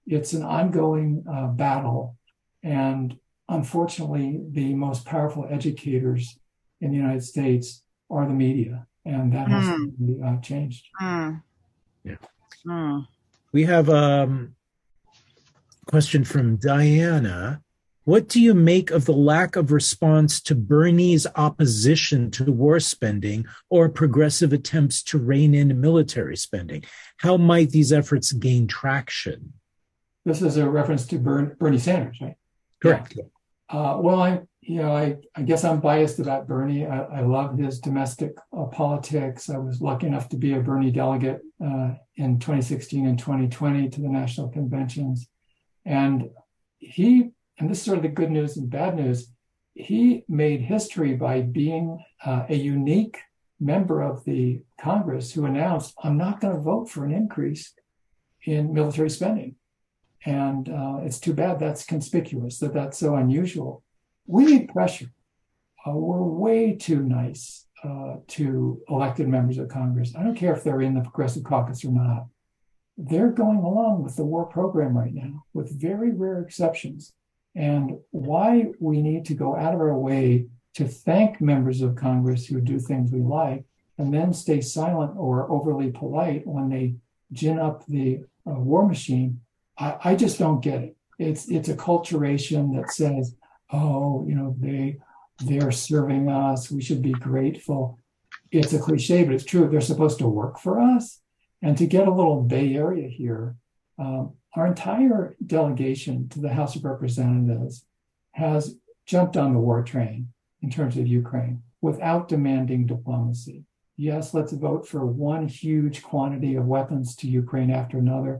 it's 0.05 0.33
an 0.33 0.43
ongoing 0.43 1.23
uh, 1.31 1.47
battle. 1.47 2.17
And 2.63 3.17
unfortunately, 3.47 4.41
the 4.51 4.73
most 4.75 5.05
powerful 5.05 5.47
educators 5.49 6.37
in 6.81 6.91
the 6.91 6.97
United 6.97 7.23
States 7.23 7.81
are 8.09 8.27
the 8.27 8.33
media. 8.33 8.87
And 9.05 9.31
that 9.33 9.47
has 9.47 9.65
mm. 9.65 9.85
to 9.85 10.03
be 10.03 10.21
uh, 10.21 10.37
changed. 10.41 10.85
Mm. 11.01 11.41
Yeah. 12.03 12.15
Mm. 12.67 13.07
We 13.53 13.63
have 13.63 13.89
um, 13.89 14.55
Question 15.89 16.23
from 16.23 16.57
Diana. 16.57 17.63
What 18.03 18.27
do 18.27 18.39
you 18.39 18.53
make 18.53 18.91
of 18.91 19.05
the 19.05 19.11
lack 19.11 19.55
of 19.55 19.71
response 19.71 20.39
to 20.41 20.53
Bernie's 20.53 21.25
opposition 21.35 22.29
to 22.29 22.51
war 22.51 22.79
spending 22.79 23.47
or 23.71 23.89
progressive 23.89 24.53
attempts 24.53 25.01
to 25.05 25.17
rein 25.17 25.55
in 25.55 25.81
military 25.81 26.37
spending? 26.37 26.83
How 27.17 27.37
might 27.37 27.71
these 27.71 27.91
efforts 27.91 28.33
gain 28.33 28.67
traction? 28.67 29.53
This 30.25 30.43
is 30.43 30.57
a 30.57 30.69
reference 30.69 31.07
to 31.07 31.17
Bernie 31.17 31.79
Sanders, 31.79 32.19
right? 32.21 32.35
Correct. 32.79 33.15
Yeah. 33.17 33.23
Uh, 33.75 33.97
well, 33.97 34.21
I, 34.21 34.41
you 34.61 34.83
know, 34.83 34.95
I, 34.95 35.15
I 35.35 35.41
guess 35.41 35.63
I'm 35.63 35.79
biased 35.79 36.19
about 36.19 36.47
Bernie. 36.47 36.85
I, 36.85 36.99
I 37.01 37.21
love 37.21 37.57
his 37.57 37.79
domestic 37.79 38.37
uh, 38.55 38.65
politics. 38.65 39.49
I 39.49 39.57
was 39.57 39.81
lucky 39.81 40.05
enough 40.05 40.29
to 40.29 40.37
be 40.37 40.53
a 40.53 40.59
Bernie 40.59 40.91
delegate 40.91 41.41
uh, 41.59 41.93
in 42.15 42.37
2016 42.37 43.07
and 43.07 43.17
2020 43.17 43.89
to 43.89 44.01
the 44.01 44.07
national 44.07 44.49
conventions. 44.49 45.27
And 45.89 46.29
he, 46.77 47.31
and 47.57 47.69
this 47.69 47.79
is 47.79 47.83
sort 47.83 47.97
of 47.97 48.03
the 48.03 48.09
good 48.09 48.29
news 48.29 48.57
and 48.57 48.69
bad 48.69 48.95
news, 48.95 49.31
he 49.73 50.23
made 50.29 50.61
history 50.61 51.15
by 51.15 51.41
being 51.41 51.97
uh, 52.23 52.45
a 52.47 52.55
unique 52.55 53.17
member 53.59 54.01
of 54.01 54.23
the 54.23 54.61
Congress 54.79 55.33
who 55.33 55.45
announced, 55.45 55.95
I'm 56.03 56.15
not 56.15 56.39
going 56.39 56.55
to 56.55 56.61
vote 56.61 56.89
for 56.89 57.05
an 57.05 57.11
increase 57.11 57.73
in 58.45 58.71
military 58.71 59.09
spending. 59.09 59.55
And 60.25 60.69
uh, 60.69 60.99
it's 61.01 61.19
too 61.19 61.33
bad 61.33 61.59
that's 61.59 61.85
conspicuous, 61.85 62.59
that 62.59 62.73
that's 62.73 62.99
so 62.99 63.15
unusual. 63.15 63.83
We 64.27 64.45
need 64.45 64.69
pressure. 64.69 65.11
Uh, 65.85 65.93
we're 65.93 66.21
way 66.21 66.75
too 66.75 67.01
nice 67.01 67.65
uh, 67.83 68.17
to 68.27 68.79
elected 68.89 69.27
members 69.27 69.57
of 69.57 69.69
Congress. 69.69 70.13
I 70.15 70.21
don't 70.21 70.35
care 70.35 70.53
if 70.53 70.63
they're 70.63 70.81
in 70.81 70.93
the 70.93 71.01
Progressive 71.01 71.43
Caucus 71.43 71.83
or 71.83 71.91
not 71.91 72.27
they're 73.01 73.31
going 73.31 73.59
along 73.59 74.03
with 74.03 74.17
the 74.17 74.25
war 74.25 74.45
program 74.45 74.97
right 74.97 75.13
now, 75.13 75.45
with 75.53 75.79
very 75.79 76.11
rare 76.11 76.41
exceptions. 76.41 77.13
And 77.55 77.97
why 78.11 78.71
we 78.79 79.01
need 79.01 79.25
to 79.25 79.35
go 79.35 79.55
out 79.55 79.73
of 79.73 79.79
our 79.79 79.97
way 79.97 80.47
to 80.75 80.85
thank 80.85 81.39
members 81.39 81.81
of 81.81 81.95
Congress 81.95 82.45
who 82.45 82.59
do 82.59 82.77
things 82.77 83.11
we 83.11 83.21
like 83.21 83.63
and 83.97 84.13
then 84.13 84.33
stay 84.33 84.59
silent 84.59 85.13
or 85.15 85.49
overly 85.49 85.91
polite 85.91 86.45
when 86.45 86.69
they 86.69 86.95
gin 87.31 87.57
up 87.57 87.85
the 87.87 88.19
uh, 88.45 88.51
war 88.51 88.85
machine, 88.85 89.41
I, 89.77 89.95
I 90.03 90.15
just 90.15 90.37
don't 90.37 90.61
get 90.61 90.81
it. 90.81 90.95
It's 91.17 91.49
it's 91.49 91.69
a 91.69 91.75
culturation 91.75 92.75
that 92.75 92.91
says, 92.91 93.35
oh, 93.71 94.25
you 94.27 94.35
know, 94.35 94.55
they 94.59 94.97
they're 95.39 95.71
serving 95.71 96.29
us. 96.29 96.69
We 96.69 96.81
should 96.81 97.01
be 97.01 97.11
grateful. 97.11 97.97
It's 98.51 98.73
a 98.73 98.79
cliche, 98.79 99.23
but 99.23 99.35
it's 99.35 99.45
true. 99.45 99.69
They're 99.69 99.81
supposed 99.81 100.19
to 100.19 100.27
work 100.27 100.59
for 100.59 100.81
us. 100.81 101.21
And 101.61 101.77
to 101.77 101.85
get 101.85 102.07
a 102.07 102.13
little 102.13 102.41
Bay 102.41 102.75
Area 102.75 103.07
here, 103.07 103.55
Um, 103.99 104.25
our 104.55 104.65
entire 104.65 105.35
delegation 105.45 106.15
to 106.29 106.39
the 106.39 106.53
House 106.57 106.73
of 106.77 106.85
Representatives 106.85 107.85
has 108.31 108.61
jumped 109.05 109.35
on 109.35 109.51
the 109.53 109.59
war 109.67 109.83
train 109.83 110.17
in 110.63 110.69
terms 110.69 110.95
of 110.97 111.05
Ukraine 111.21 111.57
without 111.81 112.29
demanding 112.29 112.85
diplomacy. 112.85 113.65
Yes, 113.97 114.33
let's 114.33 114.53
vote 114.53 114.83
for 114.87 115.05
one 115.05 115.45
huge 115.47 115.97
quantity 116.11 116.55
of 116.55 116.65
weapons 116.75 117.07
to 117.17 117.27
Ukraine 117.41 117.71
after 117.79 117.97
another. 117.97 118.33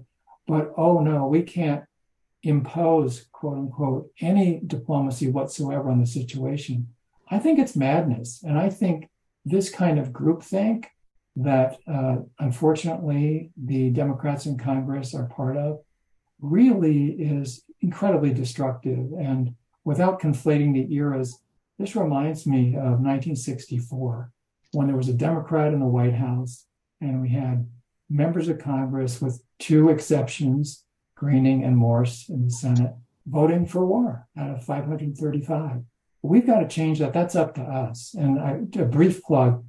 But 0.48 0.66
oh 0.78 0.98
no, 1.12 1.28
we 1.28 1.42
can't 1.44 1.84
impose, 2.54 3.12
quote 3.38 3.58
unquote, 3.58 4.04
any 4.32 4.62
diplomacy 4.76 5.28
whatsoever 5.36 5.88
on 5.90 6.00
the 6.00 6.16
situation. 6.20 6.78
I 7.36 7.38
think 7.44 7.60
it's 7.60 7.76
madness. 7.76 8.30
And 8.48 8.58
I 8.66 8.70
think 8.80 8.98
this 9.54 9.70
kind 9.82 9.98
of 10.00 10.14
groupthink 10.20 10.80
that 11.44 11.80
uh, 11.88 12.18
unfortunately 12.40 13.52
the 13.56 13.90
Democrats 13.92 14.46
in 14.46 14.58
Congress 14.58 15.16
are 15.16 15.26
part 15.26 15.56
of 15.56 15.80
really 16.42 17.12
is 17.12 17.64
incredibly 17.82 18.34
destructive. 18.34 19.12
And 19.20 19.56
without 19.86 20.22
conflating 20.22 20.74
the 20.74 20.94
eras, 20.94 21.40
this 21.78 21.96
reminds 21.96 22.46
me 22.46 22.76
of 22.76 23.00
1964 23.00 24.32
when 24.74 24.88
there 24.88 24.98
was 24.98 25.08
a 25.08 25.14
Democrat 25.14 25.74
in 25.74 25.80
the 25.80 25.86
White 25.86 26.14
House 26.14 26.66
and 27.00 27.22
we 27.22 27.30
had 27.30 27.68
members 28.10 28.50
of 28.50 28.60
Congress 28.60 29.22
with 29.22 29.42
two 29.60 29.90
exceptions, 29.90 30.84
Gruening 31.18 31.66
and 31.66 31.78
Morse 31.78 32.28
in 32.28 32.46
the 32.46 32.52
Senate, 32.52 32.94
voting 33.26 33.66
for 33.66 33.86
war 33.86 34.28
out 34.38 34.52
of 34.52 34.66
535. 34.66 35.84
We've 36.22 36.46
got 36.46 36.60
to 36.60 36.68
change 36.68 37.00
that. 37.00 37.14
That's 37.14 37.36
up 37.36 37.56
to 37.56 37.62
us. 37.62 38.14
And 38.14 38.40
I, 38.40 38.60
a 38.78 38.86
brief 38.86 39.24
plug 39.24 39.64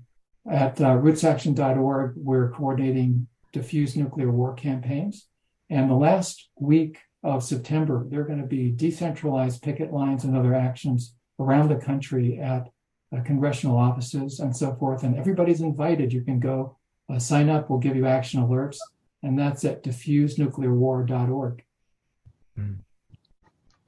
at 0.48 0.80
uh, 0.80 0.96
rootsaction.org, 0.96 2.14
we're 2.16 2.50
coordinating 2.50 3.26
defuse 3.52 3.96
nuclear 3.96 4.30
war 4.30 4.54
campaigns. 4.54 5.26
And 5.68 5.90
the 5.90 5.94
last 5.94 6.48
week 6.58 6.98
of 7.22 7.44
September, 7.44 8.06
there 8.08 8.20
are 8.22 8.26
going 8.26 8.40
to 8.40 8.46
be 8.46 8.70
decentralized 8.70 9.62
picket 9.62 9.92
lines 9.92 10.24
and 10.24 10.36
other 10.36 10.54
actions 10.54 11.14
around 11.38 11.68
the 11.68 11.76
country 11.76 12.38
at 12.38 12.68
uh, 13.16 13.22
congressional 13.22 13.76
offices 13.76 14.40
and 14.40 14.56
so 14.56 14.74
forth. 14.74 15.02
And 15.02 15.16
everybody's 15.16 15.60
invited. 15.60 16.12
You 16.12 16.22
can 16.22 16.40
go 16.40 16.78
uh, 17.08 17.18
sign 17.18 17.48
up. 17.48 17.68
We'll 17.68 17.78
give 17.78 17.96
you 17.96 18.06
action 18.06 18.40
alerts. 18.40 18.78
And 19.22 19.38
that's 19.38 19.64
at 19.64 19.82
defusenuclearwar.org. 19.84 21.64
Mm. 22.58 22.78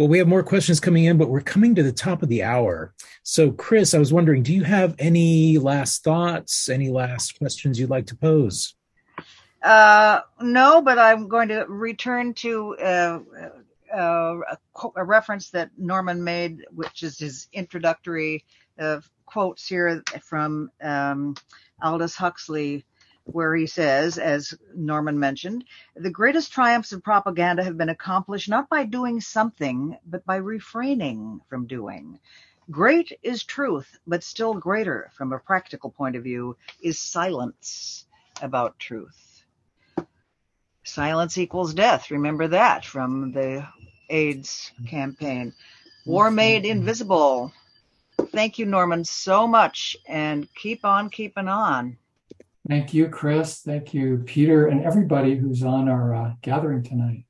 Well, 0.02 0.08
we 0.08 0.18
have 0.18 0.26
more 0.26 0.42
questions 0.42 0.80
coming 0.80 1.04
in, 1.04 1.16
but 1.16 1.28
we're 1.28 1.42
coming 1.42 1.76
to 1.76 1.82
the 1.84 1.92
top 1.92 2.24
of 2.24 2.28
the 2.28 2.42
hour. 2.42 2.92
So, 3.22 3.52
Kris, 3.52 3.94
I 3.94 4.00
was 4.00 4.12
wondering, 4.12 4.42
do 4.42 4.52
you 4.52 4.64
have 4.64 4.96
any 4.98 5.58
last 5.58 6.02
thoughts, 6.02 6.68
any 6.68 6.90
last 6.90 7.38
questions 7.38 7.78
you'd 7.78 7.88
like 7.88 8.06
to 8.06 8.16
pose? 8.16 8.74
Uh, 9.62 10.22
no, 10.40 10.82
but 10.82 10.98
I'm 10.98 11.28
going 11.28 11.50
to 11.50 11.66
return 11.68 12.34
to 12.34 12.76
uh, 12.78 13.20
uh, 13.94 14.40
a, 14.50 14.58
a, 14.96 15.04
reference 15.04 15.50
that 15.50 15.70
Norman 15.78 16.24
made, 16.24 16.66
which 16.72 17.04
is 17.04 17.20
his 17.20 17.46
introductory 17.52 18.44
uh, 18.80 18.98
quotes 19.24 19.68
here 19.68 20.02
from 20.20 20.68
um, 20.82 21.36
Aldous 21.80 22.16
Huxley, 22.16 22.84
where 23.24 23.54
he 23.54 23.66
says, 23.66 24.18
as 24.18 24.54
Norman 24.74 25.18
mentioned, 25.18 25.64
the 25.94 26.10
greatest 26.10 26.52
triumphs 26.52 26.92
of 26.92 27.02
propaganda 27.02 27.62
have 27.64 27.78
been 27.78 27.88
accomplished 27.88 28.48
not 28.48 28.68
by 28.68 28.84
doing 28.84 29.20
something, 29.20 29.96
but 30.06 30.24
by 30.24 30.36
refraining 30.36 31.40
from 31.48 31.66
doing. 31.66 32.18
Great 32.70 33.18
is 33.22 33.44
truth, 33.44 33.98
but 34.06 34.22
still 34.22 34.54
greater 34.54 35.10
from 35.14 35.32
a 35.32 35.38
practical 35.38 35.90
point 35.90 36.16
of 36.16 36.22
view 36.22 36.56
is 36.82 36.98
silence 36.98 38.06
about 38.40 38.78
truth. 38.78 39.44
Silence 40.84 41.38
equals 41.38 41.74
death. 41.74 42.10
Remember 42.10 42.48
that 42.48 42.84
from 42.84 43.32
the 43.32 43.66
AIDS 44.08 44.72
campaign. 44.88 45.52
War 46.04 46.30
made 46.30 46.64
invisible. 46.64 47.52
Thank 48.32 48.58
you, 48.58 48.66
Norman, 48.66 49.04
so 49.04 49.46
much, 49.46 49.96
and 50.06 50.48
keep 50.54 50.84
on 50.84 51.10
keeping 51.10 51.48
on. 51.48 51.96
Thank 52.68 52.94
you, 52.94 53.08
Kris. 53.08 53.60
Thank 53.60 53.92
you, 53.92 54.22
Peter, 54.24 54.66
and 54.66 54.84
everybody 54.84 55.36
who's 55.36 55.62
on 55.62 55.88
our 55.88 56.14
uh, 56.14 56.32
gathering 56.42 56.82
tonight. 56.82 57.24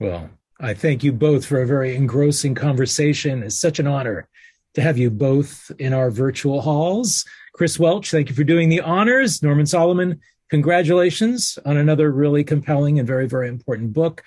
Well, 0.00 0.30
I 0.58 0.74
thank 0.74 1.04
you 1.04 1.12
both 1.12 1.44
for 1.44 1.60
a 1.60 1.66
very 1.66 1.94
engrossing 1.94 2.54
conversation. 2.54 3.42
It's 3.42 3.58
such 3.58 3.78
an 3.78 3.86
honor 3.86 4.28
to 4.74 4.80
have 4.80 4.96
you 4.96 5.10
both 5.10 5.70
in 5.78 5.92
our 5.92 6.10
virtual 6.10 6.60
halls. 6.60 7.24
Kris 7.52 7.78
Welch, 7.78 8.10
thank 8.10 8.28
you 8.28 8.34
for 8.34 8.44
doing 8.44 8.68
the 8.68 8.80
honors. 8.80 9.42
Norman 9.42 9.66
Solomon, 9.66 10.20
congratulations 10.50 11.58
on 11.64 11.76
another 11.76 12.10
really 12.10 12.42
compelling 12.42 12.98
and 12.98 13.06
very, 13.06 13.28
very 13.28 13.48
important 13.48 13.92
book. 13.92 14.22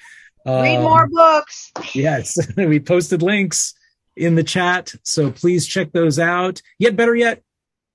Read 0.45 0.77
um, 0.77 0.83
more 0.83 1.07
books. 1.07 1.71
yes, 1.93 2.37
we 2.57 2.79
posted 2.79 3.21
links 3.21 3.73
in 4.15 4.35
the 4.35 4.43
chat, 4.43 4.93
so 5.03 5.31
please 5.31 5.67
check 5.67 5.91
those 5.91 6.19
out. 6.19 6.61
Yet 6.79 6.95
better 6.95 7.15
yet, 7.15 7.43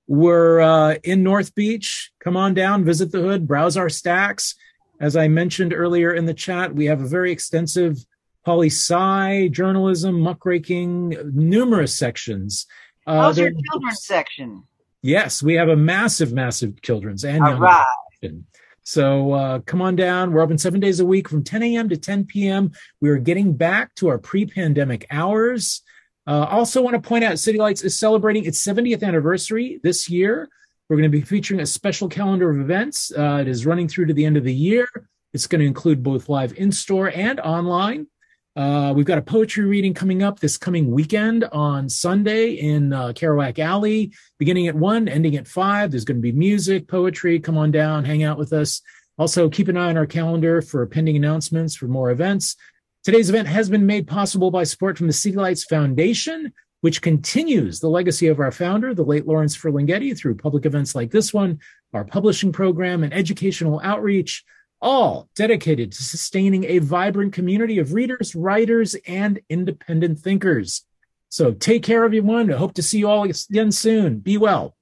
we're 0.07 0.59
uh, 0.59 0.95
in 1.03 1.23
North 1.23 1.55
Beach. 1.55 2.11
Come 2.19 2.37
on 2.37 2.53
down, 2.53 2.83
visit 2.83 3.11
the 3.11 3.21
hood, 3.21 3.47
browse 3.47 3.77
our 3.77 3.89
stacks. 3.89 4.55
As 4.99 5.15
I 5.15 5.27
mentioned 5.27 5.73
earlier 5.73 6.13
in 6.13 6.25
the 6.25 6.33
chat, 6.33 6.75
we 6.75 6.85
have 6.85 7.01
a 7.01 7.07
very 7.07 7.31
extensive 7.31 7.97
poli 8.45 8.67
sci, 8.67 9.49
journalism, 9.49 10.19
muckraking, 10.19 11.15
numerous 11.33 11.97
sections. 11.97 12.65
Uh, 13.05 13.21
How's 13.21 13.37
your 13.37 13.51
children's 13.51 14.05
section? 14.05 14.63
Yes, 15.01 15.43
we 15.43 15.55
have 15.55 15.69
a 15.69 15.75
massive, 15.75 16.31
massive 16.31 16.81
children's 16.81 17.25
and 17.25 17.45
young 17.45 17.59
right. 17.59 17.85
section. 18.13 18.45
So 18.83 19.33
uh, 19.33 19.59
come 19.59 19.81
on 19.81 19.95
down. 19.95 20.31
We're 20.31 20.41
open 20.41 20.57
seven 20.57 20.79
days 20.79 20.99
a 20.99 21.05
week 21.05 21.29
from 21.29 21.43
10 21.43 21.63
a.m. 21.63 21.89
to 21.89 21.97
10 21.97 22.25
p.m. 22.25 22.71
We 23.01 23.09
are 23.09 23.17
getting 23.17 23.53
back 23.53 23.95
to 23.95 24.09
our 24.09 24.17
pre-pandemic 24.17 25.05
hours. 25.09 25.81
Uh, 26.25 26.45
also, 26.49 26.81
want 26.81 27.01
to 27.01 27.07
point 27.07 27.23
out 27.23 27.37
City 27.39 27.57
Lights 27.59 27.83
is 27.83 27.97
celebrating 27.97 28.45
its 28.45 28.63
70th 28.65 29.03
anniversary 29.03 29.79
this 29.83 30.09
year. 30.09 30.49
We're 30.89 30.97
going 30.97 31.11
to 31.11 31.17
be 31.17 31.25
featuring 31.25 31.59
a 31.59 31.65
special 31.65 32.07
calendar 32.07 32.49
of 32.49 32.59
events. 32.59 33.11
Uh, 33.11 33.39
it 33.41 33.47
is 33.47 33.65
running 33.65 33.87
through 33.87 34.05
to 34.07 34.13
the 34.13 34.25
end 34.25 34.37
of 34.37 34.43
the 34.43 34.53
year. 34.53 34.87
It's 35.33 35.47
going 35.47 35.59
to 35.59 35.65
include 35.65 36.03
both 36.03 36.29
live 36.29 36.53
in 36.53 36.71
store 36.71 37.09
and 37.09 37.39
online. 37.39 38.07
Uh, 38.55 38.93
we've 38.95 39.07
got 39.07 39.17
a 39.17 39.21
poetry 39.23 39.65
reading 39.65 39.95
coming 39.95 40.21
up 40.21 40.39
this 40.39 40.57
coming 40.57 40.91
weekend 40.91 41.43
on 41.45 41.89
Sunday 41.89 42.51
in 42.51 42.93
uh, 42.93 43.07
Kerouac 43.07 43.57
Alley, 43.57 44.13
beginning 44.37 44.67
at 44.67 44.75
one, 44.75 45.07
ending 45.07 45.35
at 45.35 45.47
five. 45.47 45.89
There's 45.89 46.05
going 46.05 46.17
to 46.17 46.21
be 46.21 46.31
music, 46.31 46.87
poetry. 46.87 47.39
Come 47.39 47.57
on 47.57 47.71
down, 47.71 48.05
hang 48.05 48.21
out 48.21 48.37
with 48.37 48.53
us. 48.53 48.81
Also, 49.17 49.49
keep 49.49 49.69
an 49.69 49.77
eye 49.77 49.89
on 49.89 49.97
our 49.97 50.05
calendar 50.05 50.61
for 50.61 50.85
pending 50.85 51.15
announcements 51.15 51.75
for 51.75 51.87
more 51.87 52.11
events. 52.11 52.55
Today's 53.03 53.29
event 53.29 53.49
has 53.49 53.69
been 53.69 53.85
made 53.85 54.07
possible 54.07 54.49
by 54.49 54.63
support 54.63 54.97
from 54.97 55.07
the 55.07 55.13
City 55.13 55.35
Lights 55.35 55.65
Foundation, 55.65 56.53
which 56.79 57.01
continues 57.01 57.81
the 57.81 57.89
legacy 57.89 58.27
of 58.27 58.39
our 58.39 58.51
founder, 58.51 58.93
the 58.93 59.03
late 59.03 59.27
Lawrence 59.27 59.57
Ferlinghetti, 59.57 60.17
through 60.17 60.35
public 60.35 60.65
events 60.65 60.95
like 60.95 61.11
this 61.11 61.33
one, 61.33 61.59
our 61.93 62.05
publishing 62.05 62.53
program, 62.53 63.03
and 63.03 63.13
educational 63.13 63.81
outreach 63.83 64.45
all 64.81 65.29
dedicated 65.35 65.91
to 65.91 66.03
sustaining 66.03 66.65
a 66.65 66.79
vibrant 66.79 67.33
community 67.33 67.79
of 67.79 67.93
readers, 67.93 68.35
writers, 68.35 68.95
and 69.07 69.39
independent 69.49 70.19
thinkers. 70.19 70.85
So 71.29 71.51
take 71.51 71.83
care, 71.83 72.03
everyone. 72.03 72.53
I 72.53 72.57
hope 72.57 72.73
to 72.75 72.83
see 72.83 72.99
you 72.99 73.09
all 73.09 73.23
again 73.23 73.71
soon. 73.71 74.19
Be 74.19 74.37
well. 74.37 74.75